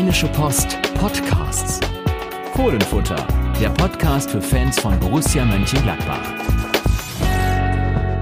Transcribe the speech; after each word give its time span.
Rheinische 0.00 0.28
Post 0.28 0.78
Podcasts. 0.94 1.78
Fohlenfutter, 2.54 3.28
der 3.60 3.68
Podcast 3.68 4.30
für 4.30 4.40
Fans 4.40 4.80
von 4.80 4.98
Borussia 4.98 5.44
Mönchengladbach. 5.44 6.22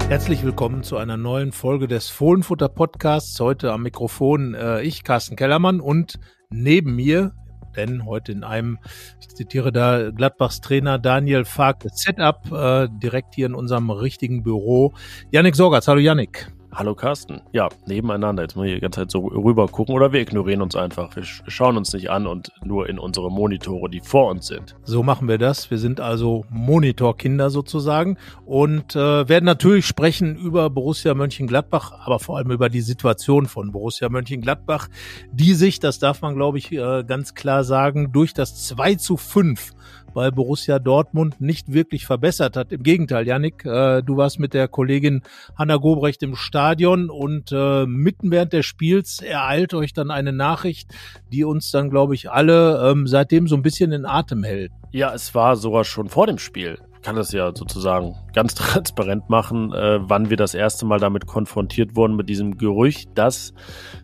Herzlich 0.09 0.43
willkommen 0.43 0.83
zu 0.83 0.97
einer 0.97 1.15
neuen 1.15 1.53
Folge 1.53 1.87
des 1.87 2.09
Fohlenfutter 2.09 2.67
Podcasts. 2.67 3.39
Heute 3.39 3.71
am 3.71 3.83
Mikrofon 3.83 4.55
äh, 4.55 4.81
ich, 4.81 5.05
Carsten 5.05 5.37
Kellermann, 5.37 5.79
und 5.79 6.19
neben 6.49 6.97
mir, 6.97 7.31
denn 7.77 8.05
heute 8.05 8.33
in 8.33 8.43
einem, 8.43 8.79
ich 9.21 9.29
zitiere 9.29 9.71
da 9.71 10.11
Gladbachs 10.11 10.59
Trainer 10.59 10.99
Daniel 10.99 11.45
Fark, 11.45 11.85
Setup, 11.93 12.51
äh, 12.51 12.89
direkt 12.91 13.35
hier 13.35 13.45
in 13.45 13.55
unserem 13.55 13.89
richtigen 13.89 14.43
Büro, 14.43 14.95
Yannick 15.31 15.55
Sorgatz. 15.55 15.87
Hallo 15.87 16.01
Yannick. 16.01 16.51
Hallo 16.71 16.93
Carsten. 16.93 17.41
Ja, 17.51 17.67
nebeneinander. 17.87 18.43
Jetzt 18.43 18.55
muss 18.55 18.67
ich 18.67 18.75
die 18.75 18.79
ganze 18.79 19.01
Zeit 19.01 19.11
so 19.11 19.25
rüber 19.25 19.67
gucken 19.67 19.95
oder 19.95 20.13
wir 20.13 20.21
ignorieren 20.21 20.61
uns 20.61 20.75
einfach. 20.75 21.15
Wir 21.15 21.23
schauen 21.23 21.77
uns 21.77 21.91
nicht 21.93 22.11
an 22.11 22.27
und 22.27 22.51
nur 22.63 22.87
in 22.87 22.99
unsere 22.99 23.31
Monitore, 23.31 23.89
die 23.89 24.01
vor 24.01 24.29
uns 24.29 24.47
sind. 24.47 24.75
So 24.83 25.01
machen 25.01 25.27
wir 25.27 25.39
das. 25.39 25.71
Wir 25.71 25.79
sind 25.79 25.99
also 25.99 26.45
Monitorkinder 26.49 27.49
sozusagen 27.49 28.17
und 28.45 28.95
äh, 28.95 29.27
werden 29.27 29.45
natürlich 29.45 29.87
sprechen 29.87 30.35
über 30.35 30.69
Borussia 30.69 31.15
Mönchengladbach, 31.15 31.91
aber 32.05 32.19
vor 32.19 32.37
allem 32.37 32.51
über 32.51 32.69
die 32.69 32.81
Situation 32.81 33.47
von 33.47 33.71
Borussia 33.71 34.07
Mönchengladbach, 34.07 34.89
die 35.31 35.55
sich, 35.55 35.79
das 35.79 35.97
darf 35.97 36.21
man 36.21 36.35
glaube 36.35 36.59
ich 36.59 36.71
äh, 36.71 37.03
ganz 37.03 37.33
klar 37.33 37.63
sagen, 37.63 38.11
durch 38.11 38.35
das 38.35 38.67
2 38.67 38.95
zu 38.95 39.17
5 39.17 39.73
bei 40.13 40.31
Borussia 40.31 40.79
Dortmund 40.79 41.39
nicht 41.41 41.73
wirklich 41.73 42.05
verbessert 42.05 42.55
hat. 42.57 42.71
Im 42.71 42.83
Gegenteil, 42.83 43.27
Yannick, 43.27 43.65
äh, 43.65 44.01
du 44.01 44.17
warst 44.17 44.39
mit 44.39 44.53
der 44.53 44.67
Kollegin 44.67 45.21
Hanna 45.57 45.77
Gobrecht 45.77 46.23
im 46.23 46.35
Stadion 46.35 47.09
und 47.09 47.51
äh, 47.51 47.85
mitten 47.85 48.31
während 48.31 48.53
des 48.53 48.65
Spiels 48.65 49.21
ereilt 49.21 49.73
euch 49.73 49.93
dann 49.93 50.11
eine 50.11 50.33
Nachricht, 50.33 50.91
die 51.31 51.43
uns 51.43 51.71
dann, 51.71 51.89
glaube 51.89 52.15
ich, 52.15 52.31
alle 52.31 52.91
ähm, 52.91 53.07
seitdem 53.07 53.47
so 53.47 53.55
ein 53.55 53.61
bisschen 53.61 53.91
in 53.91 54.05
Atem 54.05 54.43
hält. 54.43 54.71
Ja, 54.91 55.13
es 55.13 55.35
war 55.35 55.55
sogar 55.55 55.83
schon 55.83 56.09
vor 56.09 56.27
dem 56.27 56.37
Spiel 56.37 56.77
kann 57.01 57.15
das 57.15 57.31
ja 57.31 57.55
sozusagen 57.55 58.15
ganz 58.33 58.55
transparent 58.55 59.29
machen, 59.29 59.73
äh, 59.73 59.99
wann 60.01 60.29
wir 60.29 60.37
das 60.37 60.53
erste 60.53 60.85
Mal 60.85 60.99
damit 60.99 61.27
konfrontiert 61.27 61.95
wurden 61.95 62.15
mit 62.15 62.29
diesem 62.29 62.57
Gerücht, 62.57 63.09
dass 63.15 63.53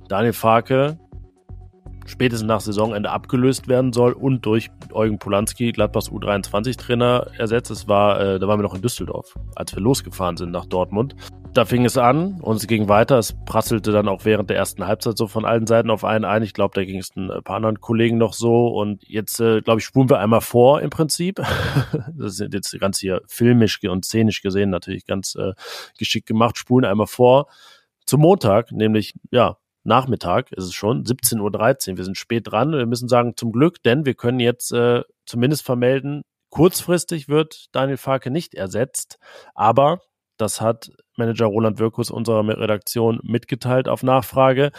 Daniel 0.08 0.33
Farke 0.33 0.97
spätestens 2.06 2.48
nach 2.48 2.61
Saisonende 2.61 3.09
abgelöst 3.09 3.67
werden 3.67 3.94
soll 3.94 4.14
und 4.14 4.45
durch 4.45 4.70
Eugen 4.92 5.20
Polanski, 5.20 5.72
Gladbachs 5.72 6.09
U23-Trainer, 6.09 7.28
ersetzt. 7.38 7.72
Es 7.72 7.88
war, 7.88 8.20
äh, 8.22 8.39
da 8.39 8.48
waren 8.48 8.59
wir 8.59 8.64
noch 8.64 8.75
in 8.75 8.81
Düsseldorf, 8.81 9.36
als 9.56 9.75
wir 9.75 9.81
losgefahren 9.81 10.38
sind 10.38 10.52
nach 10.52 10.66
Dortmund. 10.66 11.16
Da 11.53 11.64
fing 11.64 11.86
es 11.86 11.98
an 11.98 12.42
und 12.42 12.58
es 12.58 12.67
ging 12.67 12.89
weiter. 12.89 13.17
Es 13.17 13.33
prasselte 13.45 13.92
dann 13.92 14.08
auch 14.08 14.26
während 14.26 14.50
der 14.50 14.58
ersten 14.58 14.86
Halbzeit 14.88 15.17
so 15.17 15.28
von 15.28 15.45
allen 15.45 15.67
Seiten 15.67 15.89
auf 15.89 16.03
einen 16.03 16.26
ein. 16.26 16.44
Ich 16.44 16.53
glaube, 16.53 16.73
da 16.76 16.83
ging 16.83 17.00
es 17.00 17.16
ein 17.16 17.30
paar 17.44 17.56
anderen 17.56 17.80
Kollegen 17.80 18.17
noch 18.17 18.33
so. 18.33 18.67
Und 18.67 19.08
jetzt, 19.08 19.39
äh, 19.39 19.61
glaube 19.61 19.80
ich, 19.80 19.86
spulen 19.86 20.09
wir 20.09 20.20
einmal 20.20 20.42
vor 20.42 20.81
im 20.81 20.89
Prinzip. 20.89 21.38
das 22.17 22.39
ist 22.39 22.53
jetzt 22.53 22.78
ganz 22.80 23.00
hier 23.00 23.22
filmisch 23.28 23.80
und 23.83 24.03
szenisch 24.03 24.42
gesehen 24.42 24.70
natürlich 24.70 25.06
ganz 25.06 25.36
äh, 25.36 25.53
geschickt 25.98 26.28
gemacht. 26.28 26.58
Spulen 26.58 26.86
einmal 26.86 27.08
vor 27.08 27.48
zum 28.06 28.22
Montag, 28.22 28.72
nämlich 28.72 29.14
ja 29.31 29.58
Nachmittag 29.86 30.52
ist 30.52 30.66
es 30.66 30.73
schon, 30.73 31.03
17.13 31.03 31.91
Uhr. 31.91 31.97
Wir 31.97 32.03
sind 32.03 32.17
spät 32.17 32.52
dran. 32.52 32.72
Wir 32.72 32.88
müssen 32.88 33.08
sagen, 33.08 33.38
zum 33.38 33.52
Glück, 33.52 33.81
denn 33.83 34.05
wir 34.05 34.16
können 34.16 34.39
jetzt 34.39 34.72
äh, 34.72 35.03
zumindest 35.25 35.64
vermelden, 35.64 36.23
kurzfristig 36.50 37.30
wird 37.30 37.67
Daniel 37.72 37.97
Farke 37.97 38.31
nicht 38.31 38.55
ersetzt, 38.55 39.19
aber 39.53 40.02
das 40.38 40.59
hat 40.59 40.92
Manager 41.17 41.45
Roland 41.45 41.80
Wirkus 41.80 42.11
unserer 42.11 42.45
Redaktion 42.47 43.19
mitgeteilt 43.23 43.88
auf 43.88 44.03
Nachfrage. 44.03 44.72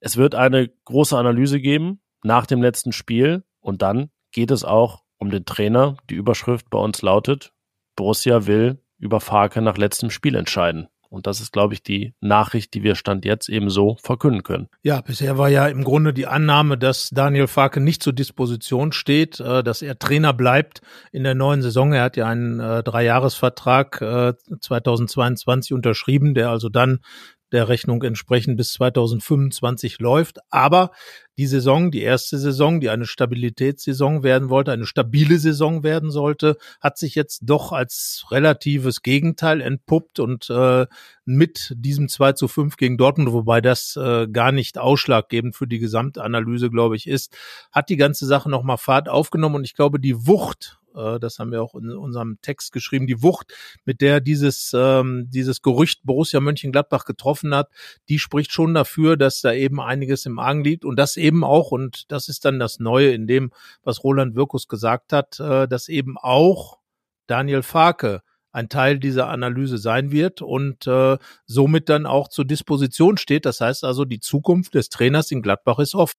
Es 0.00 0.16
wird 0.16 0.34
eine 0.34 0.68
große 0.84 1.16
Analyse 1.16 1.60
geben 1.60 2.02
nach 2.22 2.46
dem 2.46 2.62
letzten 2.62 2.92
Spiel 2.92 3.44
und 3.60 3.80
dann 3.82 4.10
geht 4.32 4.50
es 4.50 4.64
auch 4.64 5.02
um 5.18 5.30
den 5.30 5.44
Trainer. 5.44 5.96
Die 6.10 6.14
Überschrift 6.14 6.68
bei 6.68 6.78
uns 6.78 7.00
lautet, 7.02 7.52
Borussia 7.94 8.46
will 8.46 8.82
über 8.98 9.20
Farke 9.20 9.62
nach 9.62 9.78
letztem 9.78 10.10
Spiel 10.10 10.34
entscheiden. 10.34 10.88
Und 11.12 11.26
das 11.26 11.40
ist, 11.40 11.52
glaube 11.52 11.74
ich, 11.74 11.82
die 11.82 12.14
Nachricht, 12.20 12.72
die 12.72 12.82
wir 12.82 12.94
Stand 12.94 13.26
jetzt 13.26 13.50
eben 13.50 13.68
so 13.68 13.98
verkünden 14.02 14.42
können. 14.42 14.68
Ja, 14.82 15.02
bisher 15.02 15.36
war 15.36 15.50
ja 15.50 15.66
im 15.68 15.84
Grunde 15.84 16.14
die 16.14 16.26
Annahme, 16.26 16.78
dass 16.78 17.10
Daniel 17.10 17.48
Farke 17.48 17.80
nicht 17.80 18.02
zur 18.02 18.14
Disposition 18.14 18.92
steht, 18.92 19.38
äh, 19.38 19.62
dass 19.62 19.82
er 19.82 19.98
Trainer 19.98 20.32
bleibt 20.32 20.80
in 21.12 21.22
der 21.22 21.34
neuen 21.34 21.60
Saison. 21.60 21.92
Er 21.92 22.04
hat 22.04 22.16
ja 22.16 22.26
einen 22.26 22.60
äh, 22.60 22.82
Dreijahresvertrag 22.82 24.00
äh, 24.00 24.32
2022 24.58 25.74
unterschrieben, 25.74 26.32
der 26.32 26.48
also 26.48 26.70
dann 26.70 27.00
der 27.52 27.68
Rechnung 27.68 28.02
entsprechend 28.02 28.56
bis 28.56 28.72
2025 28.72 30.00
läuft. 30.00 30.38
Aber 30.50 30.92
die 31.38 31.46
Saison, 31.46 31.90
die 31.90 32.02
erste 32.02 32.38
Saison, 32.38 32.80
die 32.80 32.90
eine 32.90 33.06
Stabilitätssaison 33.06 34.22
werden 34.22 34.50
wollte, 34.50 34.72
eine 34.72 34.86
stabile 34.86 35.38
Saison 35.38 35.82
werden 35.82 36.10
sollte, 36.10 36.56
hat 36.80 36.98
sich 36.98 37.14
jetzt 37.14 37.40
doch 37.44 37.72
als 37.72 38.26
relatives 38.30 39.02
Gegenteil 39.02 39.60
entpuppt 39.60 40.20
und 40.20 40.50
äh, 40.50 40.86
mit 41.24 41.72
diesem 41.76 42.08
2 42.08 42.32
zu 42.32 42.48
5 42.48 42.76
gegen 42.76 42.98
Dortmund, 42.98 43.32
wobei 43.32 43.60
das 43.60 43.96
äh, 43.96 44.28
gar 44.28 44.52
nicht 44.52 44.78
ausschlaggebend 44.78 45.56
für 45.56 45.66
die 45.66 45.78
Gesamtanalyse, 45.78 46.70
glaube 46.70 46.96
ich, 46.96 47.06
ist, 47.06 47.36
hat 47.70 47.88
die 47.88 47.96
ganze 47.96 48.26
Sache 48.26 48.50
nochmal 48.50 48.78
Fahrt 48.78 49.08
aufgenommen 49.08 49.56
und 49.56 49.64
ich 49.64 49.74
glaube, 49.74 50.00
die 50.00 50.26
Wucht 50.26 50.81
äh, 50.94 51.18
das 51.20 51.38
haben 51.38 51.52
wir 51.52 51.62
auch 51.62 51.74
in 51.74 51.90
unserem 51.90 52.38
Text 52.42 52.72
geschrieben, 52.72 53.06
die 53.06 53.22
Wucht, 53.22 53.52
mit 53.84 54.00
der 54.00 54.20
dieses, 54.20 54.72
ähm, 54.74 55.26
dieses 55.28 55.62
Gerücht 55.62 56.00
Borussia 56.04 56.40
Mönchengladbach 56.40 57.04
getroffen 57.04 57.54
hat, 57.54 57.70
die 58.08 58.18
spricht 58.18 58.52
schon 58.52 58.74
dafür, 58.74 59.16
dass 59.16 59.40
da 59.40 59.52
eben 59.52 59.80
einiges 59.80 60.26
im 60.26 60.38
Argen 60.38 60.64
liegt 60.64 60.84
und 60.84 60.96
das 60.96 61.16
eben 61.16 61.44
auch, 61.44 61.70
und 61.70 62.10
das 62.10 62.28
ist 62.28 62.44
dann 62.44 62.58
das 62.58 62.78
Neue 62.78 63.12
in 63.12 63.26
dem, 63.26 63.50
was 63.82 64.04
Roland 64.04 64.34
Wirkus 64.34 64.68
gesagt 64.68 65.12
hat, 65.12 65.38
äh, 65.40 65.68
dass 65.68 65.88
eben 65.88 66.16
auch 66.18 66.78
Daniel 67.26 67.62
Farke 67.62 68.22
ein 68.52 68.68
Teil 68.68 68.98
dieser 68.98 69.28
Analyse 69.28 69.78
sein 69.78 70.12
wird 70.12 70.42
und 70.42 70.86
äh, 70.86 71.16
somit 71.46 71.88
dann 71.88 72.06
auch 72.06 72.28
zur 72.28 72.44
Disposition 72.44 73.16
steht. 73.16 73.46
Das 73.46 73.60
heißt 73.60 73.84
also, 73.84 74.04
die 74.04 74.20
Zukunft 74.20 74.74
des 74.74 74.90
Trainers 74.90 75.30
in 75.30 75.42
Gladbach 75.42 75.78
ist 75.78 75.94
offen. 75.94 76.18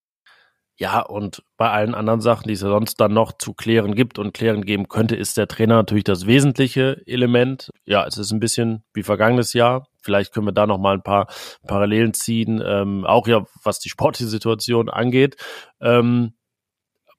Ja, 0.78 1.01
und 1.01 1.44
bei 1.56 1.69
allen 1.69 1.94
anderen 1.94 2.19
Sachen, 2.19 2.47
die 2.47 2.53
es 2.53 2.61
ja 2.61 2.67
sonst 2.67 3.00
dann 3.00 3.13
noch 3.13 3.34
zu 3.34 3.53
klären 3.53 3.94
gibt 3.94 4.17
und 4.17 4.34
klären 4.34 4.66
geben 4.66 4.88
könnte, 4.88 5.16
ist 5.16 5.38
der 5.38 5.47
Trainer 5.47 5.75
natürlich 5.75 6.03
das 6.03 6.25
wesentliche 6.25 7.01
Element. 7.06 7.69
Ja, 7.85 8.07
es 8.07 8.17
ist 8.17 8.31
ein 8.31 8.39
bisschen 8.39 8.84
wie 8.94 9.03
vergangenes 9.03 9.53
Jahr. 9.53 9.88
Vielleicht 10.01 10.34
können 10.34 10.47
wir 10.47 10.51
da 10.51 10.66
noch 10.66 10.79
mal 10.79 10.95
ein 10.95 11.03
paar 11.03 11.28
Parallelen 11.67 12.13
ziehen, 12.13 12.61
ähm, 12.66 13.06
auch 13.06 13.28
ja, 13.28 13.45
was 13.63 13.79
die 13.79 13.89
sportliche 13.89 14.29
Situation 14.29 14.89
angeht. 14.89 15.35
Ähm, 15.79 16.34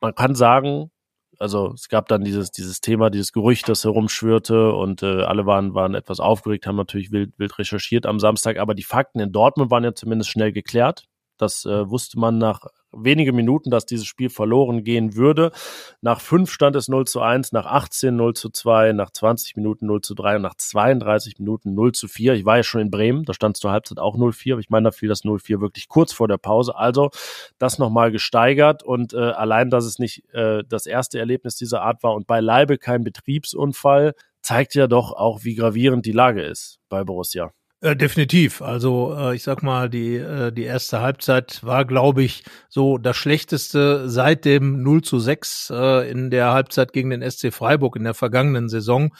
man 0.00 0.14
kann 0.16 0.34
sagen, 0.34 0.90
also 1.38 1.72
es 1.74 1.88
gab 1.88 2.08
dann 2.08 2.24
dieses 2.24 2.50
dieses 2.50 2.80
Thema, 2.80 3.08
dieses 3.10 3.32
Gerücht, 3.32 3.68
das 3.68 3.84
herumschwirrte 3.84 4.72
und 4.72 5.02
äh, 5.02 5.22
alle 5.22 5.46
waren 5.46 5.74
waren 5.74 5.94
etwas 5.94 6.20
aufgeregt, 6.20 6.66
haben 6.66 6.76
natürlich 6.76 7.12
wild 7.12 7.38
wild 7.38 7.58
recherchiert 7.58 8.06
am 8.06 8.18
Samstag, 8.20 8.58
aber 8.58 8.74
die 8.74 8.82
Fakten 8.82 9.20
in 9.20 9.32
Dortmund 9.32 9.70
waren 9.70 9.84
ja 9.84 9.94
zumindest 9.94 10.30
schnell 10.30 10.52
geklärt. 10.52 11.06
Das 11.44 11.66
äh, 11.66 11.90
wusste 11.90 12.18
man 12.18 12.38
nach 12.38 12.66
wenige 12.90 13.32
Minuten, 13.32 13.70
dass 13.70 13.84
dieses 13.84 14.06
Spiel 14.06 14.30
verloren 14.30 14.82
gehen 14.82 15.14
würde. 15.14 15.52
Nach 16.00 16.20
fünf 16.20 16.50
stand 16.50 16.74
es 16.74 16.88
0 16.88 17.06
zu 17.06 17.20
1, 17.20 17.52
nach 17.52 17.66
18 17.66 18.16
0 18.16 18.34
zu 18.34 18.48
2, 18.48 18.92
nach 18.92 19.10
20 19.10 19.56
Minuten 19.56 19.86
0 19.86 20.00
zu 20.00 20.14
3 20.14 20.36
und 20.36 20.42
nach 20.42 20.54
32 20.54 21.38
Minuten 21.38 21.74
0 21.74 21.92
zu 21.92 22.08
4. 22.08 22.32
Ich 22.32 22.46
war 22.46 22.56
ja 22.56 22.62
schon 22.62 22.80
in 22.80 22.90
Bremen, 22.90 23.24
da 23.24 23.34
stand 23.34 23.56
es 23.56 23.60
zur 23.60 23.72
Halbzeit 23.72 23.98
auch 23.98 24.16
0-4, 24.16 24.52
aber 24.52 24.60
ich 24.60 24.70
meine, 24.70 24.84
da 24.84 24.90
fiel 24.90 25.08
das 25.08 25.24
0-4 25.24 25.60
wirklich 25.60 25.88
kurz 25.88 26.14
vor 26.14 26.28
der 26.28 26.38
Pause. 26.38 26.76
Also 26.76 27.10
das 27.58 27.78
nochmal 27.78 28.10
gesteigert 28.10 28.82
und 28.82 29.12
äh, 29.12 29.18
allein, 29.18 29.68
dass 29.68 29.84
es 29.84 29.98
nicht 29.98 30.24
äh, 30.32 30.62
das 30.66 30.86
erste 30.86 31.18
Erlebnis 31.18 31.56
dieser 31.56 31.82
Art 31.82 32.02
war 32.02 32.14
und 32.14 32.26
beileibe 32.26 32.78
kein 32.78 33.04
Betriebsunfall, 33.04 34.14
zeigt 34.40 34.74
ja 34.74 34.86
doch 34.86 35.12
auch, 35.12 35.44
wie 35.44 35.54
gravierend 35.54 36.06
die 36.06 36.12
Lage 36.12 36.42
ist 36.42 36.78
bei 36.88 37.04
Borussia. 37.04 37.52
Äh, 37.84 37.96
definitiv. 37.96 38.62
Also 38.62 39.14
äh, 39.14 39.36
ich 39.36 39.42
sag 39.42 39.62
mal, 39.62 39.90
die, 39.90 40.16
äh, 40.16 40.50
die 40.52 40.62
erste 40.62 41.02
Halbzeit 41.02 41.62
war, 41.62 41.84
glaube 41.84 42.22
ich, 42.22 42.42
so 42.70 42.96
das 42.96 43.14
Schlechteste 43.14 44.08
seit 44.08 44.46
dem 44.46 44.82
0 44.82 45.02
zu 45.02 45.18
6 45.18 45.68
äh, 45.68 46.10
in 46.10 46.30
der 46.30 46.52
Halbzeit 46.52 46.94
gegen 46.94 47.10
den 47.10 47.20
SC 47.30 47.52
Freiburg 47.52 47.96
in 47.96 48.04
der 48.04 48.14
vergangenen 48.14 48.70
Saison. 48.70 49.14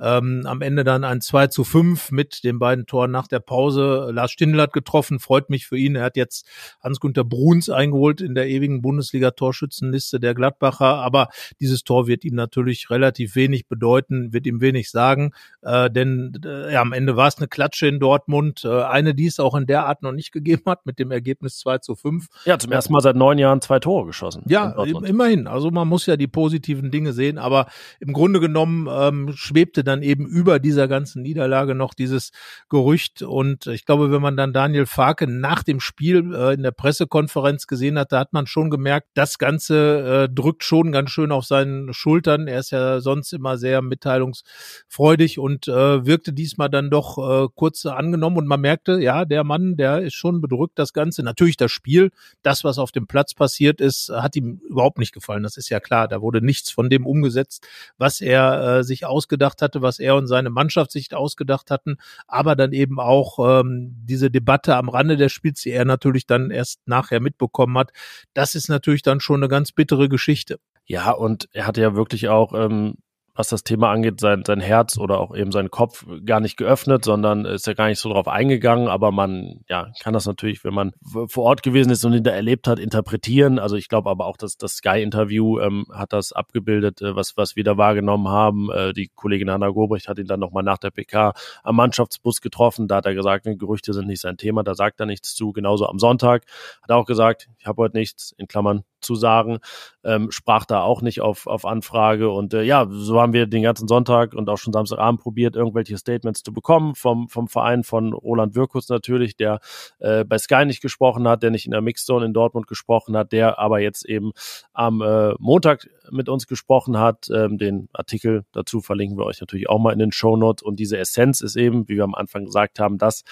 Ähm, 0.00 0.42
am 0.46 0.62
Ende 0.62 0.84
dann 0.84 1.04
ein 1.04 1.20
2 1.20 1.48
zu 1.48 1.64
5 1.64 2.12
mit 2.12 2.44
den 2.44 2.58
beiden 2.58 2.86
Toren 2.86 3.10
nach 3.10 3.26
der 3.26 3.40
Pause. 3.40 4.10
Lars 4.12 4.30
Stindl 4.30 4.60
hat 4.60 4.72
getroffen, 4.72 5.18
freut 5.18 5.50
mich 5.50 5.66
für 5.66 5.76
ihn. 5.76 5.96
Er 5.96 6.04
hat 6.04 6.16
jetzt 6.16 6.46
Hans-Günter 6.80 7.24
Bruns 7.24 7.68
eingeholt 7.68 8.20
in 8.20 8.34
der 8.34 8.48
ewigen 8.48 8.80
Bundesliga-Torschützenliste 8.80 10.20
der 10.20 10.34
Gladbacher. 10.34 10.86
Aber 10.86 11.28
dieses 11.60 11.82
Tor 11.82 12.06
wird 12.06 12.24
ihm 12.24 12.34
natürlich 12.34 12.90
relativ 12.90 13.34
wenig 13.34 13.66
bedeuten, 13.66 14.32
wird 14.32 14.46
ihm 14.46 14.60
wenig 14.60 14.90
sagen. 14.90 15.32
Äh, 15.62 15.90
denn 15.90 16.32
äh, 16.44 16.72
ja, 16.72 16.80
am 16.80 16.92
Ende 16.92 17.16
war 17.16 17.26
es 17.26 17.38
eine 17.38 17.48
Klatsche 17.48 17.88
in 17.88 17.98
Dortmund. 17.98 18.64
Äh, 18.64 18.82
eine, 18.82 19.14
die 19.14 19.26
es 19.26 19.40
auch 19.40 19.56
in 19.56 19.66
der 19.66 19.86
Art 19.86 20.02
noch 20.02 20.12
nicht 20.12 20.32
gegeben 20.38 20.62
hat, 20.66 20.86
mit 20.86 20.98
dem 20.98 21.10
Ergebnis 21.10 21.58
2 21.58 21.78
zu 21.78 21.96
5. 21.96 22.26
Ja, 22.44 22.58
zum 22.58 22.70
ersten 22.70 22.92
Mal 22.92 23.00
seit 23.00 23.16
neun 23.16 23.38
Jahren 23.38 23.60
zwei 23.60 23.80
Tore 23.80 24.06
geschossen. 24.06 24.44
Ja, 24.46 24.70
immerhin. 24.84 25.46
Also 25.48 25.70
man 25.70 25.88
muss 25.88 26.06
ja 26.06 26.16
die 26.16 26.28
positiven 26.28 26.90
Dinge 26.90 27.12
sehen. 27.12 27.38
Aber 27.38 27.66
im 27.98 28.12
Grunde 28.12 28.38
genommen 28.38 28.88
ähm, 28.90 29.32
schwebte 29.34 29.87
dann 29.88 30.02
eben 30.02 30.26
über 30.26 30.60
dieser 30.60 30.86
ganzen 30.86 31.22
Niederlage 31.22 31.74
noch 31.74 31.94
dieses 31.94 32.30
Gerücht. 32.68 33.22
Und 33.22 33.66
ich 33.66 33.84
glaube, 33.84 34.12
wenn 34.12 34.22
man 34.22 34.36
dann 34.36 34.52
Daniel 34.52 34.86
Farke 34.86 35.26
nach 35.26 35.64
dem 35.64 35.80
Spiel 35.80 36.32
äh, 36.32 36.54
in 36.54 36.62
der 36.62 36.70
Pressekonferenz 36.70 37.66
gesehen 37.66 37.98
hat, 37.98 38.12
da 38.12 38.20
hat 38.20 38.32
man 38.32 38.46
schon 38.46 38.70
gemerkt, 38.70 39.08
das 39.14 39.38
Ganze 39.38 40.28
äh, 40.28 40.32
drückt 40.32 40.62
schon 40.62 40.92
ganz 40.92 41.10
schön 41.10 41.32
auf 41.32 41.44
seinen 41.44 41.92
Schultern. 41.92 42.46
Er 42.46 42.60
ist 42.60 42.70
ja 42.70 43.00
sonst 43.00 43.32
immer 43.32 43.58
sehr 43.58 43.82
mitteilungsfreudig 43.82 45.38
und 45.38 45.66
äh, 45.68 46.06
wirkte 46.06 46.32
diesmal 46.32 46.68
dann 46.68 46.90
doch 46.90 47.18
äh, 47.18 47.48
kurz 47.54 47.84
angenommen 47.86 48.36
und 48.36 48.46
man 48.46 48.60
merkte, 48.60 49.00
ja, 49.00 49.24
der 49.24 49.44
Mann, 49.44 49.76
der 49.76 50.02
ist 50.02 50.14
schon 50.14 50.40
bedrückt, 50.40 50.78
das 50.78 50.92
Ganze. 50.92 51.22
Natürlich 51.22 51.56
das 51.56 51.72
Spiel, 51.72 52.10
das, 52.42 52.64
was 52.64 52.78
auf 52.78 52.92
dem 52.92 53.06
Platz 53.06 53.34
passiert 53.34 53.80
ist, 53.80 54.10
hat 54.10 54.36
ihm 54.36 54.60
überhaupt 54.68 54.98
nicht 54.98 55.12
gefallen. 55.12 55.42
Das 55.42 55.56
ist 55.56 55.68
ja 55.68 55.80
klar. 55.80 56.08
Da 56.08 56.20
wurde 56.20 56.44
nichts 56.44 56.70
von 56.70 56.90
dem 56.90 57.06
umgesetzt, 57.06 57.66
was 57.96 58.20
er 58.20 58.78
äh, 58.78 58.84
sich 58.84 59.06
ausgedacht 59.06 59.62
hatte, 59.62 59.77
was 59.82 59.98
er 59.98 60.16
und 60.16 60.26
seine 60.26 60.50
Mannschaft 60.50 60.92
sich 60.92 61.14
ausgedacht 61.14 61.70
hatten. 61.70 61.96
Aber 62.26 62.56
dann 62.56 62.72
eben 62.72 63.00
auch 63.00 63.38
ähm, 63.62 63.96
diese 64.04 64.30
Debatte 64.30 64.76
am 64.76 64.88
Rande 64.88 65.16
des 65.16 65.32
Spiels, 65.32 65.62
die 65.62 65.70
er 65.70 65.84
natürlich 65.84 66.26
dann 66.26 66.50
erst 66.50 66.80
nachher 66.86 67.20
mitbekommen 67.20 67.76
hat. 67.78 67.92
Das 68.34 68.54
ist 68.54 68.68
natürlich 68.68 69.02
dann 69.02 69.20
schon 69.20 69.40
eine 69.42 69.48
ganz 69.48 69.72
bittere 69.72 70.08
Geschichte. 70.08 70.58
Ja, 70.86 71.10
und 71.10 71.48
er 71.52 71.66
hatte 71.66 71.82
ja 71.82 71.94
wirklich 71.94 72.28
auch 72.28 72.54
ähm, 72.54 72.94
was 73.38 73.48
das 73.48 73.62
Thema 73.62 73.92
angeht, 73.92 74.18
sein, 74.18 74.42
sein 74.44 74.58
Herz 74.58 74.98
oder 74.98 75.20
auch 75.20 75.34
eben 75.34 75.52
seinen 75.52 75.70
Kopf 75.70 76.04
gar 76.26 76.40
nicht 76.40 76.56
geöffnet, 76.56 77.04
sondern 77.04 77.44
ist 77.44 77.68
ja 77.68 77.74
gar 77.74 77.86
nicht 77.86 78.00
so 78.00 78.12
drauf 78.12 78.26
eingegangen. 78.26 78.88
Aber 78.88 79.12
man 79.12 79.60
ja, 79.68 79.92
kann 80.00 80.12
das 80.12 80.26
natürlich, 80.26 80.64
wenn 80.64 80.74
man 80.74 80.92
vor 81.28 81.44
Ort 81.44 81.62
gewesen 81.62 81.90
ist 81.90 82.04
und 82.04 82.14
ihn 82.14 82.24
da 82.24 82.32
erlebt 82.32 82.66
hat, 82.66 82.80
interpretieren. 82.80 83.60
Also 83.60 83.76
ich 83.76 83.88
glaube 83.88 84.10
aber 84.10 84.26
auch, 84.26 84.36
dass 84.36 84.56
das 84.56 84.72
Sky-Interview 84.72 85.60
ähm, 85.60 85.86
hat 85.92 86.12
das 86.12 86.32
abgebildet, 86.32 87.00
äh, 87.00 87.14
was, 87.14 87.36
was 87.36 87.54
wir 87.54 87.62
da 87.62 87.76
wahrgenommen 87.76 88.26
haben. 88.26 88.72
Äh, 88.72 88.92
die 88.92 89.08
Kollegin 89.14 89.52
Hanna 89.52 89.68
Gobrecht 89.68 90.08
hat 90.08 90.18
ihn 90.18 90.26
dann 90.26 90.40
nochmal 90.40 90.64
nach 90.64 90.78
der 90.78 90.90
PK 90.90 91.32
am 91.62 91.76
Mannschaftsbus 91.76 92.40
getroffen. 92.40 92.88
Da 92.88 92.96
hat 92.96 93.06
er 93.06 93.14
gesagt, 93.14 93.44
Gerüchte 93.44 93.92
sind 93.92 94.08
nicht 94.08 94.20
sein 94.20 94.36
Thema, 94.36 94.64
da 94.64 94.74
sagt 94.74 94.98
er 94.98 95.06
nichts 95.06 95.36
zu. 95.36 95.52
Genauso 95.52 95.86
am 95.86 96.00
Sonntag 96.00 96.42
hat 96.82 96.90
er 96.90 96.96
auch 96.96 97.06
gesagt, 97.06 97.48
ich 97.58 97.66
habe 97.66 97.82
heute 97.82 97.96
nichts, 97.96 98.34
in 98.36 98.48
Klammern 98.48 98.82
zu 99.00 99.14
sagen, 99.14 99.58
ähm, 100.04 100.30
sprach 100.30 100.64
da 100.64 100.82
auch 100.82 101.02
nicht 101.02 101.20
auf, 101.20 101.46
auf 101.46 101.64
Anfrage. 101.64 102.30
Und 102.30 102.54
äh, 102.54 102.62
ja, 102.62 102.86
so 102.88 103.20
haben 103.20 103.32
wir 103.32 103.46
den 103.46 103.62
ganzen 103.62 103.88
Sonntag 103.88 104.34
und 104.34 104.48
auch 104.48 104.58
schon 104.58 104.72
Samstagabend 104.72 105.20
probiert, 105.20 105.56
irgendwelche 105.56 105.96
Statements 105.98 106.42
zu 106.42 106.52
bekommen 106.52 106.94
vom, 106.94 107.28
vom 107.28 107.48
Verein, 107.48 107.84
von 107.84 108.12
Roland 108.12 108.54
Wirkus 108.54 108.88
natürlich, 108.88 109.36
der 109.36 109.60
äh, 109.98 110.24
bei 110.24 110.38
Sky 110.38 110.64
nicht 110.64 110.80
gesprochen 110.80 111.28
hat, 111.28 111.42
der 111.42 111.50
nicht 111.50 111.66
in 111.66 111.72
der 111.72 111.82
Mixzone 111.82 112.26
in 112.26 112.32
Dortmund 112.32 112.66
gesprochen 112.66 113.16
hat, 113.16 113.32
der 113.32 113.58
aber 113.58 113.80
jetzt 113.80 114.06
eben 114.06 114.32
am 114.72 115.02
äh, 115.02 115.34
Montag 115.38 115.88
mit 116.10 116.28
uns 116.28 116.46
gesprochen 116.46 116.98
hat. 116.98 117.28
Ähm, 117.34 117.58
den 117.58 117.88
Artikel 117.92 118.44
dazu 118.52 118.80
verlinken 118.80 119.18
wir 119.18 119.26
euch 119.26 119.40
natürlich 119.40 119.68
auch 119.68 119.78
mal 119.78 119.92
in 119.92 119.98
den 119.98 120.12
Show 120.12 120.36
Notes. 120.36 120.62
Und 120.62 120.78
diese 120.78 120.98
Essenz 120.98 121.40
ist 121.40 121.56
eben, 121.56 121.88
wie 121.88 121.96
wir 121.96 122.04
am 122.04 122.14
Anfang 122.14 122.44
gesagt 122.44 122.78
haben, 122.80 122.98
dass 122.98 123.24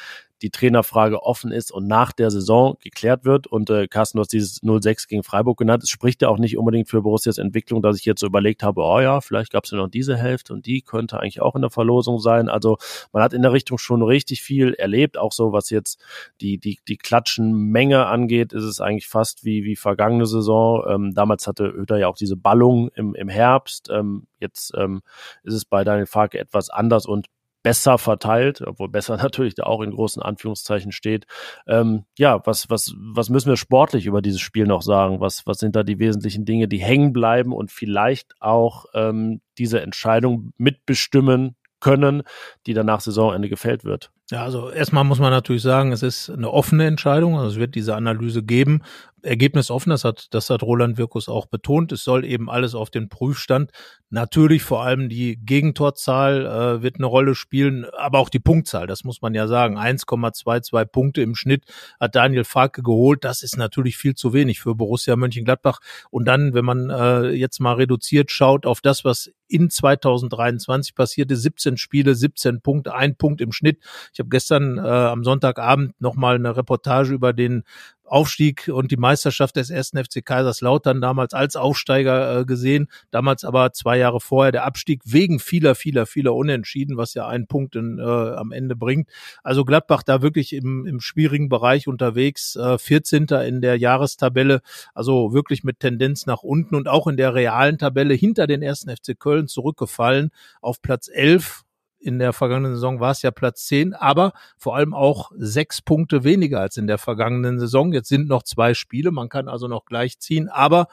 die 0.42 0.50
Trainerfrage 0.50 1.22
offen 1.22 1.50
ist 1.50 1.72
und 1.72 1.86
nach 1.86 2.12
der 2.12 2.30
Saison 2.30 2.76
geklärt 2.80 3.24
wird. 3.24 3.46
Und 3.46 3.70
äh, 3.70 3.88
Carsten, 3.88 4.18
du 4.18 4.20
hast 4.20 4.32
dieses 4.32 4.62
0-6 4.62 5.08
gegen 5.08 5.22
Freiburg 5.22 5.58
genannt. 5.58 5.82
Es 5.82 5.90
spricht 5.90 6.22
ja 6.22 6.28
auch 6.28 6.38
nicht 6.38 6.58
unbedingt 6.58 6.88
für 6.88 7.02
Borussias 7.02 7.38
Entwicklung, 7.38 7.82
dass 7.82 7.98
ich 7.98 8.04
jetzt 8.04 8.20
so 8.20 8.26
überlegt 8.26 8.62
habe, 8.62 8.82
oh 8.82 9.00
ja, 9.00 9.20
vielleicht 9.20 9.52
gab 9.52 9.64
es 9.64 9.70
ja 9.70 9.78
noch 9.78 9.88
diese 9.88 10.16
Hälfte 10.16 10.52
und 10.52 10.66
die 10.66 10.82
könnte 10.82 11.18
eigentlich 11.18 11.40
auch 11.40 11.54
in 11.54 11.62
der 11.62 11.70
Verlosung 11.70 12.18
sein. 12.18 12.48
Also 12.48 12.76
man 13.12 13.22
hat 13.22 13.32
in 13.32 13.42
der 13.42 13.52
Richtung 13.52 13.78
schon 13.78 14.02
richtig 14.02 14.42
viel 14.42 14.74
erlebt, 14.74 15.16
auch 15.16 15.32
so 15.32 15.52
was 15.52 15.70
jetzt 15.70 16.00
die, 16.40 16.58
die, 16.58 16.78
die 16.86 16.98
Klatschenmenge 16.98 18.06
angeht, 18.06 18.52
ist 18.52 18.64
es 18.64 18.80
eigentlich 18.80 19.08
fast 19.08 19.44
wie, 19.44 19.64
wie 19.64 19.76
vergangene 19.76 20.26
Saison. 20.26 20.84
Ähm, 20.88 21.14
damals 21.14 21.46
hatte 21.46 21.74
Oeder 21.78 21.98
ja 21.98 22.08
auch 22.08 22.16
diese 22.16 22.36
Ballung 22.36 22.90
im, 22.94 23.14
im 23.14 23.28
Herbst. 23.28 23.88
Ähm, 23.90 24.26
jetzt 24.38 24.72
ähm, 24.76 25.02
ist 25.44 25.54
es 25.54 25.64
bei 25.64 25.82
Daniel 25.84 26.06
Farke 26.06 26.38
etwas 26.38 26.68
anders 26.68 27.06
und 27.06 27.26
besser 27.66 27.98
verteilt, 27.98 28.62
obwohl 28.64 28.88
besser 28.88 29.16
natürlich 29.22 29.56
da 29.56 29.64
auch 29.64 29.80
in 29.80 29.90
großen 29.90 30.22
Anführungszeichen 30.22 30.92
steht. 30.92 31.26
Ähm, 31.66 32.04
ja, 32.16 32.40
was, 32.46 32.70
was, 32.70 32.94
was 32.96 33.28
müssen 33.28 33.48
wir 33.48 33.56
sportlich 33.56 34.06
über 34.06 34.22
dieses 34.22 34.40
Spiel 34.40 34.68
noch 34.68 34.82
sagen? 34.82 35.18
Was, 35.18 35.48
was 35.48 35.58
sind 35.58 35.74
da 35.74 35.82
die 35.82 35.98
wesentlichen 35.98 36.44
Dinge, 36.44 36.68
die 36.68 36.78
hängen 36.78 37.12
bleiben 37.12 37.52
und 37.52 37.72
vielleicht 37.72 38.34
auch 38.38 38.84
ähm, 38.94 39.40
diese 39.58 39.80
Entscheidung 39.80 40.52
mitbestimmen 40.58 41.56
können, 41.80 42.22
die 42.66 42.72
dann 42.72 42.86
nach 42.86 43.00
Saisonende 43.00 43.48
gefällt 43.48 43.84
wird? 43.84 44.12
Ja, 44.30 44.44
also 44.44 44.70
erstmal 44.70 45.02
muss 45.02 45.18
man 45.18 45.30
natürlich 45.30 45.62
sagen, 45.62 45.90
es 45.90 46.04
ist 46.04 46.30
eine 46.30 46.52
offene 46.52 46.86
Entscheidung. 46.86 47.36
Also 47.36 47.48
es 47.48 47.56
wird 47.56 47.74
diese 47.74 47.96
Analyse 47.96 48.44
geben. 48.44 48.82
Ergebnis 49.26 49.70
offen, 49.70 49.90
das 49.90 50.04
hat, 50.04 50.28
das 50.30 50.50
hat 50.50 50.62
Roland 50.62 50.98
Wirkus 50.98 51.28
auch 51.28 51.46
betont. 51.46 51.92
Es 51.92 52.04
soll 52.04 52.24
eben 52.24 52.48
alles 52.48 52.74
auf 52.74 52.90
den 52.90 53.08
Prüfstand. 53.08 53.70
Natürlich 54.08 54.62
vor 54.62 54.82
allem 54.82 55.08
die 55.08 55.36
Gegentorzahl 55.36 56.46
äh, 56.46 56.82
wird 56.82 56.96
eine 56.96 57.06
Rolle 57.06 57.34
spielen, 57.34 57.86
aber 57.98 58.20
auch 58.20 58.28
die 58.28 58.38
Punktzahl, 58.38 58.86
das 58.86 59.04
muss 59.04 59.20
man 59.20 59.34
ja 59.34 59.48
sagen. 59.48 59.76
1,22 59.76 60.84
Punkte 60.86 61.22
im 61.22 61.34
Schnitt 61.34 61.64
hat 61.98 62.14
Daniel 62.14 62.44
Farke 62.44 62.82
geholt. 62.82 63.24
Das 63.24 63.42
ist 63.42 63.56
natürlich 63.56 63.96
viel 63.96 64.14
zu 64.14 64.32
wenig 64.32 64.60
für 64.60 64.74
Borussia 64.74 65.16
Mönchengladbach. 65.16 65.80
Und 66.10 66.26
dann, 66.26 66.54
wenn 66.54 66.64
man 66.64 66.90
äh, 66.90 67.30
jetzt 67.30 67.60
mal 67.60 67.74
reduziert 67.74 68.30
schaut 68.30 68.64
auf 68.64 68.80
das, 68.80 69.04
was 69.04 69.30
in 69.48 69.70
2023 69.70 70.94
passierte, 70.94 71.36
17 71.36 71.76
Spiele, 71.76 72.14
17 72.14 72.60
Punkte, 72.60 72.94
ein 72.94 73.16
Punkt 73.16 73.40
im 73.40 73.52
Schnitt. 73.52 73.80
Ich 74.12 74.18
habe 74.18 74.28
gestern 74.28 74.78
äh, 74.78 74.80
am 74.80 75.24
Sonntagabend 75.24 76.00
nochmal 76.00 76.36
eine 76.36 76.56
Reportage 76.56 77.12
über 77.12 77.32
den 77.32 77.64
Aufstieg 78.06 78.68
und 78.68 78.90
die 78.90 78.96
Meisterschaft 78.96 79.56
des 79.56 79.70
ersten 79.70 80.02
FC 80.02 80.24
Kaiserslautern 80.24 81.00
damals 81.00 81.34
als 81.34 81.56
Aufsteiger 81.56 82.40
äh, 82.40 82.44
gesehen, 82.44 82.88
damals 83.10 83.44
aber 83.44 83.72
zwei 83.72 83.98
Jahre 83.98 84.20
vorher 84.20 84.52
der 84.52 84.64
Abstieg 84.64 85.02
wegen 85.04 85.38
vieler, 85.38 85.74
vieler, 85.74 86.06
vieler 86.06 86.34
Unentschieden, 86.34 86.96
was 86.96 87.14
ja 87.14 87.26
einen 87.26 87.46
Punkt 87.46 87.76
in, 87.76 87.98
äh, 87.98 88.02
am 88.02 88.52
Ende 88.52 88.76
bringt. 88.76 89.08
Also 89.42 89.64
Gladbach 89.64 90.02
da 90.02 90.22
wirklich 90.22 90.52
im, 90.52 90.86
im 90.86 91.00
schwierigen 91.00 91.48
Bereich 91.48 91.88
unterwegs, 91.88 92.56
äh, 92.56 92.78
14. 92.78 93.26
in 93.46 93.60
der 93.60 93.76
Jahrestabelle, 93.76 94.60
also 94.94 95.32
wirklich 95.32 95.64
mit 95.64 95.80
Tendenz 95.80 96.26
nach 96.26 96.42
unten 96.42 96.74
und 96.74 96.88
auch 96.88 97.06
in 97.06 97.16
der 97.16 97.34
realen 97.34 97.78
Tabelle 97.78 98.14
hinter 98.14 98.46
den 98.46 98.62
ersten 98.62 98.90
FC 98.90 99.18
Köln 99.18 99.48
zurückgefallen 99.48 100.30
auf 100.60 100.80
Platz 100.80 101.08
11 101.12 101.65
in 101.98 102.18
der 102.18 102.32
vergangenen 102.32 102.74
Saison 102.74 103.00
war 103.00 103.10
es 103.12 103.22
ja 103.22 103.30
Platz 103.30 103.66
10, 103.66 103.94
aber 103.94 104.32
vor 104.56 104.76
allem 104.76 104.94
auch 104.94 105.32
sechs 105.36 105.82
Punkte 105.82 106.24
weniger 106.24 106.60
als 106.60 106.76
in 106.76 106.86
der 106.86 106.98
vergangenen 106.98 107.58
Saison. 107.58 107.92
Jetzt 107.92 108.08
sind 108.08 108.28
noch 108.28 108.42
zwei 108.42 108.74
Spiele, 108.74 109.10
man 109.10 109.28
kann 109.28 109.48
also 109.48 109.68
noch 109.68 109.84
gleich 109.84 110.18
ziehen, 110.18 110.48
aber 110.48 110.88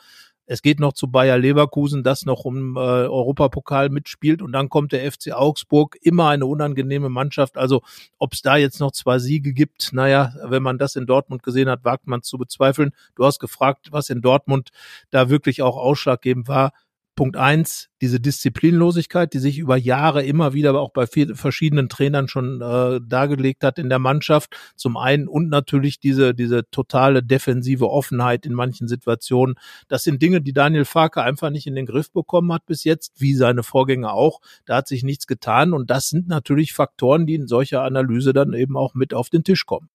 es 0.45 0.61
geht 0.61 0.79
noch 0.79 0.93
zu 0.93 1.09
Bayer 1.09 1.37
Leverkusen, 1.37 2.03
das 2.03 2.25
noch 2.25 2.43
um 2.43 2.75
äh, 2.75 2.79
Europapokal 2.79 3.89
mitspielt 3.89 4.41
und 4.41 4.51
dann 4.51 4.67
kommt 4.67 4.91
der 4.91 5.09
FC 5.09 5.31
Augsburg, 5.31 5.97
immer 6.01 6.29
eine 6.29 6.45
unangenehme 6.45 7.09
Mannschaft. 7.09 7.57
Also 7.57 7.81
ob 8.19 8.33
es 8.33 8.41
da 8.41 8.57
jetzt 8.57 8.79
noch 8.79 8.91
zwei 8.91 9.19
Siege 9.19 9.53
gibt, 9.53 9.93
naja, 9.93 10.33
wenn 10.43 10.61
man 10.61 10.77
das 10.77 10.97
in 10.97 11.05
Dortmund 11.05 11.43
gesehen 11.43 11.69
hat, 11.69 11.85
wagt 11.85 12.07
man 12.07 12.23
zu 12.23 12.37
bezweifeln. 12.37 12.91
Du 13.15 13.25
hast 13.25 13.39
gefragt, 13.39 13.91
was 13.91 14.09
in 14.09 14.21
Dortmund 14.21 14.71
da 15.11 15.29
wirklich 15.29 15.61
auch 15.61 15.77
ausschlaggebend 15.77 16.47
war. 16.49 16.73
Punkt 17.15 17.37
eins, 17.37 17.89
diese 18.01 18.19
Disziplinlosigkeit, 18.19 19.33
die 19.33 19.39
sich 19.39 19.59
über 19.59 19.77
Jahre 19.77 20.23
immer 20.23 20.53
wieder 20.53 20.79
auch 20.79 20.91
bei 20.91 21.05
vier, 21.05 21.35
verschiedenen 21.35 21.87
Trainern 21.87 22.27
schon 22.27 22.59
äh, 22.61 22.99
dargelegt 23.07 23.63
hat 23.63 23.77
in 23.77 23.89
der 23.89 23.99
Mannschaft. 23.99 24.55
Zum 24.75 24.97
einen 24.97 25.27
und 25.27 25.49
natürlich 25.49 25.99
diese, 25.99 26.33
diese 26.33 26.69
totale 26.71 27.21
defensive 27.21 27.89
Offenheit 27.89 28.45
in 28.45 28.53
manchen 28.53 28.87
Situationen. 28.87 29.55
Das 29.87 30.03
sind 30.03 30.21
Dinge, 30.21 30.41
die 30.41 30.53
Daniel 30.53 30.85
Farke 30.85 31.21
einfach 31.21 31.51
nicht 31.51 31.67
in 31.67 31.75
den 31.75 31.85
Griff 31.85 32.11
bekommen 32.11 32.51
hat 32.51 32.65
bis 32.65 32.83
jetzt, 32.83 33.21
wie 33.21 33.35
seine 33.35 33.61
Vorgänger 33.61 34.13
auch. 34.13 34.41
Da 34.65 34.77
hat 34.77 34.87
sich 34.87 35.03
nichts 35.03 35.27
getan 35.27 35.73
und 35.73 35.91
das 35.91 36.09
sind 36.09 36.27
natürlich 36.27 36.73
Faktoren, 36.73 37.27
die 37.27 37.35
in 37.35 37.47
solcher 37.47 37.83
Analyse 37.83 38.33
dann 38.33 38.53
eben 38.53 38.75
auch 38.75 38.95
mit 38.95 39.13
auf 39.13 39.29
den 39.29 39.43
Tisch 39.43 39.65
kommen. 39.65 39.89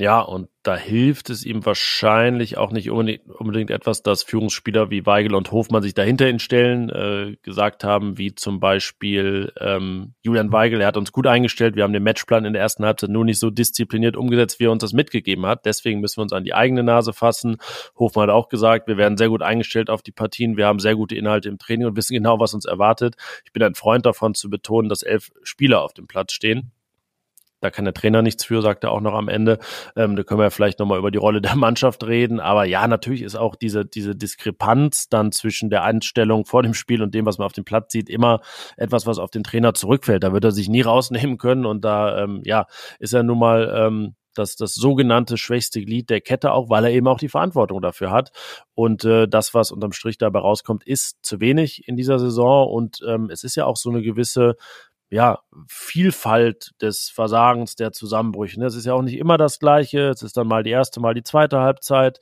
Ja, 0.00 0.20
und 0.20 0.48
da 0.62 0.76
hilft 0.76 1.28
es 1.28 1.44
ihm 1.44 1.66
wahrscheinlich 1.66 2.56
auch 2.56 2.70
nicht 2.70 2.88
unbedingt, 2.88 3.28
unbedingt 3.28 3.70
etwas, 3.70 4.04
dass 4.04 4.22
Führungsspieler 4.22 4.90
wie 4.90 5.06
Weigel 5.06 5.34
und 5.34 5.50
Hofmann 5.50 5.82
sich 5.82 5.92
dahinter 5.92 6.28
ihn 6.28 6.38
stellen, 6.38 6.88
äh, 6.88 7.36
gesagt 7.42 7.82
haben, 7.82 8.16
wie 8.16 8.32
zum 8.32 8.60
Beispiel 8.60 9.52
ähm, 9.58 10.14
Julian 10.22 10.52
Weigel, 10.52 10.80
er 10.80 10.86
hat 10.86 10.96
uns 10.96 11.10
gut 11.10 11.26
eingestellt, 11.26 11.74
wir 11.74 11.82
haben 11.82 11.92
den 11.92 12.04
Matchplan 12.04 12.44
in 12.44 12.52
der 12.52 12.62
ersten 12.62 12.84
Halbzeit 12.84 13.10
nur 13.10 13.24
nicht 13.24 13.40
so 13.40 13.50
diszipliniert 13.50 14.16
umgesetzt, 14.16 14.60
wie 14.60 14.66
er 14.66 14.70
uns 14.70 14.82
das 14.82 14.92
mitgegeben 14.92 15.46
hat. 15.46 15.66
Deswegen 15.66 15.98
müssen 15.98 16.18
wir 16.18 16.22
uns 16.22 16.32
an 16.32 16.44
die 16.44 16.54
eigene 16.54 16.84
Nase 16.84 17.12
fassen. 17.12 17.56
Hofmann 17.98 18.28
hat 18.28 18.34
auch 18.34 18.48
gesagt, 18.48 18.86
wir 18.86 18.98
werden 18.98 19.18
sehr 19.18 19.30
gut 19.30 19.42
eingestellt 19.42 19.90
auf 19.90 20.02
die 20.02 20.12
Partien, 20.12 20.56
wir 20.56 20.66
haben 20.66 20.78
sehr 20.78 20.94
gute 20.94 21.16
Inhalte 21.16 21.48
im 21.48 21.58
Training 21.58 21.88
und 21.88 21.96
wissen 21.96 22.14
genau, 22.14 22.38
was 22.38 22.54
uns 22.54 22.66
erwartet. 22.66 23.16
Ich 23.44 23.52
bin 23.52 23.64
ein 23.64 23.74
Freund 23.74 24.06
davon 24.06 24.34
zu 24.34 24.48
betonen, 24.48 24.88
dass 24.88 25.02
elf 25.02 25.32
Spieler 25.42 25.82
auf 25.82 25.92
dem 25.92 26.06
Platz 26.06 26.30
stehen 26.32 26.70
da 27.60 27.70
kann 27.70 27.84
der 27.84 27.94
Trainer 27.94 28.22
nichts 28.22 28.44
für, 28.44 28.62
sagt 28.62 28.84
er 28.84 28.92
auch 28.92 29.00
noch 29.00 29.14
am 29.14 29.28
Ende. 29.28 29.58
Ähm, 29.96 30.16
da 30.16 30.22
können 30.22 30.40
wir 30.40 30.50
vielleicht 30.50 30.78
nochmal 30.78 30.98
über 30.98 31.10
die 31.10 31.18
Rolle 31.18 31.40
der 31.40 31.54
Mannschaft 31.56 32.04
reden. 32.06 32.40
Aber 32.40 32.64
ja, 32.64 32.86
natürlich 32.86 33.22
ist 33.22 33.36
auch 33.36 33.56
diese, 33.56 33.84
diese 33.84 34.14
Diskrepanz 34.14 35.08
dann 35.08 35.32
zwischen 35.32 35.70
der 35.70 35.82
Einstellung 35.82 36.44
vor 36.44 36.62
dem 36.62 36.74
Spiel 36.74 37.02
und 37.02 37.14
dem, 37.14 37.26
was 37.26 37.38
man 37.38 37.46
auf 37.46 37.52
dem 37.52 37.64
Platz 37.64 37.92
sieht, 37.92 38.08
immer 38.08 38.40
etwas, 38.76 39.06
was 39.06 39.18
auf 39.18 39.30
den 39.30 39.42
Trainer 39.42 39.74
zurückfällt. 39.74 40.22
Da 40.22 40.32
wird 40.32 40.44
er 40.44 40.52
sich 40.52 40.68
nie 40.68 40.82
rausnehmen 40.82 41.38
können. 41.38 41.66
Und 41.66 41.84
da, 41.84 42.22
ähm, 42.22 42.42
ja, 42.44 42.66
ist 42.98 43.14
er 43.14 43.22
nun 43.22 43.38
mal 43.38 43.72
ähm, 43.74 44.14
das, 44.38 44.56
das 44.56 44.74
sogenannte 44.74 45.36
schwächste 45.36 45.82
Glied 45.82 46.10
der 46.10 46.20
Kette 46.20 46.52
auch, 46.52 46.70
weil 46.70 46.84
er 46.84 46.92
eben 46.92 47.08
auch 47.08 47.18
die 47.18 47.28
Verantwortung 47.28 47.82
dafür 47.82 48.10
hat. 48.10 48.30
Und 48.74 49.04
äh, 49.04 49.26
das, 49.26 49.52
was 49.52 49.72
unterm 49.72 49.92
Strich 49.92 50.18
dabei 50.18 50.38
rauskommt, 50.38 50.86
ist 50.86 51.18
zu 51.22 51.40
wenig 51.40 51.88
in 51.88 51.96
dieser 51.96 52.18
Saison. 52.18 52.68
Und 52.70 53.00
ähm, 53.06 53.30
es 53.30 53.42
ist 53.42 53.56
ja 53.56 53.66
auch 53.66 53.76
so 53.76 53.90
eine 53.90 54.02
gewisse 54.02 54.56
ja, 55.10 55.38
Vielfalt 55.66 56.72
des 56.82 57.08
Versagens, 57.08 57.76
der 57.76 57.92
Zusammenbrüche. 57.92 58.62
Es 58.62 58.74
ist 58.74 58.84
ja 58.84 58.92
auch 58.92 59.02
nicht 59.02 59.16
immer 59.16 59.38
das 59.38 59.58
Gleiche. 59.58 60.08
Es 60.08 60.22
ist 60.22 60.36
dann 60.36 60.46
mal 60.46 60.62
die 60.62 60.70
erste, 60.70 61.00
mal 61.00 61.14
die 61.14 61.22
zweite 61.22 61.60
Halbzeit. 61.60 62.20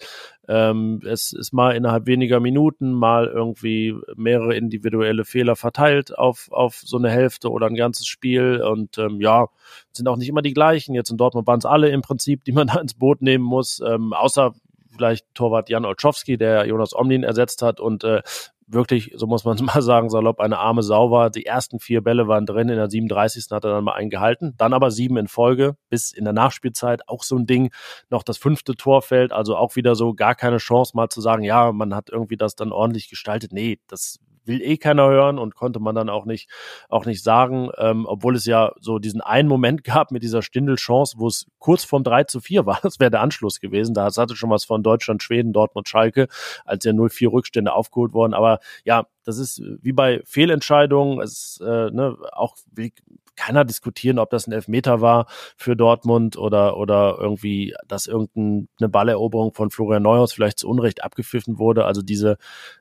Ähm, 0.49 1.01
es 1.05 1.33
ist 1.33 1.53
mal 1.53 1.75
innerhalb 1.75 2.07
weniger 2.07 2.39
Minuten, 2.39 2.93
mal 2.93 3.27
irgendwie 3.27 3.95
mehrere 4.15 4.55
individuelle 4.55 5.25
Fehler 5.25 5.57
verteilt 5.57 6.17
auf, 6.17 6.49
auf 6.53 6.77
so 6.77 6.97
eine 6.97 7.11
Hälfte 7.11 7.51
oder 7.51 7.67
ein 7.67 7.75
ganzes 7.75 8.07
Spiel. 8.07 8.63
Und 8.63 8.99
ähm, 8.99 9.21
ja, 9.21 9.49
sind 9.93 10.07
auch 10.07 10.17
nicht 10.17 10.29
immer 10.29 10.43
die 10.43 10.55
gleichen. 10.55 10.95
Jetzt 10.95 11.11
in 11.11 11.17
Dortmund 11.17 11.49
waren 11.49 11.59
es 11.59 11.67
alle 11.67 11.89
im 11.89 12.03
Prinzip, 12.03 12.45
die 12.45 12.53
man 12.53 12.67
da 12.73 12.79
ins 12.79 12.95
Boot 12.95 13.21
nehmen 13.21 13.45
muss, 13.45 13.81
ähm, 13.85 14.13
außer 14.13 14.53
vielleicht 14.95 15.27
Torwart 15.35 15.69
Jan 15.69 15.85
Olczowski, 15.85 16.39
der 16.39 16.67
Jonas 16.67 16.95
Omlin 16.95 17.25
ersetzt 17.25 17.63
hat 17.63 17.81
und 17.81 18.05
äh, 18.05 18.23
wirklich, 18.67 19.13
so 19.17 19.27
muss 19.27 19.45
man 19.45 19.57
es 19.57 19.63
mal 19.75 19.83
sagen, 19.83 20.11
salopp 20.11 20.41
eine 20.41 20.59
arme 20.59 20.83
Sau 20.83 21.11
war. 21.11 21.31
Die 21.31 21.47
ersten 21.47 21.79
vier 21.79 22.03
Bälle 22.03 22.29
waren 22.29 22.47
drin, 22.47 22.69
in 22.69 22.77
der 22.77 22.91
37. 22.91 23.47
hat 23.51 23.65
er 23.65 23.71
dann 23.71 23.85
mal 23.85 23.95
einen 23.95 24.11
gehalten, 24.11 24.55
dann 24.57 24.73
aber 24.73 24.91
sieben 24.91 25.17
in 25.17 25.29
Folge, 25.29 25.77
bis 25.89 26.13
in 26.13 26.25
der 26.25 26.33
Nachspielzeit 26.33 27.09
auch 27.09 27.23
so 27.23 27.37
ein 27.37 27.47
Ding, 27.47 27.71
noch 28.11 28.23
das 28.23 28.39
fünfte 28.39 28.75
Tor 28.75 29.03
fällt, 29.03 29.33
also 29.33 29.57
auch 29.57 29.77
wieder 29.77 29.95
so 29.95 30.15
gar 30.15 30.35
keine 30.35 30.59
Chance 30.59 30.93
mal 30.97 31.09
zu 31.09 31.21
sagen, 31.21 31.43
ja, 31.43 31.73
man 31.73 31.95
hat 31.95 32.11
irgendwie 32.11 32.37
das 32.37 32.57
dann 32.57 32.73
ordentlich 32.73 33.09
gestaltet. 33.09 33.53
Nee, 33.53 33.81
das 33.89 34.19
will 34.47 34.61
eh 34.63 34.77
keiner 34.77 35.09
hören 35.09 35.39
und 35.39 35.55
konnte 35.55 35.81
man 35.81 35.95
dann 35.95 36.09
auch 36.09 36.25
nicht, 36.25 36.49
auch 36.89 37.07
nicht 37.07 37.23
sagen, 37.23 37.71
ähm, 37.79 38.07
obwohl 38.07 38.37
es 38.37 38.47
ja 38.47 38.73
so 38.81 38.99
diesen 38.99 39.21
einen 39.21 39.49
Moment 39.49 39.85
gab 39.85 40.11
mit 40.11 40.23
dieser 40.23 40.43
Stindel-Chance, 40.43 41.17
wo 41.19 41.29
es 41.29 41.47
kurz 41.59 41.85
vorm 41.85 42.05
3 42.05 42.25
zu 42.25 42.41
4 42.41 42.67
war. 42.67 42.81
Das 42.83 43.01
wäre 43.01 43.11
der 43.11 43.21
Anschluss 43.21 43.61
gewesen. 43.61 43.95
Da 43.95 44.05
hatte 44.05 44.37
schon 44.37 44.51
was 44.51 44.65
von 44.65 44.83
Deutschland, 44.83 45.23
Schweden, 45.23 45.53
Dortmund, 45.53 45.89
Schalke, 45.89 46.29
als 46.65 46.85
ja 46.85 46.93
0-4 46.93 47.33
Rückstände 47.33 47.73
aufgeholt 47.73 48.13
worden. 48.13 48.35
Aber 48.35 48.61
ja, 48.85 49.07
das 49.25 49.39
ist 49.39 49.61
wie 49.83 49.93
bei 49.93 50.23
Fehlentscheidungen, 50.25 51.21
es 51.21 51.61
äh, 51.61 51.91
ne, 51.91 52.17
auch 52.33 52.57
wie, 52.73 52.93
keiner 53.37 53.65
diskutieren, 53.65 54.19
ob 54.19 54.31
das 54.31 54.47
ein 54.47 54.53
Elfmeter 54.53 55.01
war 55.01 55.27
für 55.57 55.77
Dortmund 55.77 56.37
oder, 56.37 56.77
oder 56.77 57.17
irgendwie, 57.21 57.75
dass 57.87 58.07
irgendeine 58.07 58.89
Balleroberung 58.89 59.55
von 59.55 59.71
Florian 59.71 60.03
Neuhaus 60.03 60.33
vielleicht 60.33 60.59
zu 60.59 60.69
Unrecht 60.69 61.05
abgepfiffen 61.05 61.59
wurde. 61.59 61.85
Also 61.85 62.03
diese 62.03 62.39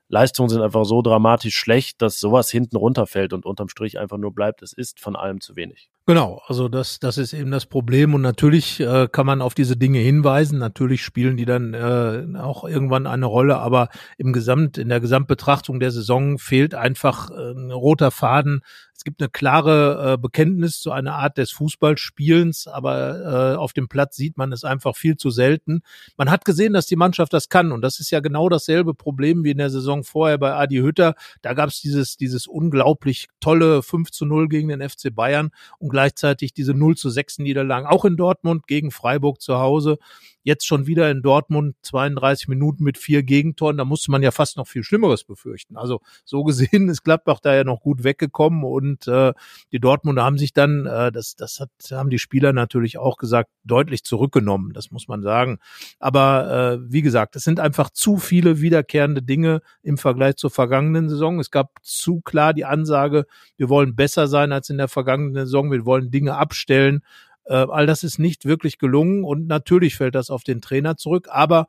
Leistungen 0.08 0.50
sind 0.50 0.62
einfach 0.62 0.86
so 0.86 1.02
dramatisch 1.02 1.56
schlecht, 1.56 2.02
dass 2.02 2.20
sowas 2.20 2.50
hinten 2.50 2.78
runterfällt 2.78 3.34
und 3.34 3.46
unterm 3.46 3.70
Strich 3.70 4.00
einfach 4.00 4.18
nur 4.18 4.34
bleibt, 4.34 4.62
es 4.62 4.74
ist 4.74 5.00
von 5.00 5.16
allem 5.16 5.42
zu 5.42 5.56
wenig. 5.56 5.90
Genau, 6.08 6.40
also 6.46 6.68
das, 6.68 7.00
das 7.00 7.18
ist 7.18 7.34
eben 7.34 7.50
das 7.50 7.66
Problem 7.66 8.14
und 8.14 8.22
natürlich 8.22 8.80
äh, 8.80 9.08
kann 9.12 9.26
man 9.26 9.42
auf 9.42 9.56
diese 9.56 9.76
Dinge 9.76 9.98
hinweisen. 9.98 10.60
Natürlich 10.60 11.04
spielen 11.04 11.36
die 11.36 11.46
dann 11.46 11.74
äh, 11.74 12.38
auch 12.38 12.64
irgendwann 12.64 13.08
eine 13.08 13.26
Rolle, 13.26 13.58
aber 13.58 13.90
im 14.20 14.32
Gesamt, 14.32 14.78
in 14.78 14.90
der 14.90 15.00
Gesamtbetrachtung 15.00 15.80
der 15.80 15.90
Saison 15.90 16.38
fehlt 16.38 16.76
einfach 16.76 17.32
äh, 17.32 17.54
ein 17.54 17.72
roter 17.72 18.12
Faden. 18.12 18.62
Es 18.96 19.04
gibt 19.04 19.20
eine 19.20 19.30
klare 19.30 20.14
äh, 20.14 20.18
Bekenntnis 20.18 20.80
zu 20.80 20.92
einer 20.92 21.16
Art 21.16 21.40
des 21.40 21.52
Fußballspielens, 21.52 22.68
aber 22.68 23.54
äh, 23.54 23.58
auf 23.58 23.74
dem 23.74 23.88
Platz 23.88 24.16
sieht 24.16 24.38
man 24.38 24.52
es 24.52 24.64
einfach 24.64 24.96
viel 24.96 25.18
zu 25.18 25.32
selten. 25.32 25.82
Man 26.18 26.30
hat 26.30 26.46
gesehen, 26.46 26.74
dass 26.74 26.86
die 26.86 26.96
Mannschaft 26.96 27.34
das 27.34 27.50
kann 27.50 27.72
und 27.72 27.82
das 27.82 28.00
ist 28.00 28.12
ja 28.12 28.20
genau 28.20 28.48
dasselbe 28.48 28.94
Problem 28.94 29.44
wie 29.44 29.52
in 29.52 29.58
der 29.58 29.72
Saison 29.72 30.04
vorher 30.04 30.38
bei 30.38 30.54
Adi 30.54 30.78
Hütter. 30.78 31.16
Da 31.42 31.54
gab 31.54 31.70
es 31.70 31.82
dieses, 31.82 32.16
dieses 32.16 32.46
unglaublich 32.46 33.28
tolle 33.40 33.82
5 33.82 34.12
zu 34.12 34.26
0 34.26 34.48
gegen 34.48 34.70
den 34.70 34.88
FC 34.88 35.14
Bayern 35.14 35.50
und 35.80 35.95
gleichzeitig 35.96 36.52
diese 36.52 36.74
0 36.74 36.98
zu 36.98 37.10
6 37.10 37.40
Niederlagen, 37.40 37.88
auch 37.88 38.04
in 38.04 38.18
Dortmund 38.18 38.68
gegen 38.68 38.92
Freiburg 38.92 39.42
zu 39.42 39.60
Hause. 39.60 39.98
Jetzt 40.46 40.68
schon 40.68 40.86
wieder 40.86 41.10
in 41.10 41.24
Dortmund 41.24 41.76
32 41.82 42.48
Minuten 42.48 42.84
mit 42.84 43.00
vier 43.00 43.24
Gegentoren. 43.24 43.78
Da 43.78 43.84
musste 43.84 44.12
man 44.12 44.22
ja 44.22 44.30
fast 44.30 44.58
noch 44.58 44.68
viel 44.68 44.84
Schlimmeres 44.84 45.24
befürchten. 45.24 45.76
Also 45.76 46.02
so 46.24 46.44
gesehen 46.44 46.88
ist 46.90 47.04
Gladbach 47.04 47.40
da 47.42 47.56
ja 47.56 47.64
noch 47.64 47.82
gut 47.82 48.04
weggekommen 48.04 48.64
und 48.64 49.08
äh, 49.08 49.34
die 49.72 49.80
Dortmunder 49.80 50.24
haben 50.24 50.38
sich 50.38 50.54
dann, 50.54 50.86
äh, 50.86 51.12
das, 51.12 51.36
das 51.36 51.60
hat, 51.60 51.72
haben 51.92 52.12
die 52.12 52.20
Spieler 52.20 52.54
natürlich 52.54 53.00
auch 53.00 53.18
gesagt, 53.18 53.50
deutlich 53.64 54.04
zurückgenommen. 54.04 54.72
Das 54.74 54.92
muss 54.92 55.08
man 55.08 55.24
sagen. 55.24 55.58
Aber 55.98 56.80
äh, 56.80 56.92
wie 56.92 57.02
gesagt, 57.02 57.36
es 57.36 57.44
sind 57.44 57.60
einfach 57.60 57.90
zu 57.90 58.18
viele 58.18 58.62
wiederkehrende 58.62 59.24
Dinge 59.24 59.62
im 59.82 59.98
Vergleich 59.98 60.36
zur 60.36 60.52
vergangenen 60.52 61.10
Saison. 61.10 61.40
Es 61.40 61.50
gab 61.50 61.72
zu 61.82 62.22
klar 62.22 62.54
die 62.54 62.66
Ansage, 62.66 63.26
wir 63.58 63.70
wollen 63.70 63.96
besser 63.96 64.28
sein 64.28 64.52
als 64.52 64.70
in 64.70 64.78
der 64.78 64.90
vergangenen 64.90 65.48
Saison. 65.48 65.72
Wir 65.72 65.86
wollen 65.86 66.12
Dinge 66.12 66.36
abstellen. 66.36 67.02
Äh, 67.46 67.54
all 67.56 67.86
das 67.86 68.04
ist 68.04 68.20
nicht 68.20 68.46
wirklich 68.46 68.78
gelungen 68.78 69.24
und 69.24 69.48
natürlich 69.48 69.96
fällt 69.96 70.16
das 70.16 70.30
auf 70.30 70.44
den 70.44 70.62
Trainer 70.62 70.98
zurück, 70.98 71.28
aber 71.30 71.68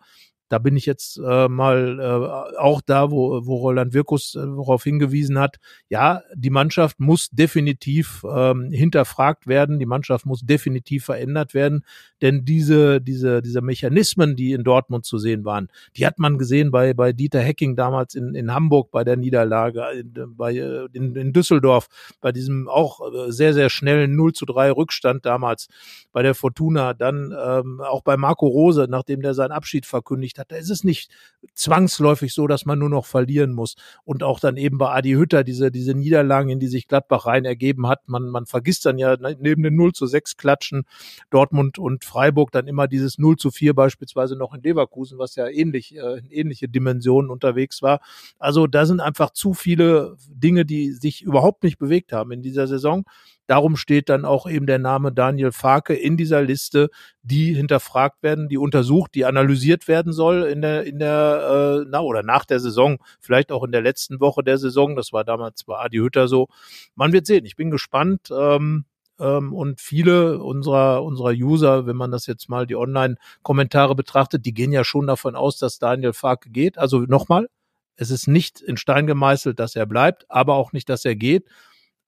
da 0.49 0.59
bin 0.59 0.77
ich 0.77 0.87
jetzt 0.87 1.19
äh, 1.19 1.49
mal 1.49 1.99
äh, 1.99 2.59
auch 2.59 2.81
da, 2.81 3.11
wo, 3.11 3.45
wo 3.47 3.57
Roland 3.57 3.95
Wirkus 3.95 4.35
äh, 4.35 4.47
worauf 4.47 4.85
hingewiesen 4.85 5.39
hat. 5.39 5.57
Ja, 5.89 6.23
die 6.35 6.51
Mannschaft 6.51 7.01
muss 7.01 7.31
definitiv 7.31 8.25
ähm, 8.31 8.71
hinterfragt 8.71 9.47
werden, 9.47 9.79
die 9.79 9.87
Mannschaft 9.87 10.25
muss 10.25 10.43
definitiv 10.43 11.05
verändert 11.05 11.53
werden, 11.55 11.85
denn 12.23 12.45
diese, 12.45 13.01
diese, 13.01 13.43
diese 13.43 13.61
Mechanismen, 13.61 14.37
die 14.37 14.53
in 14.53 14.63
Dortmund 14.63 15.05
zu 15.05 15.19
sehen 15.19 15.45
waren, 15.45 15.69
die 15.97 16.07
hat 16.07 16.19
man 16.19 16.39
gesehen 16.39 16.71
bei, 16.71 16.95
bei 16.95 17.13
Dieter 17.13 17.41
Hecking 17.41 17.75
damals 17.75 18.15
in, 18.15 18.35
in 18.35 18.55
Hamburg 18.55 18.91
bei 18.91 19.03
der 19.05 19.17
Niederlage, 19.17 19.85
in, 19.99 20.15
bei, 20.37 20.55
äh, 20.55 20.87
in, 20.93 21.17
in 21.17 21.33
Düsseldorf, 21.33 21.89
bei 22.21 22.31
diesem 22.31 22.69
auch 22.69 23.01
äh, 23.13 23.33
sehr, 23.33 23.53
sehr 23.53 23.69
schnellen 23.69 24.15
0 24.15 24.33
zu 24.33 24.47
3 24.47 24.71
Rückstand 24.71 25.27
damals 25.27 25.69
bei 26.13 26.23
der 26.23 26.35
Fortuna, 26.35 26.95
dann 26.95 27.35
ähm, 27.37 27.81
auch 27.81 28.03
bei 28.03 28.17
Marco 28.17 28.47
Rose, 28.47 28.87
nachdem 28.89 29.23
der 29.23 29.35
seinen 29.35 29.53
Abschied 29.53 29.87
verkündigt 29.87 30.36
gekriegt 30.37 30.39
hat. 30.39 30.53
Da 30.53 30.57
ist 30.57 30.71
es 30.71 30.85
nicht 30.85 31.11
zwangsläufig 31.55 32.35
so, 32.35 32.47
dass 32.47 32.67
man 32.67 32.79
nur 32.79 32.89
noch 32.89 33.07
verlieren 33.07 33.53
muss. 33.53 33.77
Und 34.05 34.23
auch 34.23 34.41
dann 34.41 34.57
eben 34.57 34.79
bei 34.79 34.91
Adi 34.91 35.13
Hütter, 35.13 35.45
diese, 35.45 35.71
diese 35.71 35.95
Niederlagen, 35.95 36.51
in 36.51 36.61
die 36.61 36.69
sich 36.69 36.89
Gladbach 36.89 37.27
rein 37.27 37.45
ergeben 37.45 37.87
hat. 37.87 38.09
Man, 38.09 38.29
man 38.29 38.47
vergisst 38.47 38.87
dann 38.87 38.99
ja 38.99 39.17
ne, 39.17 39.37
neben 39.39 39.63
den 39.63 39.77
0 39.77 39.93
zu 39.93 40.07
6 40.07 40.37
Klatschen 40.37 40.85
Dortmund 41.31 41.79
und 41.79 42.05
Freiburg 42.05 42.53
dann 42.53 42.67
immer 42.67 42.89
dieses 42.89 43.19
0 43.19 43.37
zu 43.37 43.51
4 43.51 43.75
beispielsweise 43.75 44.37
noch 44.37 44.55
in 44.55 44.63
Leverkusen, 44.63 45.19
was 45.19 45.37
ja 45.37 45.49
ähnlich, 45.49 45.97
äh, 45.97 46.19
in 46.19 46.31
ähnliche 46.31 46.69
Dimensionen 46.69 47.31
unterwegs 47.31 47.83
war. 47.83 48.01
Also 48.39 48.67
da 48.67 48.87
sind 48.87 49.01
einfach 49.01 49.31
zu 49.31 49.55
viele 49.55 50.17
Dinge, 50.29 50.65
die 50.65 50.93
sich 50.93 51.23
überhaupt 51.23 51.63
nicht 51.63 51.79
bewegt 51.79 52.13
haben 52.13 52.33
in 52.33 52.43
dieser 52.43 52.67
Saison. 52.67 53.05
Darum 53.47 53.77
steht 53.77 54.09
dann 54.09 54.25
auch 54.25 54.49
eben 54.49 54.67
der 54.67 54.79
Name 54.79 55.13
Daniel 55.13 55.53
Farke 55.53 55.95
in 55.95 56.17
dieser 56.17 56.43
Liste, 56.43 56.91
die 57.23 57.55
hinterfragt 57.55 58.23
werden, 58.23 58.49
die 58.49 58.59
untersucht, 58.59 59.15
die 59.15 59.25
analysiert 59.25 59.89
werden 59.89 60.13
soll 60.13 60.45
in 60.45 60.63
der, 60.63 60.85
in 60.85 60.99
der, 60.99 61.83
äh, 61.83 61.87
na, 61.89 62.01
oder 62.01 62.23
nach 62.23 62.45
der 62.45 62.61
Saison, 62.61 62.99
vielleicht 63.21 63.53
auch 63.53 63.65
in 63.65 63.73
der 63.73 63.83
letzten 63.83 64.21
Woche 64.21 64.43
der 64.43 64.59
Saison. 64.59 64.97
Das 64.97 65.13
war 65.13 65.25
damals 65.25 65.65
bei 65.65 65.77
Adi 65.79 65.99
Hütter 65.99 66.29
so. 66.29 66.49
Man 66.95 67.13
wird 67.13 67.27
sehen. 67.27 67.45
Ich 67.45 67.57
bin 67.57 67.71
gespannt. 67.71 68.31
Ähm, 68.31 68.85
ähm, 69.19 69.53
und 69.55 69.81
viele 69.81 70.39
unserer, 70.43 71.03
unserer 71.03 71.31
User, 71.31 71.87
wenn 71.87 71.97
man 71.97 72.11
das 72.11 72.27
jetzt 72.27 72.49
mal 72.49 72.67
die 72.67 72.77
Online-Kommentare 72.77 73.95
betrachtet, 73.95 74.45
die 74.45 74.53
gehen 74.53 74.73
ja 74.73 74.85
schon 74.85 75.07
davon 75.07 75.37
aus, 75.37 75.59
dass 75.59 75.79
Daniel 75.79 76.13
Farke 76.13 76.51
geht. 76.51 76.79
Also 76.79 77.01
nochmal, 77.01 77.49
es 77.97 78.11
ist 78.11 78.29
nicht 78.29 78.61
in 78.61 78.77
Stein 78.77 79.07
gemeißelt, 79.07 79.59
dass 79.59 79.77
er 79.77 79.87
bleibt, 79.87 80.27
aber 80.29 80.55
auch 80.55 80.73
nicht, 80.73 80.89
dass 80.89 81.05
er 81.05 81.17
geht. 81.17 81.47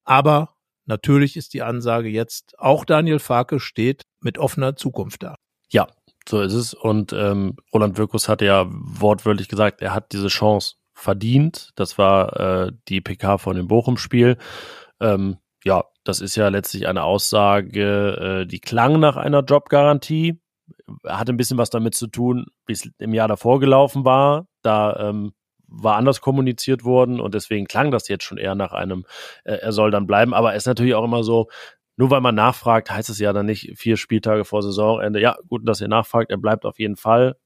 Aber 0.05 0.55
Natürlich 0.89 1.37
ist 1.37 1.53
die 1.53 1.63
Ansage 1.63 2.09
jetzt, 2.09 2.59
auch 2.59 2.85
Daniel 2.87 3.19
Farke 3.19 3.61
steht 3.61 4.03
mit 4.21 4.39
offener 4.39 4.75
Zukunft 4.75 5.23
da. 5.23 5.37
Ja, 5.71 5.87
so 6.27 6.41
ist 6.41 6.55
es. 6.55 6.73
Und 6.73 7.13
ähm, 7.13 7.57
Roland 7.75 7.99
Wirkus 7.99 8.29
hat 8.29 8.41
ja 8.41 8.67
wortwörtlich 8.69 9.49
gesagt, 9.49 9.83
er 9.83 9.95
hat 9.95 10.13
diese 10.13 10.29
Chance 10.29 10.77
verdient. 10.95 11.71
Das 11.77 11.99
war 11.99 12.41
äh, 12.41 12.73
die 12.89 13.03
PK 13.03 13.37
von 13.37 13.57
dem 13.57 13.69
Bochum-Spiel. 13.69 14.39
Ähm, 14.99 15.37
ja, 15.63 15.85
das 16.05 16.21
ist 16.23 16.37
ja 16.37 16.49
letztlich 16.49 16.89
eine 16.89 17.05
Aussage, 17.05 18.43
äh, 18.43 18.47
die 18.47 18.61
klang 18.61 18.99
nach 18.99 19.17
einer 19.17 19.43
Jobgarantie. 19.43 20.41
Hat 21.05 21.29
ein 21.29 21.37
bisschen 21.37 21.59
was 21.59 21.69
damit 21.69 21.95
zu 21.95 22.07
tun, 22.07 22.47
wie 22.67 22.73
es 22.73 22.89
im 22.99 23.13
Jahr 23.13 23.29
davor 23.29 23.61
gelaufen 23.61 24.07
war. 24.07 24.47
Da 24.63 25.11
ähm, 25.11 25.33
war 25.69 25.97
anders 25.97 26.21
kommuniziert 26.21 26.85
worden 26.85 27.21
und 27.21 27.35
deswegen 27.35 27.67
klang 27.67 27.91
das 27.91 28.09
jetzt 28.09 28.25
schon 28.25 28.39
eher 28.39 28.55
nach 28.55 28.73
einem, 28.73 29.05
äh, 29.45 29.55
er 29.55 29.73
soll 29.73 29.91
dann 29.91 30.07
bleiben. 30.07 30.35
Aber 30.35 30.55
es 30.55 30.65
ist 30.65 30.67
natürlich 30.67 30.95
auch 30.95 31.05
immer 31.05 31.23
so, 31.23 31.49
nur 31.97 32.11
weil 32.11 32.21
man 32.21 32.35
nachfragt, 32.35 32.91
heißt 32.91 33.11
es 33.11 33.19
ja 33.19 33.33
dann 33.33 33.47
nicht 33.47 33.73
vier 33.77 33.97
Spieltage 33.97 34.45
vor 34.45 34.63
Saisonende, 34.63 35.21
ja, 35.21 35.37
gut, 35.49 35.69
dass 35.69 35.81
ihr 35.81 35.89
nachfragt, 35.89 36.31
er 36.31 36.39
bleibt 36.39 36.65
auf 36.65 36.79
jeden 36.79 36.97
Fall 36.97 37.37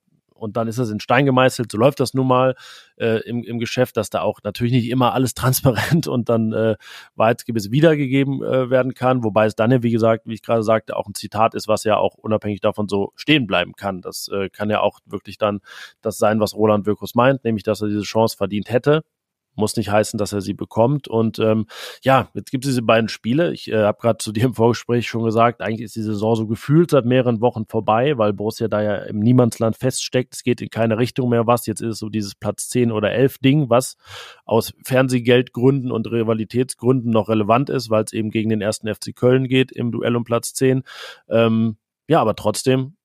und 0.43 0.57
dann 0.57 0.67
ist 0.67 0.79
es 0.79 0.91
in 0.91 0.99
Stein 0.99 1.25
gemeißelt. 1.25 1.71
So 1.71 1.79
läuft 1.79 2.01
das 2.01 2.15
nun 2.15 2.27
mal 2.27 2.57
äh, 2.97 3.21
im, 3.29 3.45
im 3.45 3.59
Geschäft, 3.61 3.97
dass 3.97 4.11
da 4.11 4.23
auch 4.23 4.41
natürlich 4.43 4.73
nicht 4.73 4.91
immer 4.91 5.15
alles 5.15 5.35
transparent 5.43 6.09
und 6.09 6.29
dann 6.29 6.53
äh, 6.53 6.77
wahrheitsgemäß 7.15 7.71
wiedergegeben 7.71 8.43
äh, 8.43 8.69
werden 8.69 8.95
kann. 8.95 9.23
Wobei 9.23 9.47
es 9.47 9.55
dann 9.55 9.71
ja, 9.71 9.83
wie 9.83 9.93
gesagt, 9.93 10.27
wie 10.27 10.35
ich 10.35 10.43
gerade 10.43 10.65
sagte, 10.65 10.97
auch 10.97 11.07
ein 11.07 11.15
Zitat 11.15 11.55
ist, 11.55 11.69
was 11.69 11.85
ja 11.85 11.97
auch 11.97 12.15
unabhängig 12.15 12.61
davon 12.61 12.89
so 12.89 13.13
stehen 13.15 13.47
bleiben 13.47 13.75
kann. 13.75 14.01
Das 14.01 14.29
äh, 14.29 14.49
kann 14.51 14.69
ja 14.69 14.81
auch 14.81 14.99
wirklich 15.07 15.39
dann 15.39 15.61
das 16.01 16.19
sein, 16.19 16.41
was 16.41 16.55
Roland 16.55 16.87
Wirkus 16.87 17.15
meint, 17.15 17.45
nämlich, 17.45 17.63
dass 17.63 17.81
er 17.81 17.89
diese 17.89 18.03
Chance 18.03 18.37
verdient 18.37 18.69
hätte. 18.69 19.05
Muss 19.55 19.77
nicht 19.77 19.91
heißen, 19.91 20.19
dass 20.19 20.33
er 20.33 20.41
sie 20.41 20.55
bekommt. 20.55 21.09
Und 21.09 21.39
ähm, 21.39 21.67
ja, 22.03 22.29
jetzt 22.35 22.51
gibt 22.51 22.65
es 22.65 22.71
diese 22.71 22.83
beiden 22.83 23.09
Spiele. 23.09 23.53
Ich 23.53 23.71
äh, 23.71 23.85
habe 23.85 23.99
gerade 24.01 24.19
zu 24.19 24.33
dir 24.33 24.45
im 24.45 24.55
Vorgespräch 24.55 25.07
schon 25.07 25.25
gesagt, 25.25 25.61
eigentlich 25.61 25.83
ist 25.83 25.97
die 25.97 26.03
Saison 26.03 26.37
so 26.37 26.47
gefühlt 26.47 26.91
seit 26.91 27.05
mehreren 27.05 27.41
Wochen 27.41 27.67
vorbei, 27.67 28.17
weil 28.19 28.33
Borussia 28.33 28.69
da 28.69 28.83
ja 28.83 28.97
im 28.97 29.21
Niemandsland 29.21 29.77
feststeckt. 29.77 30.35
Es 30.35 30.43
geht 30.43 30.61
in 30.61 30.71
keine 30.71 30.99
Richtung 30.99 31.29
mehr 31.29 31.47
was. 31.47 31.67
Jetzt 31.67 31.81
ist 31.81 31.89
es 31.89 31.99
so 31.99 32.09
dieses 32.09 32.35
Platz 32.35 32.69
10 32.69 32.93
oder 32.93 33.13
11 33.13 33.39
Ding, 33.39 33.71
was 33.71 33.97
aus 34.45 34.73
Fernsehgeldgründen 34.85 35.93
und 35.93 36.11
Rivalitätsgründen 36.11 37.11
noch 37.11 37.29
relevant 37.29 37.71
ist, 37.71 37.91
weil 37.91 38.05
es 38.05 38.13
eben 38.13 38.31
gegen 38.31 38.51
den 38.51 38.61
ersten 38.61 38.93
FC 38.93 39.15
Köln 39.15 39.49
geht 39.49 39.73
im 39.73 39.93
Duell 39.93 40.17
um 40.17 40.25
Platz 40.25 40.55
10. 40.55 40.83
Ähm, 41.29 41.77
ja, 42.09 42.21
aber 42.21 42.35
trotzdem 42.35 42.97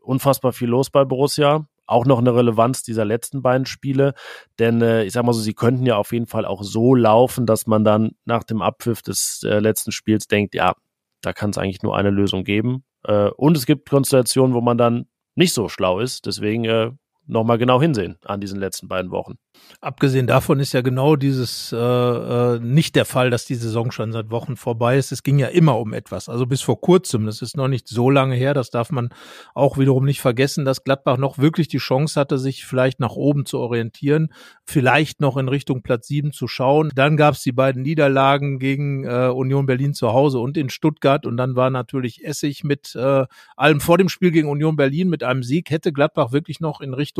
unfassbar 0.00 0.52
viel 0.52 0.68
los 0.68 0.90
bei 0.90 1.04
Borussia 1.04 1.66
auch 1.86 2.06
noch 2.06 2.18
eine 2.18 2.34
Relevanz 2.34 2.82
dieser 2.82 3.04
letzten 3.04 3.42
beiden 3.42 3.66
Spiele. 3.66 4.14
Denn 4.58 4.82
äh, 4.82 5.04
ich 5.04 5.12
sag 5.12 5.24
mal 5.24 5.32
so, 5.32 5.40
sie 5.40 5.54
könnten 5.54 5.86
ja 5.86 5.96
auf 5.96 6.12
jeden 6.12 6.26
Fall 6.26 6.44
auch 6.44 6.62
so 6.62 6.94
laufen, 6.94 7.46
dass 7.46 7.66
man 7.66 7.84
dann 7.84 8.12
nach 8.24 8.44
dem 8.44 8.62
Abpfiff 8.62 9.02
des 9.02 9.42
äh, 9.44 9.58
letzten 9.58 9.92
Spiels 9.92 10.26
denkt, 10.26 10.54
ja, 10.54 10.74
da 11.20 11.32
kann 11.32 11.50
es 11.50 11.58
eigentlich 11.58 11.82
nur 11.82 11.96
eine 11.96 12.10
Lösung 12.10 12.44
geben. 12.44 12.84
Äh, 13.04 13.28
und 13.30 13.56
es 13.56 13.66
gibt 13.66 13.88
Konstellationen, 13.88 14.54
wo 14.54 14.60
man 14.60 14.78
dann 14.78 15.06
nicht 15.34 15.52
so 15.52 15.68
schlau 15.68 16.00
ist. 16.00 16.26
Deswegen 16.26 16.64
äh, 16.64 16.90
nochmal 17.26 17.58
genau 17.58 17.80
hinsehen 17.80 18.16
an 18.24 18.40
diesen 18.40 18.58
letzten 18.58 18.88
beiden 18.88 19.10
Wochen. 19.10 19.34
Abgesehen 19.80 20.26
davon 20.26 20.60
ist 20.60 20.72
ja 20.72 20.80
genau 20.80 21.16
dieses 21.16 21.72
äh, 21.72 21.76
äh, 21.76 22.58
nicht 22.60 22.96
der 22.96 23.04
Fall, 23.04 23.30
dass 23.30 23.44
die 23.44 23.54
Saison 23.54 23.90
schon 23.90 24.12
seit 24.12 24.30
Wochen 24.30 24.56
vorbei 24.56 24.98
ist. 24.98 25.12
Es 25.12 25.22
ging 25.22 25.38
ja 25.38 25.48
immer 25.48 25.78
um 25.78 25.92
etwas. 25.92 26.28
Also 26.28 26.46
bis 26.46 26.62
vor 26.62 26.80
kurzem, 26.80 27.26
das 27.26 27.42
ist 27.42 27.56
noch 27.56 27.68
nicht 27.68 27.88
so 27.88 28.10
lange 28.10 28.34
her, 28.34 28.54
das 28.54 28.70
darf 28.70 28.90
man 28.90 29.10
auch 29.54 29.78
wiederum 29.78 30.04
nicht 30.04 30.20
vergessen, 30.20 30.64
dass 30.64 30.84
Gladbach 30.84 31.18
noch 31.18 31.38
wirklich 31.38 31.68
die 31.68 31.78
Chance 31.78 32.18
hatte, 32.18 32.38
sich 32.38 32.64
vielleicht 32.64 33.00
nach 33.00 33.12
oben 33.12 33.46
zu 33.46 33.58
orientieren, 33.58 34.32
vielleicht 34.64 35.20
noch 35.20 35.36
in 35.36 35.48
Richtung 35.48 35.82
Platz 35.82 36.08
sieben 36.08 36.32
zu 36.32 36.48
schauen. 36.48 36.90
Dann 36.94 37.16
gab 37.16 37.34
es 37.34 37.42
die 37.42 37.52
beiden 37.52 37.82
Niederlagen 37.82 38.58
gegen 38.58 39.04
äh, 39.04 39.28
Union 39.28 39.66
Berlin 39.66 39.94
zu 39.94 40.12
Hause 40.12 40.38
und 40.40 40.56
in 40.56 40.68
Stuttgart 40.68 41.26
und 41.26 41.36
dann 41.36 41.56
war 41.56 41.70
natürlich 41.70 42.24
Essig 42.24 42.64
mit 42.64 42.94
äh, 42.96 43.24
allem 43.56 43.80
vor 43.80 43.98
dem 43.98 44.08
Spiel 44.08 44.30
gegen 44.30 44.48
Union 44.48 44.76
Berlin 44.76 45.08
mit 45.08 45.22
einem 45.22 45.42
Sieg 45.42 45.70
hätte 45.70 45.92
Gladbach 45.92 46.32
wirklich 46.32 46.60
noch 46.60 46.80
in 46.80 46.94
Richtung 46.94 47.13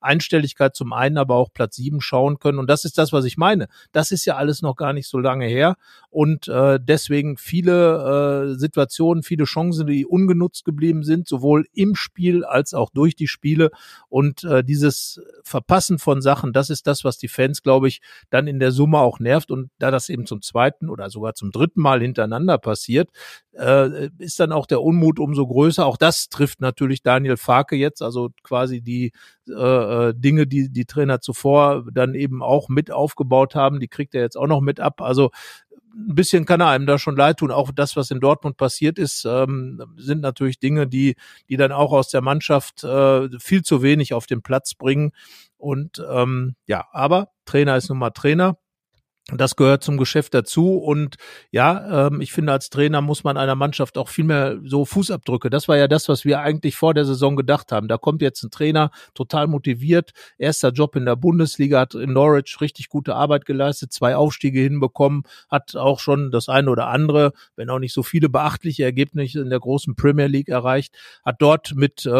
Einstelligkeit 0.00 0.74
zum 0.74 0.92
einen, 0.92 1.18
aber 1.18 1.36
auch 1.36 1.52
Platz 1.52 1.76
sieben 1.76 2.00
schauen 2.00 2.38
können. 2.38 2.58
Und 2.58 2.68
das 2.68 2.84
ist 2.84 2.98
das, 2.98 3.12
was 3.12 3.24
ich 3.24 3.36
meine. 3.36 3.68
Das 3.92 4.10
ist 4.10 4.24
ja 4.24 4.36
alles 4.36 4.62
noch 4.62 4.76
gar 4.76 4.92
nicht 4.92 5.08
so 5.08 5.18
lange 5.18 5.46
her. 5.46 5.76
Und 6.10 6.48
äh, 6.48 6.78
deswegen 6.82 7.36
viele 7.36 8.52
äh, 8.52 8.58
Situationen, 8.58 9.22
viele 9.22 9.44
Chancen, 9.44 9.86
die 9.86 10.04
ungenutzt 10.06 10.64
geblieben 10.64 11.04
sind, 11.04 11.28
sowohl 11.28 11.66
im 11.72 11.94
Spiel 11.94 12.44
als 12.44 12.74
auch 12.74 12.90
durch 12.90 13.14
die 13.14 13.28
Spiele. 13.28 13.70
Und 14.08 14.44
äh, 14.44 14.64
dieses 14.64 15.20
Verpassen 15.44 15.98
von 15.98 16.20
Sachen, 16.20 16.52
das 16.52 16.70
ist 16.70 16.86
das, 16.86 17.04
was 17.04 17.18
die 17.18 17.28
Fans, 17.28 17.62
glaube 17.62 17.88
ich, 17.88 18.00
dann 18.30 18.46
in 18.46 18.58
der 18.58 18.72
Summe 18.72 18.98
auch 18.98 19.20
nervt. 19.20 19.50
Und 19.50 19.70
da 19.78 19.90
das 19.90 20.08
eben 20.08 20.26
zum 20.26 20.42
zweiten 20.42 20.88
oder 20.88 21.10
sogar 21.10 21.34
zum 21.34 21.50
dritten 21.50 21.80
Mal 21.80 22.00
hintereinander 22.00 22.58
passiert, 22.58 23.10
äh, 23.52 24.10
ist 24.18 24.40
dann 24.40 24.52
auch 24.52 24.66
der 24.66 24.82
Unmut 24.82 25.18
umso 25.18 25.46
größer. 25.46 25.86
Auch 25.86 25.96
das 25.96 26.28
trifft 26.28 26.60
natürlich 26.60 27.02
Daniel 27.02 27.36
Farke 27.36 27.76
jetzt, 27.76 28.02
also 28.02 28.30
quasi 28.42 28.80
die 28.80 29.12
äh, 29.48 29.52
äh, 30.08 30.14
Dinge, 30.16 30.46
die 30.46 30.70
die 30.70 30.84
Trainer 30.84 31.20
zuvor 31.20 31.84
dann 31.92 32.14
eben 32.14 32.42
auch 32.42 32.68
mit 32.68 32.90
aufgebaut 32.90 33.54
haben, 33.54 33.80
die 33.80 33.88
kriegt 33.88 34.14
er 34.14 34.22
jetzt 34.22 34.36
auch 34.36 34.46
noch 34.46 34.60
mit 34.60 34.80
ab. 34.80 35.00
Also 35.00 35.30
ein 35.94 36.14
bisschen 36.14 36.44
kann 36.46 36.60
er 36.60 36.68
einem 36.68 36.86
da 36.86 36.98
schon 36.98 37.16
leid 37.16 37.38
tun. 37.38 37.50
Auch 37.50 37.70
das, 37.74 37.96
was 37.96 38.10
in 38.10 38.20
Dortmund 38.20 38.56
passiert 38.56 38.98
ist, 38.98 39.24
ähm, 39.24 39.82
sind 39.96 40.20
natürlich 40.20 40.58
Dinge, 40.58 40.86
die, 40.86 41.16
die 41.48 41.56
dann 41.56 41.72
auch 41.72 41.92
aus 41.92 42.08
der 42.08 42.20
Mannschaft 42.20 42.84
äh, 42.84 43.28
viel 43.38 43.62
zu 43.62 43.82
wenig 43.82 44.14
auf 44.14 44.26
den 44.26 44.42
Platz 44.42 44.74
bringen. 44.74 45.12
Und 45.56 46.04
ähm, 46.10 46.54
ja, 46.66 46.86
aber 46.92 47.30
Trainer 47.44 47.76
ist 47.76 47.88
nun 47.88 47.98
mal 47.98 48.10
Trainer. 48.10 48.56
Das 49.36 49.56
gehört 49.56 49.82
zum 49.82 49.96
Geschäft 49.96 50.34
dazu. 50.34 50.78
Und 50.78 51.16
ja, 51.50 52.06
ähm, 52.08 52.20
ich 52.20 52.32
finde, 52.32 52.52
als 52.52 52.70
Trainer 52.70 53.00
muss 53.00 53.24
man 53.24 53.36
einer 53.36 53.54
Mannschaft 53.54 53.98
auch 53.98 54.08
viel 54.08 54.24
mehr 54.24 54.58
so 54.64 54.84
Fußabdrücke. 54.84 55.50
Das 55.50 55.68
war 55.68 55.76
ja 55.76 55.88
das, 55.88 56.08
was 56.08 56.24
wir 56.24 56.40
eigentlich 56.40 56.76
vor 56.76 56.94
der 56.94 57.04
Saison 57.04 57.36
gedacht 57.36 57.72
haben. 57.72 57.88
Da 57.88 57.98
kommt 57.98 58.22
jetzt 58.22 58.42
ein 58.42 58.50
Trainer, 58.50 58.90
total 59.14 59.46
motiviert, 59.46 60.12
erster 60.38 60.70
Job 60.70 60.96
in 60.96 61.04
der 61.04 61.16
Bundesliga, 61.16 61.80
hat 61.80 61.94
in 61.94 62.12
Norwich 62.12 62.60
richtig 62.60 62.88
gute 62.88 63.14
Arbeit 63.14 63.44
geleistet, 63.46 63.92
zwei 63.92 64.16
Aufstiege 64.16 64.60
hinbekommen, 64.60 65.22
hat 65.48 65.76
auch 65.76 66.00
schon 66.00 66.30
das 66.30 66.48
eine 66.48 66.70
oder 66.70 66.88
andere, 66.88 67.32
wenn 67.56 67.70
auch 67.70 67.78
nicht 67.78 67.92
so 67.92 68.02
viele 68.02 68.28
beachtliche 68.28 68.84
Ergebnisse 68.84 69.40
in 69.40 69.50
der 69.50 69.60
großen 69.60 69.94
Premier 69.96 70.26
League 70.26 70.48
erreicht, 70.48 70.94
hat 71.24 71.36
dort 71.40 71.74
mit 71.74 72.06
äh, 72.06 72.10